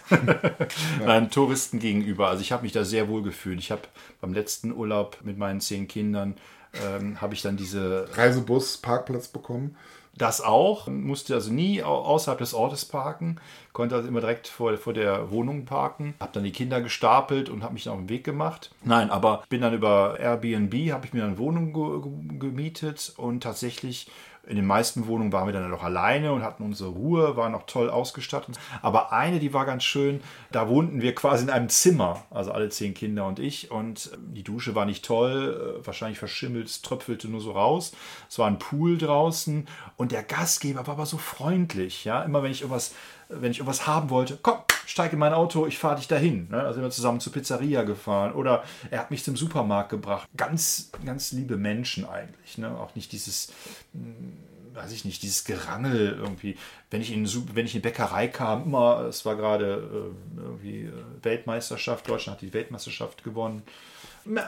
Nein, 1.05 1.31
Touristen 1.31 1.81
gegenüber. 1.81 2.29
Also 2.29 2.43
ich 2.43 2.53
habe 2.53 2.63
mich 2.63 2.73
da 2.73 2.85
sehr 2.85 3.09
wohl 3.09 3.23
gefühlt. 3.23 3.59
Ich 3.59 3.71
habe 3.71 3.83
beim 4.21 4.33
letzten 4.33 4.73
Urlaub 4.73 5.19
mit 5.25 5.37
meinen 5.37 5.61
zehn 5.61 5.89
Kindern, 5.89 6.37
ähm, 6.85 7.21
habe 7.21 7.35
ich 7.35 7.43
dann 7.43 7.57
diese... 7.57 8.09
Reisebus, 8.13 8.79
Parkplatz 8.79 9.27
bekommen. 9.29 9.77
Das 10.21 10.43
auch, 10.43 10.87
musste 10.87 11.33
also 11.33 11.51
nie 11.51 11.83
außerhalb 11.83 12.39
des 12.39 12.53
Ortes 12.53 12.85
parken, 12.85 13.41
konnte 13.73 13.95
also 13.95 14.07
immer 14.07 14.21
direkt 14.21 14.49
vor, 14.49 14.77
vor 14.77 14.93
der 14.93 15.31
Wohnung 15.31 15.65
parken, 15.65 16.13
habe 16.21 16.33
dann 16.35 16.45
die 16.45 16.53
Kinder 16.53 16.83
gestapelt 16.83 17.49
und 17.49 17.63
habe 17.63 17.73
mich 17.73 17.85
dann 17.85 17.95
auf 17.95 18.01
den 18.01 18.11
Weg 18.11 18.23
gemacht. 18.23 18.71
Nein, 18.85 19.09
aber 19.09 19.45
bin 19.49 19.63
dann 19.63 19.73
über 19.73 20.21
Airbnb, 20.21 20.93
habe 20.93 21.07
ich 21.07 21.15
mir 21.15 21.25
eine 21.25 21.39
Wohnung 21.39 21.73
ge 21.73 22.39
gemietet 22.39 23.15
und 23.17 23.43
tatsächlich 23.43 24.11
in 24.51 24.57
den 24.57 24.67
meisten 24.67 25.07
Wohnungen 25.07 25.33
waren 25.33 25.47
wir 25.47 25.53
dann 25.53 25.71
noch 25.71 25.85
alleine 25.85 26.33
und 26.33 26.43
hatten 26.43 26.65
unsere 26.65 26.91
Ruhe, 26.91 27.37
waren 27.37 27.55
auch 27.55 27.63
toll 27.67 27.89
ausgestattet. 27.89 28.59
Aber 28.83 29.13
eine, 29.13 29.39
die 29.39 29.55
war 29.55 29.65
ganz 29.65 29.85
schön, 29.85 30.21
da 30.51 30.69
wohnten 30.69 31.01
wir 31.01 31.15
quasi 31.15 31.45
in 31.45 31.51
einem 31.51 31.69
Zimmer, 31.69 32.25
also 32.31 32.51
alle 32.51 32.69
zehn 32.69 32.93
Kinder 32.93 33.27
und 33.27 33.39
ich. 33.39 33.71
Und 33.71 34.11
die 34.19 34.43
Dusche 34.43 34.75
war 34.75 34.87
nicht 34.87 35.05
toll, 35.05 35.79
äh, 35.81 35.87
wahrscheinlich 35.87 36.19
verschimmelt, 36.19 36.67
es 36.67 36.83
tröpfelte 36.83 37.29
nur 37.29 37.41
so 37.41 37.53
raus. 37.53 37.93
Es 38.29 38.41
war 38.41 38.49
ein 38.49 38.59
Pool 38.59 38.99
draußen 38.99 39.69
und 39.97 40.11
der 40.11 40.25
Gastgeber 40.25 40.87
war 40.89 40.95
aber 40.95 41.07
so 41.07 41.17
freundlich. 41.17 42.05
Ja, 42.05 42.23
immer 42.25 42.43
wenn 42.43 42.51
ich 42.51 42.63
irgendwas 42.63 42.93
wenn 43.31 43.53
ich 43.53 43.59
irgendwas 43.59 43.87
haben 43.87 44.11
wollte, 44.11 44.39
komm, 44.43 44.59
steig 44.87 45.13
in 45.13 45.19
mein 45.19 45.33
Auto, 45.33 45.67
ich 45.67 45.79
fahre 45.79 45.97
dich 45.97 46.09
dahin. 46.09 46.49
Ne? 46.51 46.61
Also 46.61 46.75
sind 46.75 46.83
wir 46.83 46.91
zusammen 46.91 47.21
zur 47.21 47.33
Pizzeria 47.33 47.83
gefahren 47.83 48.33
oder 48.33 48.65
er 48.91 49.01
hat 49.01 49.11
mich 49.11 49.25
zum 49.25 49.37
Supermarkt 49.37 49.91
gebracht. 49.91 50.29
Ganz, 50.37 50.91
ganz 51.05 51.33
liebe 51.33 51.57
Menschen 51.57 52.09
eigentlich. 52.09 52.59
Ne? 52.59 52.77
Auch 52.77 52.95
nicht 52.95 53.13
dieses, 53.13 53.53
hm, 53.93 54.33
weiß 54.75 54.93
ich 54.93 55.05
nicht, 55.05 55.23
dieses 55.23 55.45
Gerangel 55.45 56.19
irgendwie. 56.21 56.57
Wenn 56.91 57.01
ich 57.01 57.13
in, 57.13 57.29
wenn 57.55 57.67
ich 57.67 57.75
in 57.75 57.83
Bäckerei 57.83 58.29
kam, 58.29 58.65
immer, 58.65 59.03
es 59.09 59.25
war 59.25 59.37
gerade 59.37 60.13
äh, 60.37 60.41
irgendwie 60.41 60.83
äh, 60.83 60.93
Weltmeisterschaft, 61.23 62.09
Deutschland 62.09 62.39
hat 62.39 62.43
die 62.43 62.53
Weltmeisterschaft 62.53 63.23
gewonnen. 63.23 63.63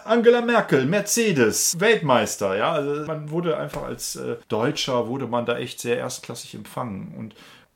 Angela 0.04 0.42
Merkel, 0.42 0.84
Mercedes, 0.84 1.80
Weltmeister, 1.80 2.56
ja. 2.56 2.72
Also 2.72 3.06
man 3.06 3.30
wurde 3.30 3.56
einfach 3.56 3.84
als 3.84 4.16
äh, 4.16 4.36
Deutscher, 4.48 5.08
wurde 5.08 5.26
man 5.26 5.46
da 5.46 5.56
echt 5.56 5.80
sehr 5.80 5.96
erstklassig 5.96 6.54
empfangen. 6.54 7.14
Und 7.16 7.34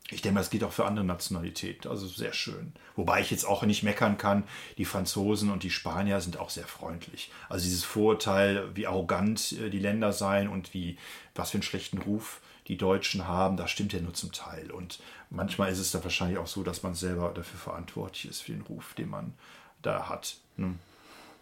ich 0.09 0.21
denke, 0.21 0.39
das 0.39 0.49
geht 0.49 0.63
auch 0.63 0.71
für 0.71 0.85
andere 0.85 1.05
Nationalitäten. 1.05 1.91
Also 1.91 2.07
sehr 2.07 2.31
schön. 2.31 2.71
Wobei 2.95 3.19
ich 3.19 3.29
jetzt 3.29 3.45
auch 3.45 3.63
nicht 3.63 3.83
meckern 3.83 4.17
kann. 4.17 4.43
Die 4.77 4.85
Franzosen 4.85 5.51
und 5.51 5.63
die 5.63 5.69
Spanier 5.69 6.21
sind 6.21 6.37
auch 6.37 6.49
sehr 6.49 6.65
freundlich. 6.65 7.29
Also 7.49 7.65
dieses 7.65 7.83
Vorurteil, 7.83 8.69
wie 8.73 8.87
arrogant 8.87 9.53
äh, 9.53 9.69
die 9.69 9.79
Länder 9.79 10.13
seien 10.13 10.47
und 10.47 10.73
wie, 10.73 10.97
was 11.35 11.51
für 11.51 11.55
einen 11.55 11.63
schlechten 11.63 11.97
Ruf 11.97 12.39
die 12.67 12.77
Deutschen 12.77 13.27
haben, 13.27 13.57
das 13.57 13.71
stimmt 13.71 13.93
ja 13.93 13.99
nur 13.99 14.13
zum 14.13 14.31
Teil. 14.31 14.71
Und 14.71 14.99
manchmal 15.29 15.71
ist 15.71 15.79
es 15.79 15.91
dann 15.91 16.03
wahrscheinlich 16.03 16.37
auch 16.37 16.47
so, 16.47 16.63
dass 16.63 16.83
man 16.83 16.95
selber 16.95 17.31
dafür 17.33 17.59
verantwortlich 17.59 18.29
ist, 18.29 18.41
für 18.41 18.53
den 18.53 18.61
Ruf, 18.61 18.93
den 18.93 19.09
man 19.09 19.33
da 19.81 20.07
hat. 20.07 20.37
Ne? 20.55 20.75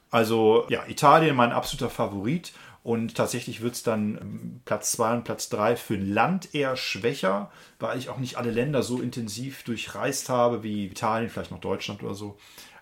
Also 0.09 0.65
ja, 0.69 0.85
Italien 0.87 1.35
mein 1.35 1.51
absoluter 1.51 1.89
Favorit. 1.89 2.53
Und 2.85 3.15
tatsächlich 3.15 3.61
wird 3.61 3.73
es 3.73 3.81
dann 3.81 4.15
ähm, 4.21 4.61
Platz 4.63 4.91
2 4.91 5.15
und 5.15 5.23
Platz 5.23 5.49
3 5.49 5.75
für 5.75 5.95
ein 5.95 6.07
Land 6.07 6.53
eher 6.53 6.77
schwächer, 6.77 7.51
weil 7.79 7.97
ich 7.97 8.09
auch 8.09 8.19
nicht 8.19 8.37
alle 8.37 8.51
Länder 8.51 8.83
so 8.83 9.01
intensiv 9.01 9.63
durchreist 9.63 10.29
habe 10.29 10.61
wie 10.61 10.85
Italien, 10.85 11.31
vielleicht 11.31 11.49
noch 11.49 11.59
Deutschland 11.59 12.03
oder 12.03 12.13
so. 12.13 12.37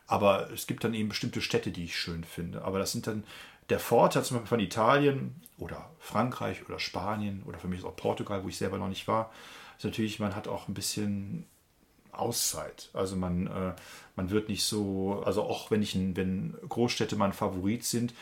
Aber 0.06 0.51
es 0.51 0.68
gibt 0.68 0.84
dann 0.84 0.93
eben 0.93 1.08
bestimmte 1.08 1.39
Städte, 1.39 1.72
die 1.72 1.86
ich 1.86 1.97
schön 1.97 2.26
finde. 2.26 2.66
Aber 2.66 2.80
das 2.80 2.91
sind 2.91 3.08
dann 3.08 3.24
der 3.70 3.80
Vorteil 3.80 4.26
zum 4.26 4.36
Beispiel 4.36 4.49
von 4.49 4.60
Italien 4.60 5.36
oder 5.58 5.89
Frankreich 5.99 6.66
oder 6.68 6.80
Spanien 6.80 7.41
oder 7.45 7.58
für 7.58 7.70
mich 7.70 7.86
auch 7.86 7.95
Portugal, 7.95 8.43
wo 8.43 8.49
ich 8.49 8.58
selber 8.58 8.78
noch 8.80 8.89
nicht 8.89 9.08
war, 9.08 9.32
ist 9.78 9.86
natürlich, 9.86 10.20
man 10.20 10.36
hat 10.36 10.49
auch 10.49 10.68
ein 10.68 10.74
bisschen 10.74 11.45
Auszeit. 12.12 12.89
Also 12.91 13.16
man, 13.16 13.47
äh, 13.47 13.74
man 14.18 14.30
wird 14.32 14.49
nicht 14.49 14.66
so, 14.66 15.24
also 15.26 15.43
auch 15.43 15.72
wenn 15.72 15.82
ich 15.82 15.95
wenn 15.95 16.56
Großstädte 16.68 17.16
mein 17.16 17.32
Favorit 17.32 17.86
sind, 17.86 18.14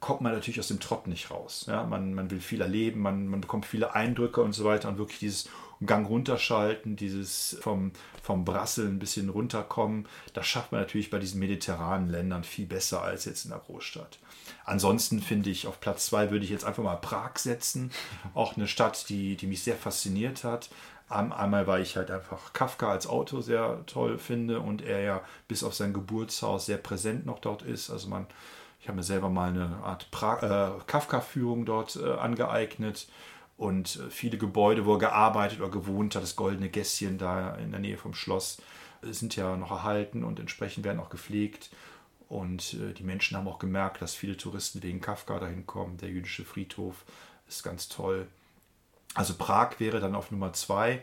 kommt 0.00 0.20
man 0.20 0.32
natürlich 0.32 0.60
aus 0.60 0.68
dem 0.68 0.80
Trott 0.80 1.06
nicht 1.06 1.30
raus. 1.30 1.66
Ja? 1.68 1.84
Man, 1.84 2.14
man 2.14 2.30
will 2.30 2.40
viel 2.40 2.60
erleben, 2.60 3.00
man, 3.00 3.26
man 3.26 3.40
bekommt 3.40 3.66
viele 3.66 3.94
Eindrücke 3.94 4.40
und 4.40 4.52
so 4.52 4.64
weiter 4.64 4.88
und 4.88 4.98
wirklich 4.98 5.18
dieses 5.18 5.48
Gang 5.84 6.08
runterschalten, 6.08 6.96
dieses 6.96 7.56
vom, 7.60 7.92
vom 8.22 8.44
Brasseln 8.44 8.96
ein 8.96 8.98
bisschen 8.98 9.28
runterkommen, 9.28 10.08
das 10.34 10.46
schafft 10.46 10.72
man 10.72 10.80
natürlich 10.80 11.10
bei 11.10 11.18
diesen 11.18 11.38
mediterranen 11.38 12.08
Ländern 12.08 12.42
viel 12.42 12.66
besser 12.66 13.02
als 13.02 13.24
jetzt 13.26 13.44
in 13.44 13.50
der 13.50 13.60
Großstadt. 13.60 14.18
Ansonsten 14.64 15.20
finde 15.20 15.50
ich, 15.50 15.66
auf 15.66 15.80
Platz 15.80 16.06
zwei 16.06 16.30
würde 16.30 16.44
ich 16.44 16.50
jetzt 16.50 16.64
einfach 16.64 16.82
mal 16.82 16.96
Prag 16.96 17.38
setzen. 17.38 17.90
Auch 18.34 18.56
eine 18.56 18.66
Stadt, 18.66 19.08
die, 19.08 19.36
die 19.36 19.46
mich 19.46 19.62
sehr 19.62 19.76
fasziniert 19.76 20.44
hat. 20.44 20.68
Einmal, 21.08 21.66
weil 21.66 21.80
ich 21.80 21.96
halt 21.96 22.10
einfach 22.10 22.52
Kafka 22.52 22.90
als 22.90 23.06
Autor 23.06 23.42
sehr 23.42 23.82
toll 23.86 24.18
finde 24.18 24.60
und 24.60 24.82
er 24.82 25.00
ja 25.00 25.22
bis 25.46 25.64
auf 25.64 25.74
sein 25.74 25.94
Geburtshaus 25.94 26.66
sehr 26.66 26.76
präsent 26.76 27.24
noch 27.24 27.38
dort 27.38 27.62
ist. 27.62 27.88
Also 27.88 28.08
man, 28.08 28.26
ich 28.88 28.90
habe 28.90 28.96
mir 28.96 29.04
selber 29.04 29.28
mal 29.28 29.50
eine 29.50 29.76
Art 29.84 30.08
äh, 30.40 30.82
Kafka-Führung 30.86 31.66
dort 31.66 31.96
äh, 31.96 32.10
angeeignet 32.10 33.06
und 33.58 33.96
äh, 33.96 34.08
viele 34.08 34.38
Gebäude, 34.38 34.86
wo 34.86 34.94
er 34.94 34.98
gearbeitet 34.98 35.60
oder 35.60 35.68
gewohnt 35.68 36.14
hat, 36.14 36.22
das 36.22 36.36
goldene 36.36 36.70
Gässchen 36.70 37.18
da 37.18 37.54
in 37.56 37.70
der 37.70 37.80
Nähe 37.80 37.98
vom 37.98 38.14
Schloss, 38.14 38.62
sind 39.02 39.36
ja 39.36 39.58
noch 39.58 39.72
erhalten 39.72 40.24
und 40.24 40.40
entsprechend 40.40 40.86
werden 40.86 41.00
auch 41.00 41.10
gepflegt. 41.10 41.68
Und 42.30 42.78
äh, 42.80 42.94
die 42.94 43.02
Menschen 43.02 43.36
haben 43.36 43.46
auch 43.46 43.58
gemerkt, 43.58 44.00
dass 44.00 44.14
viele 44.14 44.38
Touristen 44.38 44.82
wegen 44.82 45.02
Kafka 45.02 45.38
dahin 45.38 45.66
kommen. 45.66 45.98
Der 45.98 46.08
jüdische 46.08 46.46
Friedhof 46.46 47.04
ist 47.46 47.62
ganz 47.62 47.90
toll. 47.90 48.26
Also 49.12 49.34
Prag 49.34 49.80
wäre 49.80 50.00
dann 50.00 50.14
auf 50.14 50.30
Nummer 50.30 50.54
zwei. 50.54 51.02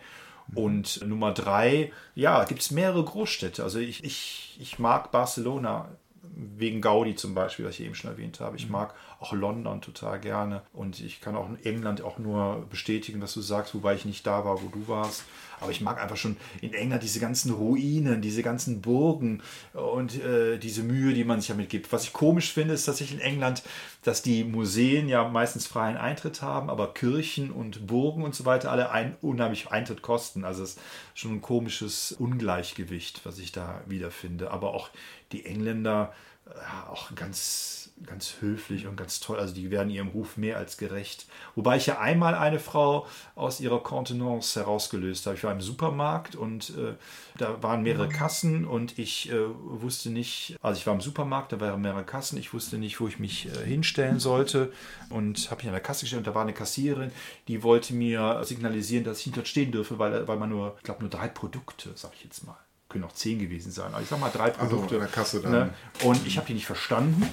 Und 0.55 1.05
Nummer 1.05 1.36
drei, 1.36 1.93
ja, 2.15 2.45
gibt 2.45 2.61
es 2.61 2.71
mehrere 2.71 3.05
Großstädte. 3.05 3.61
Also 3.61 3.77
ich, 3.77 4.03
ich, 4.03 4.57
ich 4.59 4.79
mag 4.79 5.11
Barcelona 5.11 5.88
wegen 6.34 6.82
Gaudi 6.82 7.15
zum 7.15 7.36
Beispiel, 7.36 7.65
was 7.65 7.76
ich 7.76 7.86
eben 7.86 7.95
schon 7.95 8.11
erwähnt 8.11 8.39
habe. 8.39 8.55
Ich 8.57 8.65
mhm. 8.65 8.73
mag 8.73 8.93
auch 9.20 9.34
London 9.34 9.82
total 9.82 10.20
gerne 10.20 10.61
und 10.74 10.99
ich 10.99 11.22
kann 11.22 11.36
auch 11.36 11.49
in 11.49 11.63
England 11.66 12.01
auch 12.01 12.18
nur 12.18 12.66
bestätigen, 12.70 13.22
was 13.22 13.34
du 13.34 13.41
sagst, 13.41 13.74
wobei 13.74 13.95
ich 13.95 14.05
nicht 14.05 14.26
da 14.28 14.45
war, 14.45 14.61
wo 14.61 14.68
du 14.68 14.88
warst. 14.88 15.24
Aber 15.61 15.72
ich 15.72 15.82
mag 15.82 16.01
einfach 16.01 16.18
schon 16.18 16.38
in 16.61 16.74
England 16.74 17.03
diese 17.03 17.20
ganzen 17.20 17.51
Ruinen, 17.51 18.22
diese 18.22 18.43
ganzen 18.43 18.82
Burgen 18.82 19.41
und 19.74 20.22
äh, 20.22 20.57
diese 20.57 20.84
Mühe, 20.84 21.13
die 21.13 21.24
man 21.24 21.39
sich 21.39 21.47
damit 21.47 21.70
gibt. 21.70 21.91
Was 21.93 22.03
ich 22.03 22.13
komisch 22.13 22.51
finde, 22.51 22.74
ist 22.74 22.86
tatsächlich 22.86 23.20
in 23.20 23.26
England, 23.26 23.63
dass 24.03 24.22
die 24.22 24.43
Museen 24.43 25.07
ja 25.07 25.28
meistens 25.28 25.66
freien 25.66 25.97
Eintritt 25.97 26.41
haben, 26.41 26.70
aber 26.70 26.93
Kirchen 26.93 27.51
und 27.51 27.88
Burgen 27.88 28.24
und 28.24 28.36
so 28.36 28.45
weiter 28.45 28.72
alle 28.72 28.91
ein, 28.91 29.16
unheimlich 29.22 29.70
Eintritt 29.70 30.01
kosten. 30.01 30.43
Also 30.43 30.63
es 30.63 30.72
ist 30.72 30.80
schon 31.13 31.36
ein 31.36 31.41
komisches 31.41 32.11
Ungleichgewicht, 32.11 33.26
was 33.26 33.39
ich 33.39 33.51
da 33.51 33.82
wiederfinde. 33.88 34.51
Aber 34.51 34.74
auch 34.74 34.89
die 35.32 35.45
Engländer, 35.45 36.13
ja, 36.45 36.89
auch 36.89 37.16
ganz 37.16 37.84
ganz 38.05 38.35
höflich 38.41 38.87
und 38.87 38.97
ganz 38.97 39.19
toll. 39.19 39.39
Also 39.39 39.53
die 39.53 39.71
werden 39.71 39.89
ihrem 39.89 40.09
Ruf 40.09 40.35
mehr 40.35 40.57
als 40.57 40.77
gerecht. 40.77 41.27
Wobei 41.55 41.77
ich 41.77 41.85
ja 41.85 41.99
einmal 41.99 42.35
eine 42.35 42.59
Frau 42.59 43.07
aus 43.35 43.61
ihrer 43.61 43.81
Kontenance 43.81 44.59
herausgelöst 44.59 45.25
habe. 45.25 45.37
Ich 45.37 45.43
war 45.43 45.51
im 45.51 45.61
Supermarkt 45.61 46.35
und 46.35 46.71
äh, 46.71 46.93
da 47.37 47.63
waren 47.63 47.83
mehrere 47.83 48.09
Kassen 48.09 48.65
und 48.65 48.99
ich 48.99 49.31
äh, 49.31 49.37
wusste 49.63 50.09
nicht, 50.09 50.57
also 50.61 50.77
ich 50.77 50.85
war 50.85 50.93
im 50.93 51.01
Supermarkt, 51.01 51.53
da 51.53 51.59
waren 51.59 51.81
mehrere 51.81 52.03
Kassen, 52.03 52.37
ich 52.37 52.53
wusste 52.53 52.77
nicht, 52.77 52.99
wo 52.99 53.07
ich 53.07 53.19
mich 53.19 53.47
äh, 53.47 53.65
hinstellen 53.65 54.19
sollte 54.19 54.73
und 55.09 55.49
habe 55.49 55.61
mich 55.61 55.67
an 55.67 55.73
der 55.73 55.81
Kasse 55.81 56.01
gestellt 56.01 56.19
und 56.19 56.27
da 56.27 56.35
war 56.35 56.43
eine 56.43 56.53
Kassiererin, 56.53 57.11
die 57.47 57.63
wollte 57.63 57.93
mir 57.93 58.41
signalisieren, 58.43 59.05
dass 59.05 59.19
ich 59.19 59.27
nicht 59.27 59.37
dort 59.37 59.47
stehen 59.47 59.71
dürfe, 59.71 59.99
weil, 59.99 60.27
weil 60.27 60.37
man 60.37 60.49
nur, 60.49 60.75
ich 60.77 60.83
glaube, 60.83 60.99
nur 61.01 61.09
drei 61.09 61.29
Produkte, 61.29 61.91
sag 61.95 62.11
ich 62.15 62.23
jetzt 62.23 62.45
mal 62.45 62.57
können 62.87 63.03
auch 63.03 63.13
zehn 63.13 63.39
gewesen 63.39 63.71
sein. 63.71 63.93
Aber 63.93 64.01
ich 64.01 64.07
sag 64.07 64.19
mal 64.19 64.29
drei 64.29 64.53
also 64.53 64.75
Produkte. 64.75 65.01
Also 65.01 65.11
Kasse 65.11 65.41
dann. 65.41 65.51
Ne? 65.51 65.73
Und 66.03 66.25
ich 66.25 66.37
habe 66.37 66.47
die 66.47 66.53
nicht 66.53 66.67
verstanden. 66.67 67.27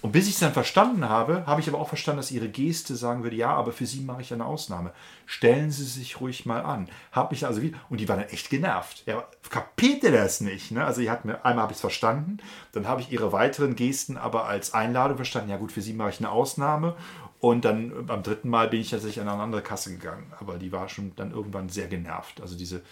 Und 0.00 0.12
bis 0.12 0.28
ich 0.28 0.34
es 0.34 0.40
dann 0.40 0.52
verstanden 0.52 1.08
habe, 1.08 1.44
habe 1.46 1.60
ich 1.60 1.68
aber 1.68 1.80
auch 1.80 1.88
verstanden, 1.88 2.18
dass 2.18 2.30
ihre 2.30 2.48
Geste 2.48 2.94
sagen 2.94 3.24
würde, 3.24 3.34
ja, 3.34 3.50
aber 3.50 3.72
für 3.72 3.86
Sie 3.86 4.00
mache 4.00 4.22
ich 4.22 4.32
eine 4.32 4.44
Ausnahme. 4.44 4.92
Stellen 5.26 5.72
Sie 5.72 5.84
sich 5.84 6.20
ruhig 6.20 6.46
mal 6.46 6.60
an. 6.60 6.88
Hab 7.10 7.32
mich 7.32 7.44
also 7.44 7.62
wieder, 7.62 7.78
und 7.90 7.98
die 7.98 8.08
war 8.08 8.16
dann 8.16 8.28
echt 8.28 8.48
genervt. 8.48 9.02
Er 9.06 9.28
kapierte 9.50 10.12
das 10.12 10.40
nicht. 10.40 10.70
Ne? 10.70 10.84
Also 10.84 11.02
hat 11.10 11.24
mir, 11.24 11.44
einmal 11.44 11.64
habe 11.64 11.72
ich 11.72 11.78
es 11.78 11.80
verstanden, 11.80 12.38
dann 12.72 12.86
habe 12.86 13.00
ich 13.00 13.10
ihre 13.10 13.32
weiteren 13.32 13.74
Gesten 13.74 14.16
aber 14.16 14.46
als 14.46 14.72
Einladung 14.72 15.16
verstanden. 15.16 15.50
Ja 15.50 15.56
gut, 15.56 15.72
für 15.72 15.82
Sie 15.82 15.94
mache 15.94 16.10
ich 16.10 16.20
eine 16.20 16.30
Ausnahme. 16.30 16.94
Und 17.40 17.64
dann 17.64 18.06
beim 18.06 18.22
dritten 18.22 18.48
Mal 18.48 18.68
bin 18.68 18.80
ich 18.80 18.90
tatsächlich 18.90 19.20
an 19.20 19.28
eine 19.28 19.42
andere 19.42 19.62
Kasse 19.62 19.90
gegangen. 19.90 20.32
Aber 20.38 20.58
die 20.58 20.70
war 20.70 20.88
schon 20.88 21.14
dann 21.16 21.32
irgendwann 21.32 21.68
sehr 21.68 21.88
genervt. 21.88 22.40
Also 22.40 22.56
diese 22.56 22.82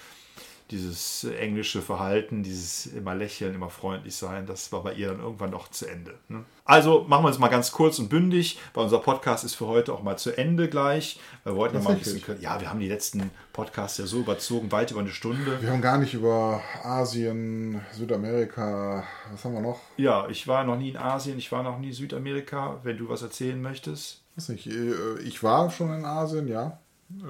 dieses 0.70 1.24
englische 1.24 1.80
Verhalten, 1.80 2.42
dieses 2.42 2.86
immer 2.86 3.14
lächeln, 3.14 3.54
immer 3.54 3.70
freundlich 3.70 4.16
sein, 4.16 4.46
das 4.46 4.72
war 4.72 4.82
bei 4.82 4.94
ihr 4.94 5.08
dann 5.08 5.20
irgendwann 5.20 5.52
doch 5.52 5.68
zu 5.68 5.86
Ende. 5.86 6.14
Ne? 6.28 6.44
Also 6.64 7.04
machen 7.08 7.24
wir 7.24 7.30
es 7.30 7.38
mal 7.38 7.48
ganz 7.48 7.70
kurz 7.70 7.98
und 7.98 8.08
bündig, 8.08 8.58
weil 8.74 8.84
unser 8.84 8.98
Podcast 8.98 9.44
ist 9.44 9.54
für 9.54 9.66
heute 9.66 9.92
auch 9.92 10.02
mal 10.02 10.18
zu 10.18 10.36
Ende 10.36 10.68
gleich. 10.68 11.20
Wir 11.44 11.54
wollten 11.54 11.76
ja 11.76 11.82
mal 11.82 11.92
ein 11.92 11.98
bisschen, 11.98 12.20
ja, 12.40 12.60
wir 12.60 12.68
haben 12.68 12.80
die 12.80 12.88
letzten 12.88 13.30
Podcasts 13.52 13.98
ja 13.98 14.06
so 14.06 14.18
überzogen, 14.20 14.72
weit 14.72 14.90
über 14.90 15.00
eine 15.00 15.10
Stunde. 15.10 15.62
Wir 15.62 15.70
haben 15.70 15.82
gar 15.82 15.98
nicht 15.98 16.14
über 16.14 16.60
Asien, 16.82 17.80
Südamerika, 17.92 19.04
was 19.30 19.44
haben 19.44 19.54
wir 19.54 19.60
noch? 19.60 19.80
Ja, 19.96 20.28
ich 20.28 20.48
war 20.48 20.64
noch 20.64 20.76
nie 20.76 20.90
in 20.90 20.96
Asien, 20.96 21.38
ich 21.38 21.52
war 21.52 21.62
noch 21.62 21.78
nie 21.78 21.88
in 21.88 21.92
Südamerika, 21.92 22.80
wenn 22.82 22.98
du 22.98 23.08
was 23.08 23.22
erzählen 23.22 23.60
möchtest. 23.60 24.22
Weiß 24.34 24.48
nicht, 24.48 24.66
äh, 24.66 25.20
ich 25.24 25.42
war 25.42 25.70
schon 25.70 25.94
in 25.94 26.04
Asien, 26.04 26.48
ja. 26.48 26.78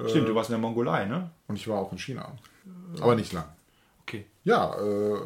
Stimmt, 0.07 0.27
du 0.27 0.33
warst 0.33 0.49
in 0.49 0.53
der 0.53 0.59
Mongolei, 0.59 1.05
ne? 1.05 1.29
Und 1.47 1.55
ich 1.55 1.67
war 1.67 1.77
auch 1.77 1.91
in 1.91 1.99
China. 1.99 2.31
Aber 3.01 3.15
nicht 3.15 3.33
lang. 3.33 3.45
Okay. 4.03 4.25
Ja, 4.45 4.75
äh, 4.75 5.17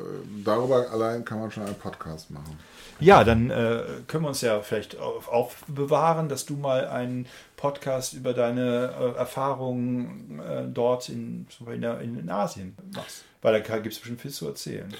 darüber 0.43 0.89
allein 0.89 1.23
kann 1.23 1.39
man 1.39 1.51
schon 1.51 1.63
einen 1.63 1.75
Podcast 1.75 2.31
machen. 2.31 2.57
Ja, 2.99 3.23
dann 3.23 3.49
äh, 3.49 3.83
können 4.07 4.23
wir 4.23 4.29
uns 4.29 4.41
ja 4.41 4.59
vielleicht 4.61 4.99
aufbewahren, 4.99 6.29
dass 6.29 6.45
du 6.45 6.55
mal 6.55 6.87
einen 6.87 7.27
Podcast 7.57 8.13
über 8.13 8.33
deine 8.33 8.93
äh, 8.99 9.17
Erfahrungen 9.17 10.39
äh, 10.39 10.63
dort 10.67 11.09
in, 11.09 11.47
in, 11.67 12.19
in, 12.19 12.29
Asien 12.29 12.75
machst. 12.93 13.23
Weil 13.41 13.61
da 13.61 13.77
gibt 13.77 13.93
es 13.93 13.99
bestimmt 13.99 14.21
viel 14.21 14.31
zu 14.31 14.47
erzählen. 14.47 14.93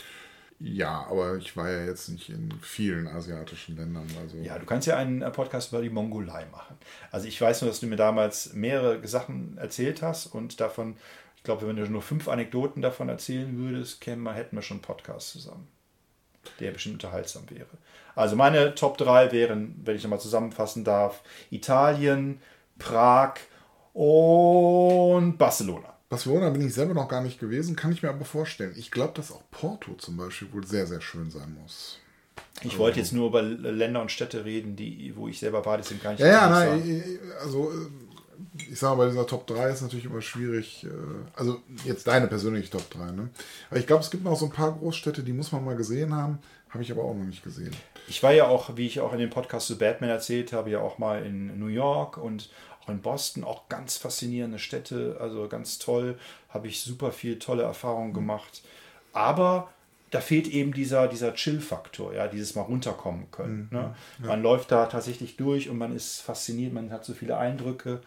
Ja, 0.63 1.07
aber 1.09 1.37
ich 1.37 1.57
war 1.57 1.69
ja 1.71 1.85
jetzt 1.85 2.09
nicht 2.09 2.29
in 2.29 2.51
vielen 2.61 3.07
asiatischen 3.07 3.77
Ländern. 3.77 4.05
Also 4.21 4.37
ja, 4.37 4.59
du 4.59 4.65
kannst 4.65 4.85
ja 4.85 4.95
einen 4.95 5.23
äh, 5.23 5.31
Podcast 5.31 5.71
über 5.71 5.81
die 5.81 5.89
Mongolei 5.89 6.45
machen. 6.51 6.77
Also 7.11 7.27
ich 7.27 7.41
weiß 7.41 7.61
nur, 7.61 7.71
dass 7.71 7.79
du 7.79 7.87
mir 7.87 7.95
damals 7.95 8.53
mehrere 8.53 9.07
Sachen 9.07 9.57
erzählt 9.57 10.03
hast 10.03 10.27
und 10.27 10.59
davon 10.59 10.97
ich 11.41 11.45
glaube, 11.45 11.67
wenn 11.67 11.75
du 11.75 11.89
nur 11.89 12.03
fünf 12.03 12.27
Anekdoten 12.27 12.83
davon 12.83 13.09
erzählen 13.09 13.57
würdest, 13.57 14.05
hätten 14.05 14.21
wir 14.21 14.61
schon 14.61 14.77
einen 14.77 14.83
Podcast 14.83 15.29
zusammen, 15.29 15.67
der 16.59 16.69
bestimmt 16.69 17.03
unterhaltsam 17.03 17.49
wäre. 17.49 17.65
Also 18.13 18.35
meine 18.35 18.75
Top 18.75 18.99
3 18.99 19.31
wären, 19.31 19.73
wenn 19.83 19.95
ich 19.95 20.03
nochmal 20.03 20.19
zusammenfassen 20.19 20.83
darf, 20.83 21.23
Italien, 21.49 22.39
Prag 22.77 23.39
und 23.93 25.39
Barcelona. 25.39 25.95
Barcelona 26.09 26.51
bin 26.51 26.67
ich 26.67 26.75
selber 26.75 26.93
noch 26.93 27.07
gar 27.07 27.23
nicht 27.23 27.39
gewesen, 27.39 27.75
kann 27.75 27.91
ich 27.91 28.03
mir 28.03 28.09
aber 28.09 28.23
vorstellen. 28.23 28.75
Ich 28.77 28.91
glaube, 28.91 29.13
dass 29.15 29.31
auch 29.31 29.41
Porto 29.49 29.95
zum 29.95 30.17
Beispiel 30.17 30.53
wohl 30.53 30.67
sehr, 30.67 30.85
sehr 30.85 31.01
schön 31.01 31.31
sein 31.31 31.57
muss. 31.59 31.97
Ich 32.59 32.65
also, 32.65 32.77
wollte 32.77 32.99
jetzt 32.99 33.13
nur 33.13 33.29
über 33.29 33.41
Länder 33.41 33.99
und 33.99 34.11
Städte 34.11 34.45
reden, 34.45 34.75
die, 34.75 35.11
wo 35.15 35.27
ich 35.27 35.39
selber 35.39 35.65
war, 35.65 35.79
die 35.79 35.83
sind 35.85 36.03
gar 36.03 36.11
nicht. 36.11 36.19
Ja, 36.19 36.27
ja, 36.27 36.49
nein, 36.49 37.03
also 37.41 37.71
äh, 37.71 37.87
ich 38.69 38.79
sage 38.79 38.95
mal, 38.95 39.05
bei 39.05 39.11
dieser 39.11 39.27
Top 39.27 39.47
3 39.47 39.69
ist 39.69 39.81
natürlich 39.81 40.05
immer 40.05 40.21
schwierig. 40.21 40.85
Äh, 40.85 40.89
also 41.35 41.61
jetzt 41.85 42.07
deine 42.07 42.27
persönliche 42.27 42.69
Top 42.69 42.89
3, 42.89 43.11
ne? 43.11 43.29
Aber 43.69 43.79
ich 43.79 43.87
glaube, 43.87 44.03
es 44.03 44.11
gibt 44.11 44.23
noch 44.23 44.37
so 44.37 44.45
ein 44.45 44.51
paar 44.51 44.71
Großstädte, 44.73 45.23
die 45.23 45.33
muss 45.33 45.51
man 45.51 45.63
mal 45.63 45.75
gesehen 45.75 46.15
haben. 46.15 46.39
Habe 46.69 46.83
ich 46.83 46.91
aber 46.91 47.03
auch 47.03 47.13
noch 47.13 47.25
nicht 47.25 47.43
gesehen. 47.43 47.75
Ich 48.07 48.23
war 48.23 48.31
ja 48.31 48.47
auch, 48.47 48.77
wie 48.77 48.85
ich 48.85 49.01
auch 49.01 49.11
in 49.13 49.19
dem 49.19 49.29
Podcast 49.29 49.67
zu 49.67 49.77
Batman 49.77 50.09
erzählt 50.09 50.53
habe, 50.53 50.69
ja 50.69 50.79
auch 50.79 50.97
mal 50.99 51.25
in 51.25 51.59
New 51.59 51.67
York 51.67 52.17
und 52.17 52.49
auch 52.81 52.89
in 52.89 53.01
Boston. 53.01 53.43
Auch 53.43 53.67
ganz 53.67 53.97
faszinierende 53.97 54.57
Städte, 54.57 55.17
also 55.19 55.47
ganz 55.47 55.79
toll. 55.79 56.17
Habe 56.49 56.67
ich 56.67 56.81
super 56.81 57.11
viel 57.11 57.39
tolle 57.39 57.63
Erfahrungen 57.63 58.13
gemacht. 58.13 58.61
Aber 59.11 59.69
da 60.11 60.19
fehlt 60.19 60.47
eben 60.47 60.73
dieser, 60.73 61.07
dieser 61.07 61.33
Chill-Faktor, 61.33 62.13
ja, 62.13 62.27
dieses 62.27 62.55
mal 62.55 62.63
runterkommen 62.63 63.31
können. 63.31 63.69
Mhm, 63.71 63.77
ne? 63.77 63.95
ja. 64.21 64.27
Man 64.27 64.43
läuft 64.43 64.71
da 64.71 64.85
tatsächlich 64.85 65.37
durch 65.37 65.69
und 65.69 65.77
man 65.77 65.95
ist 65.95 66.21
fasziniert, 66.21 66.73
man 66.73 66.91
hat 66.91 67.05
so 67.05 67.13
viele 67.13 67.37
Eindrücke 67.37 68.01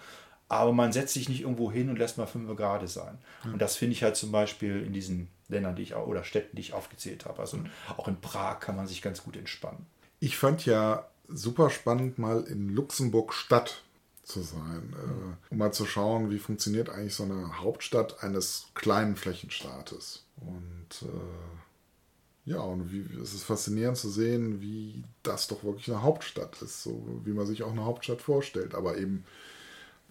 aber 0.48 0.72
man 0.72 0.92
setzt 0.92 1.14
sich 1.14 1.28
nicht 1.28 1.42
irgendwo 1.42 1.72
hin 1.72 1.88
und 1.88 1.98
lässt 1.98 2.18
mal 2.18 2.26
fünf 2.26 2.54
Grad 2.56 2.88
sein. 2.88 3.18
Mhm. 3.44 3.54
Und 3.54 3.62
das 3.62 3.76
finde 3.76 3.92
ich 3.92 4.02
halt 4.02 4.16
zum 4.16 4.30
Beispiel 4.32 4.82
in 4.82 4.92
diesen 4.92 5.28
Ländern, 5.48 5.76
die 5.76 5.82
ich 5.82 5.94
auch, 5.94 6.06
oder 6.06 6.24
Städten, 6.24 6.56
die 6.56 6.62
ich 6.62 6.72
aufgezählt 6.72 7.24
habe. 7.24 7.40
Also 7.40 7.58
mhm. 7.58 7.70
auch 7.96 8.08
in 8.08 8.20
Prag 8.20 8.60
kann 8.60 8.76
man 8.76 8.86
sich 8.86 9.02
ganz 9.02 9.22
gut 9.22 9.36
entspannen. 9.36 9.86
Ich 10.20 10.36
fand 10.36 10.64
ja 10.66 11.06
super 11.28 11.70
spannend, 11.70 12.18
mal 12.18 12.42
in 12.44 12.68
Luxemburg 12.68 13.32
Stadt 13.32 13.82
zu 14.22 14.42
sein, 14.42 14.88
mhm. 14.88 14.94
äh, 14.94 15.52
um 15.52 15.58
mal 15.58 15.72
zu 15.72 15.86
schauen, 15.86 16.30
wie 16.30 16.38
funktioniert 16.38 16.88
eigentlich 16.88 17.14
so 17.14 17.24
eine 17.24 17.60
Hauptstadt 17.60 18.22
eines 18.22 18.66
kleinen 18.74 19.16
Flächenstaates. 19.16 20.24
Und 20.36 21.08
äh, 21.08 22.50
Ja, 22.50 22.60
und 22.60 22.92
wie, 22.92 23.06
es 23.22 23.32
ist 23.34 23.44
faszinierend 23.44 23.96
zu 23.96 24.10
sehen, 24.10 24.60
wie 24.60 25.02
das 25.22 25.46
doch 25.48 25.64
wirklich 25.64 25.88
eine 25.90 26.02
Hauptstadt 26.02 26.60
ist, 26.62 26.82
so 26.82 27.20
wie 27.24 27.32
man 27.32 27.46
sich 27.46 27.62
auch 27.62 27.72
eine 27.72 27.84
Hauptstadt 27.84 28.20
vorstellt. 28.20 28.74
Aber 28.74 28.98
eben 28.98 29.24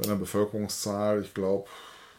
bei 0.03 0.09
einer 0.09 0.19
Bevölkerungszahl, 0.19 1.21
ich 1.21 1.33
glaube, 1.33 1.65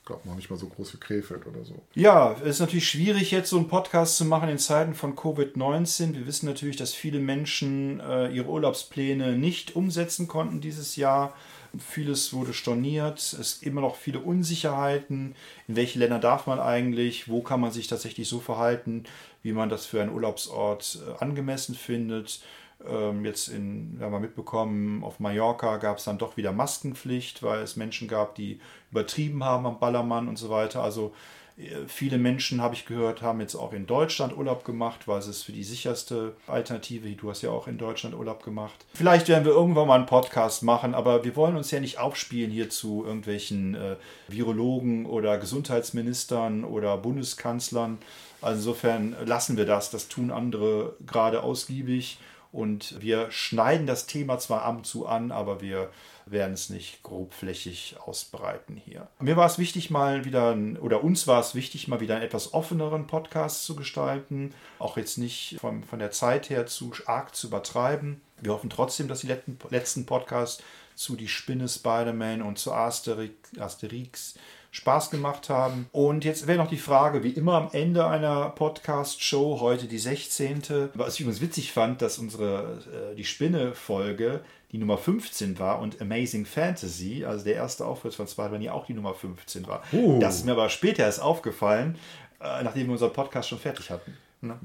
glaube 0.05 0.29
noch 0.29 0.37
nicht 0.37 0.51
mal 0.51 0.59
so 0.59 0.67
groß 0.67 0.95
wie 0.95 0.99
Krefeld 0.99 1.47
oder 1.47 1.65
so. 1.65 1.75
Ja, 1.95 2.33
es 2.43 2.57
ist 2.57 2.61
natürlich 2.61 2.89
schwierig, 2.89 3.31
jetzt 3.31 3.51
so 3.51 3.57
einen 3.57 3.69
Podcast 3.69 4.17
zu 4.17 4.25
machen 4.25 4.49
in 4.49 4.59
Zeiten 4.59 4.95
von 4.95 5.17
Covid-19. 5.17 6.15
Wir 6.15 6.27
wissen 6.27 6.47
natürlich, 6.47 6.77
dass 6.77 6.93
viele 6.93 7.19
Menschen 7.19 8.01
äh, 8.01 8.29
ihre 8.29 8.49
Urlaubspläne 8.49 9.33
nicht 9.33 9.77
umsetzen 9.77 10.29
konnten 10.29 10.61
dieses 10.61 10.97
Jahr. 10.97 11.35
Vieles 11.79 12.33
wurde 12.33 12.53
storniert. 12.53 13.19
Es 13.19 13.61
gibt 13.61 13.73
immer 13.73 13.81
noch 13.81 13.97
viele 13.97 14.21
Unsicherheiten. 14.21 15.35
In 15.67 15.77
welche 15.77 15.99
Länder 15.99 16.21
darf 16.21 16.47
man 16.47 16.61
eigentlich? 16.61 17.29
Wo 17.29 17.43
kann 17.43 17.61
man 17.61 17.73
sich 17.73 17.89
tatsächlich 17.89 18.29
so 18.29 18.41
verhalten, 18.41 19.05
wie 19.43 19.53
man 19.53 19.71
das 19.71 19.87
für 19.87 20.01
einen 20.01 20.13
Urlaubsort 20.13 20.99
äh, 21.07 21.23
angemessen 21.23 21.75
findet? 21.75 22.41
Ähm, 22.87 23.25
jetzt 23.25 23.49
in, 23.49 23.99
haben 24.01 24.13
wir 24.13 24.21
mitbekommen, 24.21 25.05
auf 25.05 25.21
Mallorca 25.21 25.79
gab 25.79 25.99
es 25.99 26.05
dann 26.05 26.19
doch 26.19 26.37
wieder 26.37 26.53
Maskenpflicht, 26.53 27.43
weil 27.43 27.63
es 27.63 27.77
Menschen 27.77 28.09
gab, 28.09 28.35
die 28.35 28.61
übertrieben 28.91 29.45
haben 29.45 29.67
am 29.67 29.79
Ballermann 29.79 30.29
und 30.29 30.37
so 30.37 30.51
weiter. 30.51 30.83
Also 30.83 31.13
äh, 31.57 31.87
viele 31.87 32.19
Menschen, 32.19 32.61
habe 32.61 32.75
ich 32.75 32.87
gehört, 32.87 33.23
haben 33.23 33.41
jetzt 33.41 33.55
auch 33.55 33.73
in 33.73 33.87
Deutschland 33.87 34.37
Urlaub 34.37 34.65
gemacht, 34.65 35.07
weil 35.07 35.19
es 35.19 35.29
ist 35.29 35.43
für 35.43 35.53
die 35.53 35.65
sicherste 35.65 36.37
Alternative. 36.47 37.09
Du 37.11 37.31
hast 37.31 37.43
ja 37.43 37.51
auch 37.51 37.69
in 37.69 37.79
Deutschland 37.79 38.15
Urlaub 38.15 38.43
gemacht. 38.43 38.85
Vielleicht 38.95 39.29
werden 39.29 39.45
wir 39.45 39.53
irgendwann 39.53 39.89
mal 39.89 39.97
einen 39.97 40.07
Podcast 40.07 40.63
machen, 40.63 40.95
aber 40.95 41.25
wir 41.25 41.37
wollen 41.37 41.57
uns 41.57 41.71
ja 41.71 41.81
nicht 41.81 41.99
aufspielen 41.99 42.51
hier 42.51 42.71
zu 42.71 43.05
irgendwelchen 43.05 43.75
äh, 43.75 43.97
Virologen 44.29 45.07
oder 45.07 45.39
Gesundheitsministern 45.39 46.65
oder 46.65 46.97
Bundeskanzlern. 46.99 47.99
Also 48.41 48.59
insofern 48.59 49.17
lassen 49.25 49.57
wir 49.57 49.65
das. 49.65 49.91
Das 49.91 50.09
tun 50.09 50.31
andere 50.31 50.97
gerade 51.07 51.43
ausgiebig. 51.43 52.19
Und 52.55 53.03
wir 53.03 53.33
schneiden 53.33 53.89
das 53.89 54.07
Thema 54.07 54.39
zwar 54.39 54.63
ab 54.63 54.77
und 54.77 54.87
zu 54.87 55.07
an, 55.07 55.33
aber 55.33 55.61
wir 55.61 55.91
werden 56.25 56.53
es 56.53 56.71
nicht 56.71 57.03
grobflächig 57.03 57.97
ausbreiten 58.07 58.77
hier. 58.77 59.09
Mir 59.19 59.37
war 59.37 59.47
es 59.47 59.59
wichtig, 59.59 59.91
mal 59.91 60.25
wieder, 60.25 60.57
oder 60.81 61.03
uns 61.03 61.27
war 61.27 61.41
es 61.41 61.57
wichtig, 61.57 61.89
mal 61.89 61.99
wieder 61.99 62.15
einen 62.15 62.25
etwas 62.25 62.55
offeneren 62.55 63.09
Podcast 63.09 63.65
zu 63.65 63.75
gestalten. 63.75 64.55
Auch 64.79 64.97
jetzt 64.97 65.19
nicht 65.19 65.57
von, 65.61 65.83
von 65.83 65.99
der 65.99 66.13
Zeit 66.13 66.49
her 66.49 66.67
zu 66.67 66.93
arg 67.07 67.35
zu 67.35 67.49
übertreiben. 67.49 68.21
Wir 68.41 68.53
hoffen 68.53 68.71
trotzdem, 68.71 69.09
dass 69.09 69.23
die 69.23 69.35
letzten 69.71 70.07
Podcasts 70.07 70.63
zu 70.95 71.17
Die 71.17 71.27
Spinne 71.27 71.69
Spider-Man 71.69 72.41
und 72.41 72.61
zu 72.61 72.73
Asterix, 72.73 73.35
Asterix 73.59 74.35
Spaß 74.75 75.11
gemacht 75.11 75.49
haben. 75.51 75.87
Und 75.93 76.25
jetzt 76.25 76.49
wäre 76.49 76.59
noch 76.59 76.69
die 76.69 76.79
Frage, 76.79 77.23
wie 77.23 77.31
immer 77.31 77.55
am 77.55 77.69
Ende 77.71 78.09
einer 78.09 78.51
Podcast-Show, 78.51 79.61
heute 79.61 79.87
die 79.87 79.99
16. 79.99 80.91
Was 80.95 81.15
ich 81.15 81.21
übrigens 81.21 81.41
witzig 81.41 81.73
fand, 81.73 82.03
dass 82.03 82.19
unsere 82.19 82.83
äh, 83.13 83.15
Die 83.15 83.25
Spinne-Folge 83.25 84.41
die 84.73 84.79
Nummer 84.79 84.99
15 84.99 85.61
war 85.61 85.79
und 85.79 86.01
Amazing 86.03 86.45
Fantasy, 86.45 87.25
also 87.25 87.45
der 87.45 87.55
erste 87.55 87.87
Auftritt 87.87 88.15
von 88.15 88.27
Spider-Man, 88.27 88.69
auch 88.71 88.87
die 88.87 88.95
Nummer 88.95 89.15
15 89.15 89.65
war. 89.69 89.85
Uh. 89.93 90.19
Das 90.19 90.35
ist 90.35 90.45
mir 90.45 90.53
aber 90.53 90.69
später 90.69 91.05
erst 91.05 91.23
aufgefallen, 91.23 91.97
äh, 92.41 92.65
nachdem 92.65 92.89
wir 92.89 92.95
unseren 92.95 93.13
Podcast 93.13 93.51
schon 93.51 93.61
fertig 93.61 93.91
hatten. 93.91 94.17
Ne? 94.41 94.59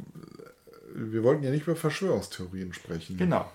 Wir 0.95 1.23
wollten 1.23 1.43
ja 1.43 1.51
nicht 1.51 1.67
über 1.67 1.75
Verschwörungstheorien 1.75 2.73
sprechen. 2.73 3.15
Genau. 3.15 3.45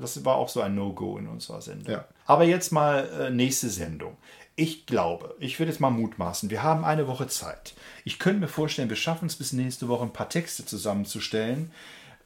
Das 0.00 0.24
war 0.24 0.36
auch 0.36 0.48
so 0.48 0.60
ein 0.60 0.74
No-Go 0.74 1.18
in 1.18 1.28
unserer 1.28 1.60
Sendung. 1.60 1.92
Ja. 1.92 2.04
Aber 2.26 2.44
jetzt 2.44 2.72
mal 2.72 3.08
äh, 3.18 3.30
nächste 3.30 3.68
Sendung. 3.68 4.16
Ich 4.56 4.86
glaube, 4.86 5.36
ich 5.38 5.58
würde 5.58 5.70
jetzt 5.70 5.80
mal 5.80 5.90
mutmaßen, 5.90 6.50
wir 6.50 6.62
haben 6.62 6.84
eine 6.84 7.06
Woche 7.06 7.28
Zeit. 7.28 7.74
Ich 8.04 8.18
könnte 8.18 8.40
mir 8.40 8.48
vorstellen, 8.48 8.88
wir 8.88 8.96
schaffen 8.96 9.26
es 9.26 9.36
bis 9.36 9.52
nächste 9.52 9.88
Woche 9.88 10.02
ein 10.02 10.12
paar 10.12 10.28
Texte 10.28 10.64
zusammenzustellen, 10.64 11.70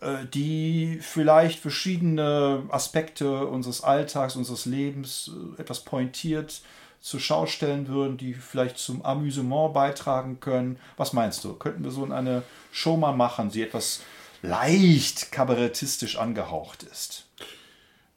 äh, 0.00 0.24
die 0.32 0.98
vielleicht 1.02 1.58
verschiedene 1.58 2.62
Aspekte 2.70 3.46
unseres 3.46 3.82
Alltags, 3.82 4.34
unseres 4.36 4.64
Lebens 4.64 5.30
äh, 5.58 5.60
etwas 5.60 5.80
pointiert 5.80 6.62
zur 7.02 7.20
Schau 7.20 7.46
stellen 7.46 7.88
würden, 7.88 8.16
die 8.16 8.32
vielleicht 8.32 8.78
zum 8.78 9.04
Amüsement 9.04 9.74
beitragen 9.74 10.40
können. 10.40 10.78
Was 10.96 11.12
meinst 11.12 11.44
du? 11.44 11.54
Könnten 11.54 11.84
wir 11.84 11.90
so 11.90 12.04
eine 12.10 12.44
Show 12.70 12.96
mal 12.96 13.12
machen, 13.12 13.50
die 13.50 13.62
etwas 13.62 14.00
leicht 14.40 15.32
kabarettistisch 15.32 16.16
angehaucht 16.16 16.84
ist? 16.84 17.26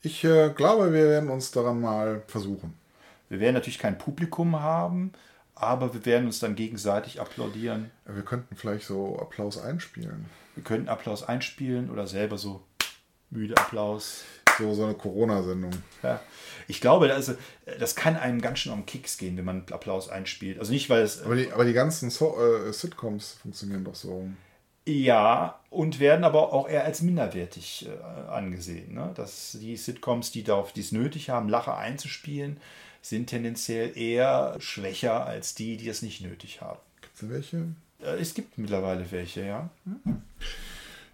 Ich 0.05 0.23
äh, 0.23 0.51
glaube, 0.55 0.93
wir 0.93 1.05
werden 1.05 1.31
uns 1.31 1.49
daran 1.49 1.81
mal 1.81 2.21
versuchen. 2.27 2.75
Wir 3.27 3.39
werden 3.39 3.55
natürlich 3.55 3.79
kein 3.79 3.97
Publikum 3.97 4.61
haben, 4.61 5.11
aber 5.55 5.95
wir 5.95 6.05
werden 6.05 6.27
uns 6.27 6.37
dann 6.37 6.55
gegenseitig 6.55 7.19
applaudieren. 7.19 7.89
Wir 8.05 8.21
könnten 8.21 8.55
vielleicht 8.55 8.85
so 8.85 9.17
Applaus 9.19 9.57
einspielen. 9.57 10.27
Wir 10.53 10.63
könnten 10.63 10.89
Applaus 10.89 11.23
einspielen 11.23 11.89
oder 11.89 12.05
selber 12.05 12.37
so 12.37 12.61
müde 13.31 13.57
Applaus. 13.57 14.25
So, 14.59 14.75
so 14.75 14.85
eine 14.85 14.93
Corona-Sendung. 14.93 15.71
Ja. 16.03 16.21
Ich 16.67 16.81
glaube, 16.81 17.11
also, 17.11 17.33
das 17.79 17.95
kann 17.95 18.15
einem 18.15 18.41
ganz 18.41 18.59
schön 18.59 18.73
am 18.73 18.85
Kicks 18.85 19.17
gehen, 19.17 19.35
wenn 19.37 19.45
man 19.45 19.65
Applaus 19.71 20.07
einspielt. 20.07 20.59
Also 20.59 20.71
nicht, 20.71 20.87
weil 20.87 21.01
es. 21.01 21.23
Aber 21.23 21.35
die, 21.35 21.51
aber 21.51 21.65
die 21.65 21.73
ganzen 21.73 22.11
so 22.11 22.37
äh, 22.39 22.71
Sitcoms 22.71 23.39
funktionieren 23.41 23.83
doch 23.83 23.95
so. 23.95 24.29
Ja, 24.87 25.59
und 25.71 25.99
werden 25.99 26.23
aber 26.23 26.53
auch 26.53 26.69
eher 26.69 26.85
als 26.85 27.01
minderwertig 27.01 27.87
äh, 27.87 28.29
angesehen. 28.29 28.93
Ne? 28.93 29.11
Dass 29.15 29.57
die 29.59 29.77
Sitcoms, 29.77 30.31
die 30.31 30.43
darauf 30.43 30.73
dies 30.73 30.91
nötig 30.91 31.29
haben, 31.29 31.49
Lacher 31.49 31.77
einzuspielen, 31.77 32.57
sind 33.01 33.27
tendenziell 33.27 33.97
eher 33.97 34.55
schwächer 34.59 35.25
als 35.25 35.55
die, 35.55 35.77
die 35.77 35.89
es 35.89 36.01
nicht 36.01 36.21
nötig 36.21 36.61
haben. 36.61 36.79
Gibt 37.01 37.15
es 37.15 37.29
welche? 37.29 37.57
Äh, 37.99 38.21
es 38.21 38.35
gibt 38.35 38.57
mittlerweile 38.57 39.11
welche, 39.11 39.45
ja. 39.45 39.69
Mhm. 39.85 40.21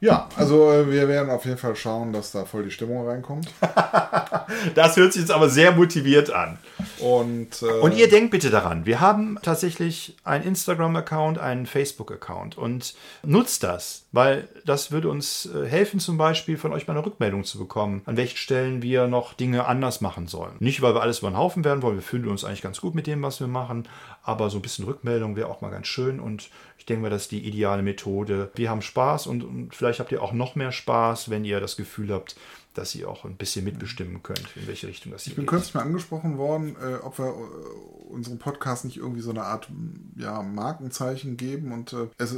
Ja, 0.04 0.28
also 0.36 0.72
äh, 0.72 0.89
wir 0.89 1.08
werden 1.08 1.30
auf 1.30 1.45
jeden 1.45 1.60
Fall 1.60 1.76
schauen, 1.76 2.12
dass 2.12 2.32
da 2.32 2.45
voll 2.45 2.64
die 2.64 2.72
Stimmung 2.72 3.08
reinkommt. 3.08 3.54
das 4.76 4.97
hört 4.97 5.14
sich 5.14 5.22
jetzt 5.22 5.32
aber 5.32 5.47
sehr 5.47 5.74
motiviert 5.74 6.32
an. 6.32 6.58
Und, 6.97 7.62
äh 7.62 7.80
und 7.82 7.95
ihr 7.95 8.10
denkt 8.10 8.32
bitte 8.32 8.49
daran, 8.49 8.88
wir 8.88 8.99
haben 8.99 9.38
tatsächlich 9.43 10.18
einen 10.24 10.43
Instagram-Account, 10.43 11.38
einen 11.38 11.68
Facebook-Account 11.68 12.58
und 12.58 12.95
nutzt 13.22 13.62
das, 13.62 14.06
weil 14.12 14.49
das 14.66 14.91
würde 14.91 15.08
uns 15.08 15.45
äh, 15.45 15.68
helfen, 15.68 15.99
zum 15.99 16.18
Beispiel 16.18 16.58
von 16.58 16.74
euch 16.74 16.88
mal 16.88 16.97
eine 16.97 17.06
Rückmeldung 17.06 17.43
zu 17.43 17.60
bekommen, 17.60 18.02
an 18.06 18.18
welchen 18.18 18.38
Stellen 18.38 18.82
wir 18.82 19.06
noch 19.06 19.34
Dinge 19.34 19.68
anders 19.68 20.02
machen 20.02 20.28
sollen. 20.28 20.56
Nicht, 20.58 20.82
weil 20.82 20.95
wir 20.95 21.02
alles 21.04 21.20
über 21.20 21.30
den 21.30 21.38
Haufen 21.38 21.64
werden 21.64 21.84
wollen, 21.84 21.97
wir 21.97 22.02
fühlen 22.02 22.28
uns 22.28 22.43
eigentlich 22.43 22.64
ganz 22.64 22.82
gut 22.82 22.95
mit 22.95 23.06
dem, 23.06 23.22
was 23.22 23.39
wir 23.39 23.47
machen, 23.47 23.88
aber 24.24 24.49
so 24.49 24.58
ein 24.58 24.64
bisschen 24.64 24.86
Rückmeldung 24.86 25.36
wäre 25.36 25.47
auch 25.47 25.62
mal 25.62 25.70
ganz 25.70 25.86
schön 25.86 26.20
und 26.20 26.49
ich 26.82 26.86
denke 26.88 27.04
mal, 27.04 27.10
das 27.12 27.24
ist 27.24 27.32
die 27.32 27.48
ideale 27.48 27.84
Methode. 27.84 28.50
Wir 28.56 28.72
haben 28.72 28.82
Spaß 28.82 29.28
und, 29.28 29.44
und 29.44 29.76
vielleicht 29.76 30.00
habt 30.00 30.12
ihr 30.12 30.24
auch 30.24 30.34
noch 30.34 30.56
mehr 30.56 30.72
Spaß, 30.72 31.30
wenn 31.30 31.46
ihr 31.46 31.60
das 31.60 31.78
Gefühl 31.78 32.12
habt, 32.12 32.36
dass 32.74 32.96
ihr 32.96 33.08
auch 33.08 33.24
ein 33.24 33.36
bisschen 33.36 33.64
mitbestimmen 33.66 34.24
könnt, 34.24 34.48
in 34.56 34.66
welche 34.66 34.88
Richtung 34.88 35.12
das 35.12 35.26
geht. 35.26 35.34
Ich 35.34 35.36
bin 35.36 35.46
kürzlich 35.46 35.76
mal 35.76 35.84
angesprochen 35.84 36.40
worden, 36.40 36.76
äh, 36.82 36.96
ob 36.96 37.20
wir 37.20 37.28
äh, 37.28 38.12
unserem 38.12 38.40
Podcast 38.40 38.84
nicht 38.84 38.98
irgendwie 38.98 39.22
so 39.22 39.30
eine 39.30 39.44
Art 39.44 39.70
ja, 40.16 40.42
Markenzeichen 40.42 41.38
geben. 41.38 41.72
Und 41.72 41.94
äh, 41.94 42.08
es, 42.18 42.36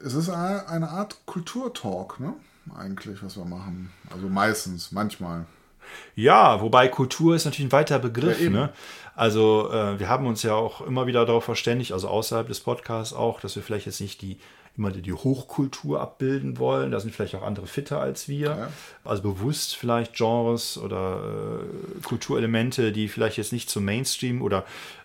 es 0.00 0.14
ist 0.14 0.28
eine 0.28 0.88
Art 0.88 1.26
Kulturtalk, 1.26 2.20
ne? 2.20 2.34
Eigentlich, 2.72 3.20
was 3.24 3.36
wir 3.36 3.46
machen. 3.46 3.90
Also 4.10 4.28
meistens, 4.28 4.92
manchmal. 4.92 5.46
Ja, 6.14 6.60
wobei 6.60 6.88
Kultur 6.88 7.34
ist 7.34 7.44
natürlich 7.44 7.68
ein 7.68 7.72
weiter 7.72 7.98
Begriff. 7.98 8.40
Ja, 8.40 8.50
ne? 8.50 8.70
Also 9.14 9.70
äh, 9.72 9.98
wir 9.98 10.08
haben 10.08 10.26
uns 10.26 10.42
ja 10.42 10.54
auch 10.54 10.82
immer 10.82 11.06
wieder 11.06 11.24
darauf 11.24 11.44
verständigt, 11.44 11.92
also 11.92 12.08
außerhalb 12.08 12.48
des 12.48 12.60
Podcasts 12.60 13.14
auch, 13.14 13.40
dass 13.40 13.56
wir 13.56 13.62
vielleicht 13.62 13.86
jetzt 13.86 14.00
nicht 14.00 14.20
die 14.20 14.38
immer 14.76 14.90
die 14.90 15.12
Hochkultur 15.12 16.00
abbilden 16.00 16.58
wollen. 16.58 16.90
Da 16.90 17.00
sind 17.00 17.14
vielleicht 17.14 17.34
auch 17.34 17.42
andere 17.42 17.66
fitter 17.66 18.00
als 18.00 18.28
wir. 18.28 18.48
Ja. 18.48 18.72
Also 19.04 19.22
bewusst 19.22 19.76
vielleicht 19.76 20.14
Genres 20.14 20.76
oder 20.78 21.62
äh, 21.62 22.02
Kulturelemente, 22.02 22.92
die 22.92 23.08
vielleicht 23.08 23.38
jetzt 23.38 23.52
nicht 23.52 23.70
zum 23.70 23.84
Mainstream 23.84 24.42
oder 24.42 24.64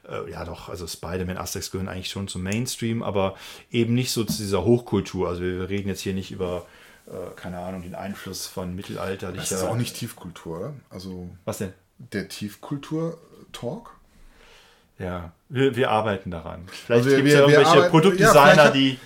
äh, 0.09 0.29
ja 0.29 0.43
doch, 0.45 0.69
also 0.69 0.88
Spider-Man, 0.88 1.38
Asterix 1.38 1.71
gehören 1.71 1.88
eigentlich 1.88 2.09
schon 2.09 2.27
zum 2.27 2.43
Mainstream, 2.43 3.01
aber 3.03 3.36
eben 3.71 3.93
nicht 3.93 4.11
so 4.11 4.23
zu 4.23 4.41
dieser 4.41 4.65
Hochkultur. 4.65 5.29
Also 5.29 5.41
wir 5.41 5.69
reden 5.69 5.88
jetzt 5.88 6.01
hier 6.01 6.13
nicht 6.13 6.32
über 6.32 6.65
keine 7.36 7.59
Ahnung, 7.59 7.82
den 7.82 7.95
Einfluss 7.95 8.47
von 8.47 8.76
mittelalterlicher. 8.76 9.41
Das 9.41 9.64
ist 9.64 9.64
auch 9.64 9.76
nicht 9.76 9.95
Tiefkultur, 9.95 10.57
oder? 10.57 10.74
Also 10.89 11.30
was 11.45 11.59
denn? 11.59 11.74
Der 11.97 12.28
Tiefkultur-Talk? 12.28 13.95
Ja, 14.97 15.32
wir, 15.49 15.76
wir 15.76 15.89
arbeiten 15.89 16.32
daran. 16.32 16.64
Vielleicht 16.68 17.05
also 17.05 17.16
gibt 17.16 17.28
es 17.28 17.34
ja 17.34 17.39
irgendwelche 17.41 17.70
arbeiten, 17.70 17.91
Produktdesigner, 17.91 18.55
ja, 18.55 18.72
die. 18.72 18.99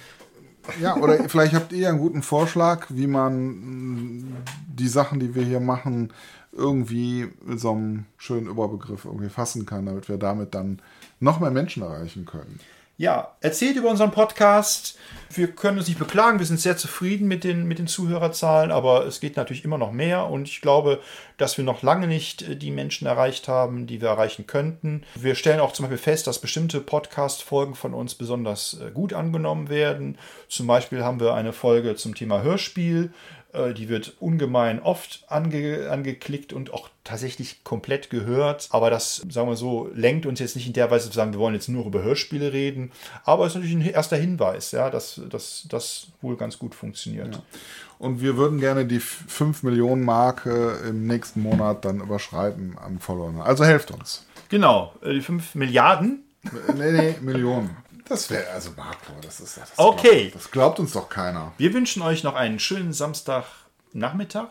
Ja, 0.82 0.96
oder 0.98 1.30
vielleicht 1.30 1.54
habt 1.54 1.74
ihr 1.74 1.90
einen 1.90 2.00
guten 2.00 2.24
Vorschlag, 2.24 2.88
wie 2.90 3.08
man 3.08 4.44
die 4.68 4.88
Sachen, 4.88 5.20
die 5.20 5.36
wir 5.36 5.44
hier 5.44 5.60
machen, 5.60 6.12
irgendwie 6.52 7.32
mit 7.44 7.60
so 7.60 7.72
einem 7.72 8.06
schönen 8.18 8.48
Überbegriff 8.48 9.06
irgendwie 9.06 9.30
fassen 9.30 9.66
kann, 9.66 9.86
damit 9.86 10.10
wir 10.10 10.18
damit 10.18 10.56
dann 10.56 10.82
noch 11.20 11.40
mehr 11.40 11.52
Menschen 11.52 11.84
erreichen 11.84 12.26
können. 12.26 12.60
Ja, 12.98 13.36
erzählt 13.42 13.76
über 13.76 13.90
unseren 13.90 14.12
Podcast. 14.12 14.98
Wir 15.30 15.48
können 15.48 15.78
uns 15.78 15.90
nicht 15.90 16.00
beklagen, 16.00 16.40
wir 16.40 16.46
sind 16.46 16.62
sehr 16.62 16.78
zufrieden 16.78 17.28
mit 17.28 17.44
den, 17.44 17.66
mit 17.66 17.78
den 17.78 17.88
Zuhörerzahlen, 17.88 18.72
aber 18.72 19.06
es 19.06 19.20
geht 19.20 19.36
natürlich 19.36 19.66
immer 19.66 19.78
noch 19.78 19.92
mehr 19.92 20.28
und 20.28 20.48
ich 20.48 20.62
glaube, 20.62 21.02
dass 21.36 21.58
wir 21.58 21.66
noch 21.66 21.82
lange 21.82 22.08
nicht 22.08 22.44
äh, 22.44 22.56
die 22.56 22.72
Menschen 22.72 23.06
erreicht 23.06 23.50
haben, 23.50 23.86
die 23.86 24.00
wir 24.00 24.08
erreichen 24.08 24.48
könnten. 24.48 25.04
Wir 25.16 25.36
stellen 25.36 25.60
auch 25.60 25.74
zum 25.74 25.84
Beispiel 25.84 25.98
fest, 25.98 26.28
dass 26.28 26.40
bestimmte 26.40 26.80
Podcast-Folgen 26.80 27.76
von 27.76 27.94
uns 27.94 28.16
besonders 28.16 28.80
äh, 28.80 28.92
gut 28.92 29.12
angenommen 29.12 29.68
werden. 29.68 30.18
Zum 30.48 30.66
Beispiel 30.66 31.04
haben 31.04 31.20
wir 31.20 31.34
eine 31.34 31.52
Folge 31.52 31.98
zum 31.98 32.16
Thema 32.16 32.44
Hörspiel 32.44 33.12
die 33.74 33.90
wird 33.90 34.16
ungemein 34.20 34.82
oft 34.82 35.24
ange, 35.28 35.90
angeklickt 35.90 36.54
und 36.54 36.74
auch 36.74 36.90
tatsächlich 37.04 37.64
komplett 37.64 38.10
gehört. 38.10 38.68
Aber 38.72 38.90
das, 38.90 39.26
sagen 39.30 39.50
wir 39.50 39.56
so, 39.56 39.90
lenkt 39.94 40.26
uns 40.26 40.40
jetzt 40.40 40.56
nicht 40.56 40.68
in 40.68 40.74
der 40.74 40.92
Weise 40.92 41.10
zu 41.10 41.16
sagen, 41.16 41.34
wir 41.34 41.40
wollen 41.40 41.54
jetzt 41.54 41.70
nur 41.70 41.86
über 41.86 42.04
Hörspiele 42.04 42.54
reden. 42.54 42.92
Aber 43.24 43.46
es 43.46 43.52
ist 43.52 43.56
natürlich 43.56 43.76
ein 43.76 43.94
erster 43.94 44.18
Hinweis, 44.18 44.72
ja, 44.72 44.90
dass 44.90 45.22
das 45.70 46.08
wohl 46.22 46.38
ganz 46.38 46.60
gut 46.60 46.76
funktioniert. 46.76 47.36
Ja. 47.36 47.42
Und 47.98 48.22
wir 48.22 48.38
würden 48.38 48.60
gerne 48.60 48.86
die 48.86 49.00
5 49.00 49.64
Millionen 49.64 50.04
Marke 50.04 50.80
im 50.88 51.08
nächsten 51.08 51.42
Monat 51.42 51.86
dann 51.86 52.02
überschreiten 52.02 52.78
an 52.78 53.00
Followern. 53.00 53.40
Also 53.42 53.64
helft 53.64 53.92
uns. 53.92 54.26
Genau, 54.50 54.94
äh, 55.02 55.14
die 55.14 55.22
5 55.22 55.56
Milliarden. 55.56 56.24
Nee, 56.78 56.92
nee, 56.92 57.16
Millionen. 57.22 57.76
Das 58.08 58.30
wäre 58.30 58.50
also 58.52 58.72
Marco, 58.78 59.14
das 59.22 59.40
ist 59.40 59.58
das 59.58 59.72
Okay. 59.78 60.30
Glaubt, 60.30 60.36
das 60.36 60.52
glaubt 60.52 60.80
uns 60.80 60.94
doch 60.94 61.10
keiner. 61.10 61.54
Wir 61.58 61.74
wünschen 61.74 62.04
euch 62.04 62.24
noch 62.24 62.36
einen 62.36 62.60
schönen 62.60 62.94
Samstagnachmittag, 62.94 64.50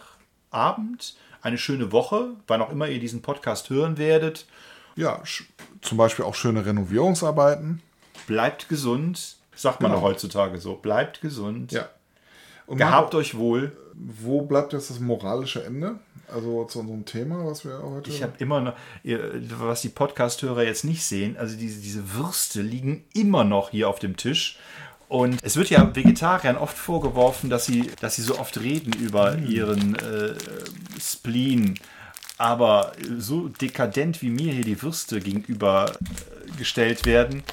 Abend, 0.50 1.14
eine 1.40 1.58
schöne 1.58 1.92
Woche, 1.92 2.30
wann 2.46 2.62
auch 2.62 2.70
immer 2.70 2.88
ihr 2.88 2.98
diesen 2.98 3.22
Podcast 3.22 3.70
hören 3.70 3.96
werdet. 3.96 4.46
Ja, 4.96 5.22
zum 5.82 5.98
Beispiel 5.98 6.24
auch 6.24 6.34
schöne 6.34 6.66
Renovierungsarbeiten. 6.66 7.80
Bleibt 8.26 8.68
gesund, 8.68 9.36
sagt 9.54 9.80
man 9.80 9.90
genau. 9.90 10.00
doch 10.00 10.08
heutzutage 10.08 10.58
so. 10.58 10.74
Bleibt 10.74 11.20
gesund. 11.20 11.72
Ja. 11.72 11.88
Und 12.66 12.78
Gehabt 12.78 13.14
euch 13.14 13.36
wohl. 13.36 13.76
Wo 13.94 14.42
bleibt 14.42 14.72
jetzt 14.72 14.90
das 14.90 14.98
moralische 14.98 15.64
Ende? 15.64 16.00
Also 16.34 16.64
zu 16.64 16.80
unserem 16.80 17.04
Thema, 17.04 17.46
was 17.46 17.64
wir 17.64 17.80
heute. 17.80 18.10
Ich 18.10 18.22
habe 18.22 18.32
immer 18.38 18.60
noch, 18.60 18.74
was 19.04 19.82
die 19.82 19.88
Podcast-Hörer 19.88 20.64
jetzt 20.64 20.84
nicht 20.84 21.04
sehen, 21.04 21.36
also 21.36 21.56
diese, 21.56 21.80
diese 21.80 22.14
Würste 22.14 22.60
liegen 22.60 23.04
immer 23.14 23.44
noch 23.44 23.70
hier 23.70 23.88
auf 23.88 24.00
dem 24.00 24.16
Tisch. 24.16 24.58
Und 25.08 25.38
es 25.44 25.56
wird 25.56 25.70
ja 25.70 25.94
Vegetariern 25.94 26.56
oft 26.56 26.76
vorgeworfen, 26.76 27.50
dass 27.50 27.66
sie, 27.66 27.92
dass 28.00 28.16
sie 28.16 28.22
so 28.22 28.38
oft 28.38 28.58
reden 28.58 28.92
über 28.94 29.36
mhm. 29.36 29.46
ihren 29.46 29.94
äh, 29.94 30.34
Spleen. 31.00 31.78
Aber 32.36 32.92
so 33.16 33.46
dekadent 33.48 34.20
wie 34.20 34.30
mir 34.30 34.52
hier 34.52 34.64
die 34.64 34.82
Würste 34.82 35.20
gegenübergestellt 35.20 37.06
werden, 37.06 37.44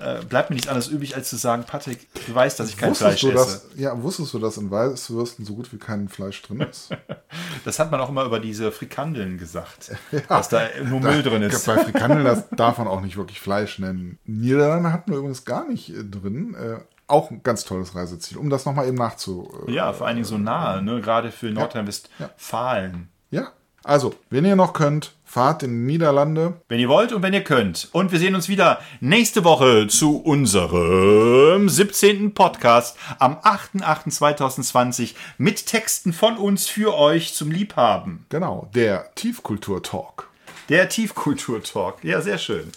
äh, 0.00 0.24
bleibt 0.24 0.50
mir 0.50 0.54
nichts 0.54 0.68
anderes 0.68 0.88
übrig, 0.88 1.14
als 1.14 1.28
zu 1.28 1.36
sagen, 1.36 1.64
Patrick, 1.66 2.08
du 2.26 2.34
weißt, 2.34 2.58
dass 2.58 2.70
ich 2.70 2.76
kein 2.76 2.90
wusstest 2.90 3.20
Fleisch 3.20 3.34
esse. 3.34 3.62
ja, 3.76 4.02
wusstest 4.02 4.32
du, 4.32 4.38
dass 4.38 4.56
in 4.56 4.70
Weißwürsten 4.70 5.44
so 5.44 5.54
gut 5.54 5.72
wie 5.72 5.78
kein 5.78 6.08
Fleisch 6.08 6.40
drin 6.42 6.60
ist? 6.60 6.90
das 7.64 7.78
hat 7.78 7.90
man 7.90 8.00
auch 8.00 8.08
immer 8.08 8.24
über 8.24 8.40
diese 8.40 8.72
Frikandeln 8.72 9.36
gesagt, 9.38 9.92
ja, 10.12 10.20
dass 10.28 10.48
da 10.48 10.62
nur 10.84 11.00
Müll 11.00 11.22
drin 11.22 11.42
ist. 11.42 11.66
Bei 11.66 11.76
Frikandeln 11.76 12.24
das 12.24 12.48
darf 12.56 12.78
man 12.78 12.88
auch 12.88 13.02
nicht 13.02 13.16
wirklich 13.16 13.40
Fleisch 13.40 13.78
nennen. 13.78 14.18
Niederlande 14.24 14.92
hatten 14.92 15.10
wir 15.10 15.18
übrigens 15.18 15.44
gar 15.44 15.68
nicht 15.68 15.90
äh, 15.90 16.02
drin. 16.02 16.54
Äh, 16.54 16.78
auch 17.06 17.30
ein 17.30 17.42
ganz 17.42 17.64
tolles 17.64 17.94
Reiseziel, 17.94 18.38
um 18.38 18.50
das 18.50 18.64
nochmal 18.64 18.86
eben 18.86 18.96
nachzu. 18.96 19.52
Äh, 19.66 19.72
ja, 19.72 19.92
vor 19.92 20.06
allen 20.06 20.16
Dingen 20.16 20.26
so 20.26 20.38
nah, 20.38 20.80
ne? 20.80 21.00
gerade 21.00 21.30
für 21.30 21.50
Nordrhein-Westfalen. 21.50 23.08
Ja. 23.30 23.42
ja. 23.42 23.52
Also, 23.82 24.14
wenn 24.28 24.44
ihr 24.44 24.56
noch 24.56 24.72
könnt, 24.72 25.12
fahrt 25.24 25.62
in 25.62 25.70
die 25.70 25.92
Niederlande. 25.92 26.54
Wenn 26.68 26.80
ihr 26.80 26.88
wollt 26.88 27.12
und 27.12 27.22
wenn 27.22 27.32
ihr 27.32 27.44
könnt. 27.44 27.88
Und 27.92 28.12
wir 28.12 28.18
sehen 28.18 28.34
uns 28.34 28.48
wieder 28.48 28.80
nächste 29.00 29.44
Woche 29.44 29.86
zu 29.86 30.18
unserem 30.18 31.68
17. 31.68 32.34
Podcast 32.34 32.96
am 33.18 33.36
8.8.2020 33.36 35.14
mit 35.38 35.66
Texten 35.66 36.12
von 36.12 36.36
uns 36.36 36.66
für 36.66 36.96
euch 36.96 37.32
zum 37.32 37.50
Liebhaben. 37.50 38.26
Genau, 38.28 38.68
der 38.74 39.14
Tiefkultur-Talk. 39.14 40.28
Der 40.68 40.88
Tiefkultur-Talk. 40.88 42.04
Ja, 42.04 42.20
sehr 42.20 42.38
schön. 42.38 42.72